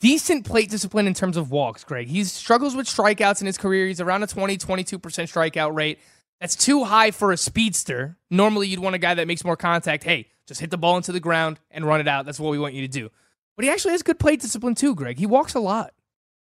decent 0.00 0.44
plate 0.44 0.70
discipline 0.70 1.06
in 1.06 1.14
terms 1.14 1.36
of 1.36 1.52
walks, 1.52 1.84
Greg. 1.84 2.08
He 2.08 2.24
struggles 2.24 2.74
with 2.74 2.88
strikeouts 2.88 3.42
in 3.42 3.46
his 3.46 3.56
career. 3.58 3.86
He's 3.86 4.00
around 4.00 4.24
a 4.24 4.26
20, 4.26 4.58
22% 4.58 4.98
strikeout 4.98 5.72
rate. 5.72 6.00
That's 6.40 6.56
too 6.56 6.82
high 6.82 7.12
for 7.12 7.30
a 7.30 7.36
speedster. 7.36 8.18
Normally, 8.28 8.66
you'd 8.66 8.80
want 8.80 8.96
a 8.96 8.98
guy 8.98 9.14
that 9.14 9.28
makes 9.28 9.44
more 9.44 9.56
contact. 9.56 10.02
Hey, 10.02 10.26
just 10.48 10.60
hit 10.60 10.72
the 10.72 10.76
ball 10.76 10.96
into 10.96 11.12
the 11.12 11.20
ground 11.20 11.60
and 11.70 11.84
run 11.84 12.00
it 12.00 12.08
out. 12.08 12.26
That's 12.26 12.40
what 12.40 12.50
we 12.50 12.58
want 12.58 12.74
you 12.74 12.82
to 12.82 12.88
do. 12.88 13.08
But 13.54 13.66
he 13.66 13.70
actually 13.70 13.92
has 13.92 14.02
good 14.02 14.18
plate 14.18 14.40
discipline 14.40 14.74
too, 14.74 14.96
Greg. 14.96 15.16
He 15.16 15.26
walks 15.26 15.54
a 15.54 15.60
lot. 15.60 15.92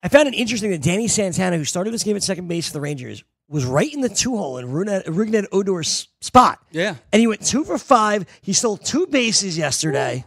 I 0.03 0.09
found 0.09 0.27
it 0.27 0.35
interesting 0.35 0.69
that 0.69 0.83
Danny 0.83 1.07
Santana, 1.07 1.57
who 1.57 1.65
started 1.65 1.95
this 1.95 2.03
game 2.03 2.15
at 2.15 2.21
second 2.21 2.47
base 2.47 2.67
for 2.67 2.73
the 2.73 2.81
Rangers, 2.81 3.23
was 3.49 3.65
right 3.65 3.91
in 3.93 4.01
the 4.01 4.09
two 4.09 4.35
hole 4.35 4.57
in 4.57 4.67
Rougned, 4.67 5.05
Rougned 5.05 5.45
Odor's 5.51 6.09
spot. 6.21 6.59
Yeah. 6.71 6.95
And 7.13 7.19
he 7.19 7.27
went 7.27 7.45
two 7.45 7.63
for 7.63 7.77
five. 7.77 8.25
He 8.41 8.53
stole 8.53 8.77
two 8.77 9.07
bases 9.07 9.57
yesterday. 9.57 10.25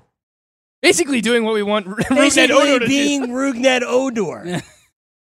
Basically 0.82 1.20
doing 1.20 1.44
what 1.44 1.52
we 1.54 1.62
want 1.62 1.86
Rougned 1.86 2.08
Basically 2.16 2.54
Odor 2.56 2.78
to 2.78 2.86
do. 2.86 2.86
being 2.86 3.26
Rougned 3.28 3.82
Odor. 3.82 4.62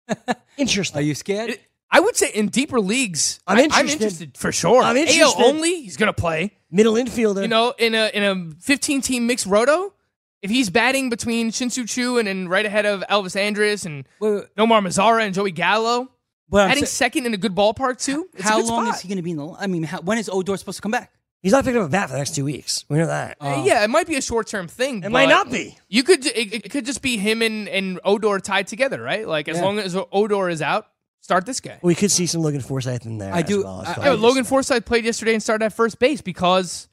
Interesting. 0.56 0.98
Are 0.98 1.02
you 1.02 1.14
scared? 1.14 1.58
I 1.90 2.00
would 2.00 2.16
say 2.16 2.30
in 2.32 2.48
deeper 2.48 2.80
leagues, 2.80 3.40
I'm 3.46 3.58
I- 3.58 3.62
interested. 3.62 3.84
I'm 3.84 3.92
interested 3.92 4.36
for 4.38 4.52
sure. 4.52 4.82
I'm 4.82 4.96
AL 4.96 5.02
interested. 5.02 5.42
only, 5.42 5.82
he's 5.82 5.96
gonna 5.96 6.12
play. 6.12 6.52
Middle 6.70 6.94
infielder. 6.94 7.42
You 7.42 7.48
know, 7.48 7.74
in 7.78 7.94
a 7.94 8.10
in 8.14 8.22
a 8.22 8.54
15 8.60 9.00
team 9.02 9.26
mixed 9.26 9.46
roto, 9.46 9.92
if 10.40 10.50
he's 10.50 10.70
batting 10.70 11.10
between 11.10 11.50
Shin-Soo 11.50 11.84
Choo 11.86 12.18
and, 12.18 12.26
and 12.28 12.48
right 12.48 12.64
ahead 12.64 12.86
of 12.86 13.02
Elvis 13.10 13.36
Andrus 13.36 13.84
and 13.84 14.06
Wait, 14.20 14.30
wait. 14.34 14.44
Nomar 14.56 14.80
Mazara 14.84 15.24
and 15.24 15.34
Joey 15.34 15.50
Gallo, 15.52 16.08
But 16.52 16.62
I'm 16.64 16.68
batting 16.68 16.84
sa- 16.84 16.90
second 16.90 17.26
in 17.26 17.34
a 17.34 17.36
good 17.36 17.54
ballpark 17.54 18.00
too. 18.00 18.28
It's 18.34 18.44
a 18.44 18.48
how 18.48 18.60
good 18.60 18.68
long 18.68 18.84
spot. 18.84 18.94
is 18.96 19.00
he 19.00 19.08
going 19.08 19.16
to 19.16 19.22
be 19.22 19.32
in 19.32 19.38
the? 19.38 19.48
I 19.58 19.66
mean, 19.66 19.82
how, 19.82 20.00
when 20.02 20.18
is 20.18 20.28
Odor 20.32 20.56
supposed 20.56 20.76
to 20.78 20.82
come 20.82 20.92
back? 20.92 21.10
He's 21.42 21.50
not 21.50 21.64
picking 21.64 21.80
up 21.80 21.86
a 21.86 21.90
bat 21.90 22.06
for 22.08 22.12
the 22.12 22.18
next 22.18 22.36
two 22.36 22.44
weeks. 22.44 22.84
We 22.88 22.98
know 22.98 23.06
that. 23.08 23.36
Uh, 23.40 23.64
yeah, 23.66 23.82
it 23.82 23.90
might 23.90 24.06
be 24.06 24.14
a 24.14 24.22
short 24.22 24.46
term 24.46 24.68
thing. 24.68 25.02
It 25.02 25.10
might 25.10 25.24
but 25.26 25.30
not 25.30 25.50
be. 25.50 25.76
You 25.88 26.04
could. 26.04 26.24
It, 26.24 26.54
it 26.66 26.70
could 26.70 26.84
just 26.86 27.02
be 27.02 27.16
him 27.16 27.42
and, 27.42 27.68
and 27.68 27.98
Odor 28.04 28.38
tied 28.38 28.68
together, 28.68 29.02
right? 29.02 29.26
Like 29.26 29.48
as 29.48 29.56
Yeah. 29.56 29.62
long 29.64 29.80
as 29.80 29.96
Odor 30.12 30.48
is 30.48 30.62
out, 30.62 30.86
start 31.20 31.44
this 31.46 31.58
guy. 31.58 31.80
We 31.82 31.96
could 31.96 32.12
see 32.12 32.26
some 32.26 32.42
Logan 32.42 32.60
Forsythe 32.60 33.06
in 33.06 33.18
there. 33.18 33.32
I 33.34 33.40
as 33.40 33.44
do- 33.46 33.64
Well 33.64 33.80
as 33.82 33.88
Yeah, 33.88 33.94
Friday. 33.94 34.10
but 34.10 34.18
Logan 34.20 34.44
Forsythe 34.44 34.84
played 34.84 35.04
yesterday 35.04 35.32
and 35.34 35.42
started 35.42 35.64
at 35.64 35.72
first 35.72 35.98
base 35.98 36.20
because 36.20 36.88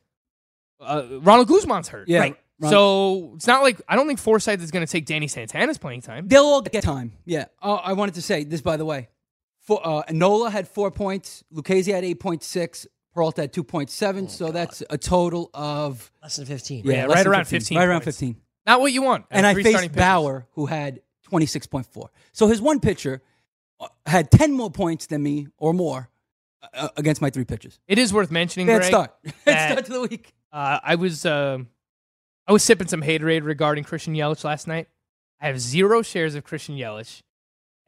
uh, 0.80 1.04
Ronald 1.22 1.48
Guzman's 1.48 1.90
hurt. 1.90 2.08
Yeah, 2.08 2.20
Right. 2.22 2.36
Ron- 2.60 2.72
So 2.72 3.32
it's 3.36 3.46
not 3.48 3.62
like 3.62 3.80
I 3.88 3.96
don't 3.96 4.08
think 4.08 4.20
Forsythe 4.20 4.64
is 4.64 4.72
going 4.72 4.86
to 4.86 4.92
take 4.92 5.06
Danny 5.06 5.28
Santana's 5.28 5.78
playing 5.78 6.02
time. 6.02 6.28
They'll 6.28 6.44
all 6.46 6.62
get 6.62 6.82
time. 6.84 7.12
Yeah. 7.26 7.46
Oh, 7.62 7.76
I 7.76 7.94
wanted 7.94 8.16
to 8.16 8.22
say 8.22 8.46
this 8.46 8.62
by 8.62 8.78
the 8.78 8.86
way. 8.86 9.10
For, 9.70 9.88
uh, 9.88 10.02
Nola 10.10 10.50
had 10.50 10.68
four 10.68 10.90
points. 10.90 11.44
Lucchesi 11.54 11.94
had 11.94 12.04
eight 12.04 12.20
point 12.20 12.42
six. 12.42 12.88
Peralta 13.14 13.42
had 13.42 13.54
two 13.54 13.64
point 13.64 13.92
seven. 13.92 14.28
so 14.28 14.52
that's 14.52 14.82
a 14.90 14.98
total 14.98 15.52
of 15.54 16.12
less 16.24 16.38
than 16.38 16.48
fifteen. 16.48 16.84
Yeah, 16.86 17.06
less 17.06 17.18
right 17.18 17.28
around 17.28 17.46
15 17.46 17.78
Right 17.78 17.88
around 17.88 18.02
fifteen. 18.02 18.38
Not 18.66 18.82
what 18.82 18.92
you 18.92 19.04
want. 19.04 19.26
And 19.30 19.46
I 19.46 19.52
of 19.52 19.62
faced. 19.62 19.94
Bauer, 19.94 20.48
who 20.54 20.66
had 20.66 21.02
twenty 21.22 21.46
six 21.46 21.68
point 21.68 21.86
four. 21.86 22.10
So 22.32 22.48
his 22.48 22.60
one 22.60 22.80
pitcher 22.80 23.22
uh, 23.80 23.90
had 24.08 24.32
ten 24.32 24.54
more 24.54 24.72
points 24.72 25.06
than 25.06 25.22
me 25.22 25.50
or 25.60 25.72
more 25.72 26.10
uh, 26.74 26.90
against 26.98 27.22
my 27.22 27.30
three 27.30 27.46
pitches. 27.46 27.80
It 27.88 28.00
is 28.00 28.12
worth 28.12 28.32
mentioning. 28.32 28.66
Bad 28.66 28.78
Greg, 28.78 28.88
start. 28.90 29.16
Bad 29.46 29.72
start 29.72 29.86
to 29.86 29.94
the 29.94 30.02
week. 30.02 30.34
Uh, 30.52 30.80
I 30.84 30.96
was 30.96 31.28
uh, 31.28 31.60
I 32.48 32.52
was 32.52 32.64
sipping 32.64 32.88
some 32.88 33.04
haterade 33.04 33.44
regarding 33.44 33.84
Christian 33.84 34.16
Yelich 34.16 34.44
last 34.44 34.68
night. 34.68 34.88
I 35.40 35.46
have 35.46 35.60
zero 35.60 36.02
shares 36.02 36.34
of 36.34 36.44
Christian 36.44 36.76
Yelich, 36.76 37.22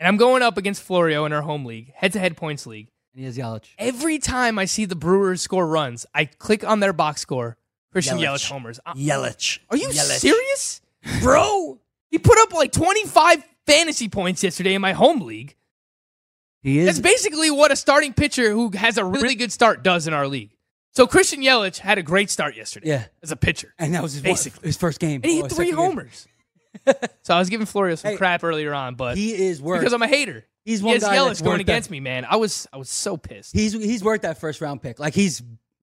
and 0.02 0.08
I'm 0.08 0.18
going 0.18 0.42
up 0.42 0.58
against 0.58 0.82
Florio 0.82 1.26
in 1.26 1.32
our 1.32 1.44
home 1.44 1.64
league, 1.64 1.94
head-to-head 1.96 2.36
points 2.36 2.66
league. 2.66 2.88
And 3.14 3.20
he 3.20 3.26
has 3.26 3.38
Yelich. 3.38 3.68
Every 3.78 4.18
time 4.20 4.58
I 4.58 4.66
see 4.66 4.86
the 4.86 4.96
Brewers 4.96 5.42
score 5.42 5.68
runs, 5.68 6.06
I 6.16 6.26
click 6.26 6.64
on 6.68 6.80
their 6.80 6.92
box 6.94 7.22
score. 7.22 7.58
Christian 7.92 8.18
Yelich. 8.18 8.38
Yelich, 8.46 8.50
homers. 8.52 8.80
Uh, 8.86 8.94
Yelich. 8.96 9.60
Are 9.70 9.78
you 9.78 9.90
Yelich. 9.90 10.20
serious, 10.20 10.82
bro? 11.22 11.80
He 12.10 12.18
put 12.18 12.38
up 12.40 12.52
like 12.54 12.72
25 12.72 13.44
fantasy 13.68 14.10
points 14.10 14.44
yesterday 14.44 14.74
in 14.74 14.82
my 14.82 14.94
home 14.94 15.22
league. 15.22 15.56
He 16.64 16.80
is. 16.80 16.86
That's 16.88 17.00
basically 17.00 17.52
what 17.52 17.72
a 17.72 17.76
starting 17.76 18.14
pitcher 18.14 18.50
who 18.52 18.72
has 18.72 18.98
a 18.98 19.04
really 19.06 19.36
good 19.36 19.52
start 19.52 19.84
does 19.84 20.08
in 20.08 20.14
our 20.14 20.28
league. 20.28 20.56
So 20.94 21.08
Christian 21.08 21.42
Yelich 21.42 21.78
had 21.80 21.98
a 21.98 22.04
great 22.04 22.30
start 22.30 22.56
yesterday. 22.56 22.88
Yeah. 22.90 23.06
as 23.24 23.32
a 23.32 23.36
pitcher, 23.38 23.74
And 23.80 23.94
that 23.94 24.04
was 24.04 24.14
his, 24.14 24.22
Basically. 24.22 24.68
his 24.68 24.78
first 24.78 25.00
game. 25.00 25.22
and 25.24 25.32
he 25.32 25.40
or 25.40 25.44
hit 25.44 25.52
three 25.54 25.68
second 25.68 25.80
game. 25.80 25.90
homers. 25.92 26.28
so 27.22 27.34
I 27.36 27.40
was 27.40 27.50
giving 27.50 27.66
Florio 27.66 27.96
some 27.96 28.12
Hey, 28.12 28.18
crap 28.18 28.44
earlier 28.44 28.74
on, 28.74 28.96
but 28.96 29.18
He 29.18 29.34
is 29.34 29.62
worth. 29.62 29.80
because 29.82 29.94
I'm 29.94 30.02
a 30.02 30.08
hater, 30.08 30.46
He's 30.64 30.82
one 30.84 30.94
has 30.94 31.04
guy 31.04 31.18
Yelich 31.18 31.28
that's 31.28 31.42
going 31.42 31.52
worth 31.54 31.58
that. 31.66 31.72
against 31.74 31.90
me, 31.92 32.00
man. 32.00 32.26
I 32.30 32.36
was 32.38 32.68
I 32.72 32.78
was 32.78 32.90
so 32.90 33.18
pissed. 33.18 33.54
He's 33.54 33.74
he's 33.74 34.04
worth 34.04 34.22
that 34.22 34.40
first 34.40 34.62
round 34.62 34.82
pick. 34.82 35.00
Like 35.00 35.14
he's 35.14 35.42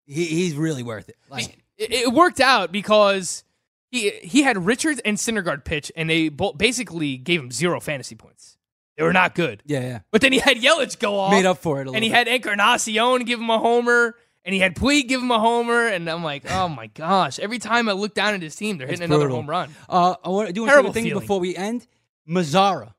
he, 0.06 0.24
he's 0.24 0.54
really 0.54 0.82
worth 0.82 1.08
it. 1.08 1.16
Like 1.28 1.58
it, 1.78 1.92
it 1.92 2.12
worked 2.12 2.40
out 2.40 2.72
because 2.72 3.44
he 3.90 4.10
he 4.10 4.42
had 4.42 4.64
Richards 4.64 5.00
and 5.04 5.16
Syndergaard 5.18 5.64
pitch, 5.64 5.92
and 5.96 6.08
they 6.08 6.28
both 6.30 6.56
basically 6.58 7.16
gave 7.18 7.40
him 7.40 7.50
zero 7.50 7.80
fantasy 7.80 8.14
points. 8.14 8.56
They 8.96 9.02
were 9.04 9.12
not 9.12 9.34
good. 9.34 9.62
yeah, 9.66 9.80
yeah. 9.80 9.98
But 10.10 10.20
then 10.20 10.32
he 10.32 10.38
had 10.38 10.58
Yelich 10.58 10.98
go 10.98 11.18
off, 11.18 11.32
Made 11.32 11.46
up 11.46 11.58
for 11.58 11.80
it 11.80 11.88
a 11.88 11.92
and 11.92 12.02
he 12.04 12.10
bit. 12.10 12.16
had 12.16 12.28
Encarnacion 12.28 13.24
give 13.24 13.40
him 13.40 13.48
a 13.50 13.58
homer, 13.58 14.14
and 14.44 14.54
he 14.54 14.60
had 14.60 14.74
Puig 14.74 15.08
give 15.08 15.22
him 15.22 15.30
a 15.30 15.38
homer, 15.38 15.86
and 15.86 16.08
I'm 16.08 16.24
like, 16.24 16.50
oh 16.50 16.68
my 16.68 16.88
gosh! 16.88 17.38
Every 17.38 17.58
time 17.58 17.88
I 17.88 17.92
look 17.92 18.14
down 18.14 18.34
at 18.34 18.42
his 18.42 18.56
team, 18.56 18.78
they're 18.78 18.86
hitting 18.86 19.04
another 19.04 19.28
home 19.28 19.48
run. 19.48 19.70
Uh, 19.88 20.16
I 20.24 20.28
want 20.28 20.48
to 20.48 20.52
do 20.52 20.62
one 20.62 20.70
Terrible 20.70 20.92
thing 20.92 21.04
feeling. 21.04 21.20
before 21.20 21.40
we 21.40 21.56
end. 21.56 21.86
Mazara 22.28 22.94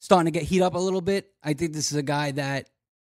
starting 0.00 0.32
to 0.32 0.38
get 0.38 0.46
heat 0.46 0.60
up 0.62 0.74
a 0.74 0.78
little 0.78 1.00
bit. 1.00 1.30
I 1.42 1.54
think 1.54 1.72
this 1.72 1.90
is 1.90 1.96
a 1.96 2.02
guy 2.02 2.32
that 2.32 2.68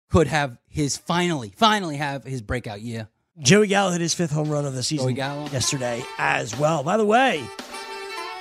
could 0.09 0.27
have 0.27 0.57
his 0.69 0.97
finally, 0.97 1.53
finally 1.57 1.97
have 1.97 2.25
his 2.25 2.41
breakout 2.43 2.81
year. 2.81 3.09
Joey 3.41 3.67
Gallo 3.69 3.93
hit 3.93 4.01
his 4.01 4.15
fifth 4.15 4.31
home 4.33 4.49
run 4.49 4.65
of 4.65 4.75
the 4.75 4.83
season 4.83 5.15
Gallo. 5.15 5.49
yesterday 5.51 6.03
as 6.19 6.57
well. 6.59 6.83
By 6.83 6.97
the 6.97 7.05
way, 7.05 7.45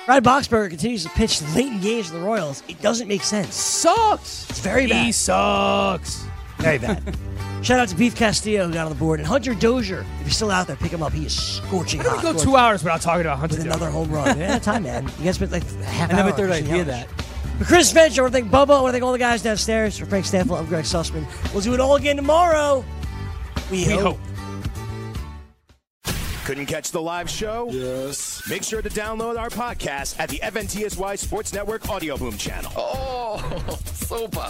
Brad 0.06 0.24
Boxberger 0.24 0.70
continues 0.70 1.04
to 1.04 1.10
pitch 1.10 1.42
late 1.54 1.66
in 1.66 1.80
games 1.80 2.08
for 2.08 2.14
the 2.14 2.20
Royals. 2.20 2.62
It 2.68 2.80
doesn't 2.80 3.06
make 3.06 3.22
sense. 3.22 3.54
Sucks. 3.54 4.48
It's 4.48 4.60
very 4.60 4.86
bad. 4.86 5.04
He 5.04 5.08
bad. 5.08 5.14
sucks. 5.14 6.24
Very 6.58 6.78
bad. 6.78 7.16
Shout 7.62 7.80
out 7.80 7.88
to 7.88 7.96
Beef 7.96 8.14
Castillo 8.14 8.66
who 8.66 8.72
got 8.72 8.84
on 8.86 8.92
the 8.92 8.98
board. 8.98 9.18
And 9.20 9.26
Hunter 9.26 9.52
Dozier, 9.54 10.00
if 10.20 10.20
you're 10.22 10.30
still 10.30 10.50
out 10.50 10.66
there, 10.68 10.76
pick 10.76 10.92
him 10.92 11.02
up. 11.02 11.12
He 11.12 11.26
is 11.26 11.34
scorching 11.56 12.00
How 12.00 12.10
do 12.20 12.28
we 12.28 12.32
go 12.34 12.38
two 12.38 12.56
hours 12.56 12.82
without 12.84 13.00
talking 13.00 13.22
about 13.22 13.38
Hunter 13.38 13.56
with 13.56 13.64
Dozier? 13.66 13.76
another 13.82 13.90
home 13.90 14.10
run. 14.10 14.38
Yeah, 14.38 14.58
time, 14.58 14.84
man. 14.84 15.04
You 15.18 15.24
guys 15.24 15.34
spent 15.36 15.50
like 15.52 15.64
a 15.64 15.84
half 15.84 16.10
I 16.10 16.14
never 16.16 16.30
hour 16.30 16.36
thought 16.36 16.50
I'd 16.52 16.64
hear 16.66 16.84
that. 16.84 17.08
For 17.58 17.64
Chris 17.64 17.92
Finch, 17.92 18.16
I 18.18 18.22
want 18.22 18.32
to 18.34 18.40
thank 18.40 18.52
Bubba. 18.52 18.78
I 18.78 18.80
want 18.80 18.86
to 18.88 18.92
thank 18.92 19.04
all 19.04 19.12
the 19.12 19.18
guys 19.18 19.42
downstairs. 19.42 19.98
For 19.98 20.06
Frank 20.06 20.24
Stampfl, 20.26 20.56
I'm 20.58 20.66
Greg 20.66 20.84
Sussman. 20.84 21.26
We'll 21.52 21.62
do 21.62 21.74
it 21.74 21.80
all 21.80 21.96
again 21.96 22.14
tomorrow. 22.16 22.84
We, 23.70 23.78
We 23.88 23.94
hope. 23.94 24.18
hope. 24.18 24.18
Couldn't 26.44 26.66
catch 26.66 26.92
the 26.92 27.02
live 27.02 27.28
show? 27.28 27.68
Yes. 27.70 28.42
Make 28.48 28.62
sure 28.62 28.80
to 28.80 28.88
download 28.88 29.36
our 29.38 29.50
podcast 29.50 30.18
at 30.18 30.30
the 30.30 30.38
FNTSY 30.38 31.18
Sports 31.18 31.52
Network 31.52 31.86
Audio 31.90 32.16
Boom 32.16 32.38
channel. 32.38 32.72
Oh, 32.76 33.76
super. 33.84 34.46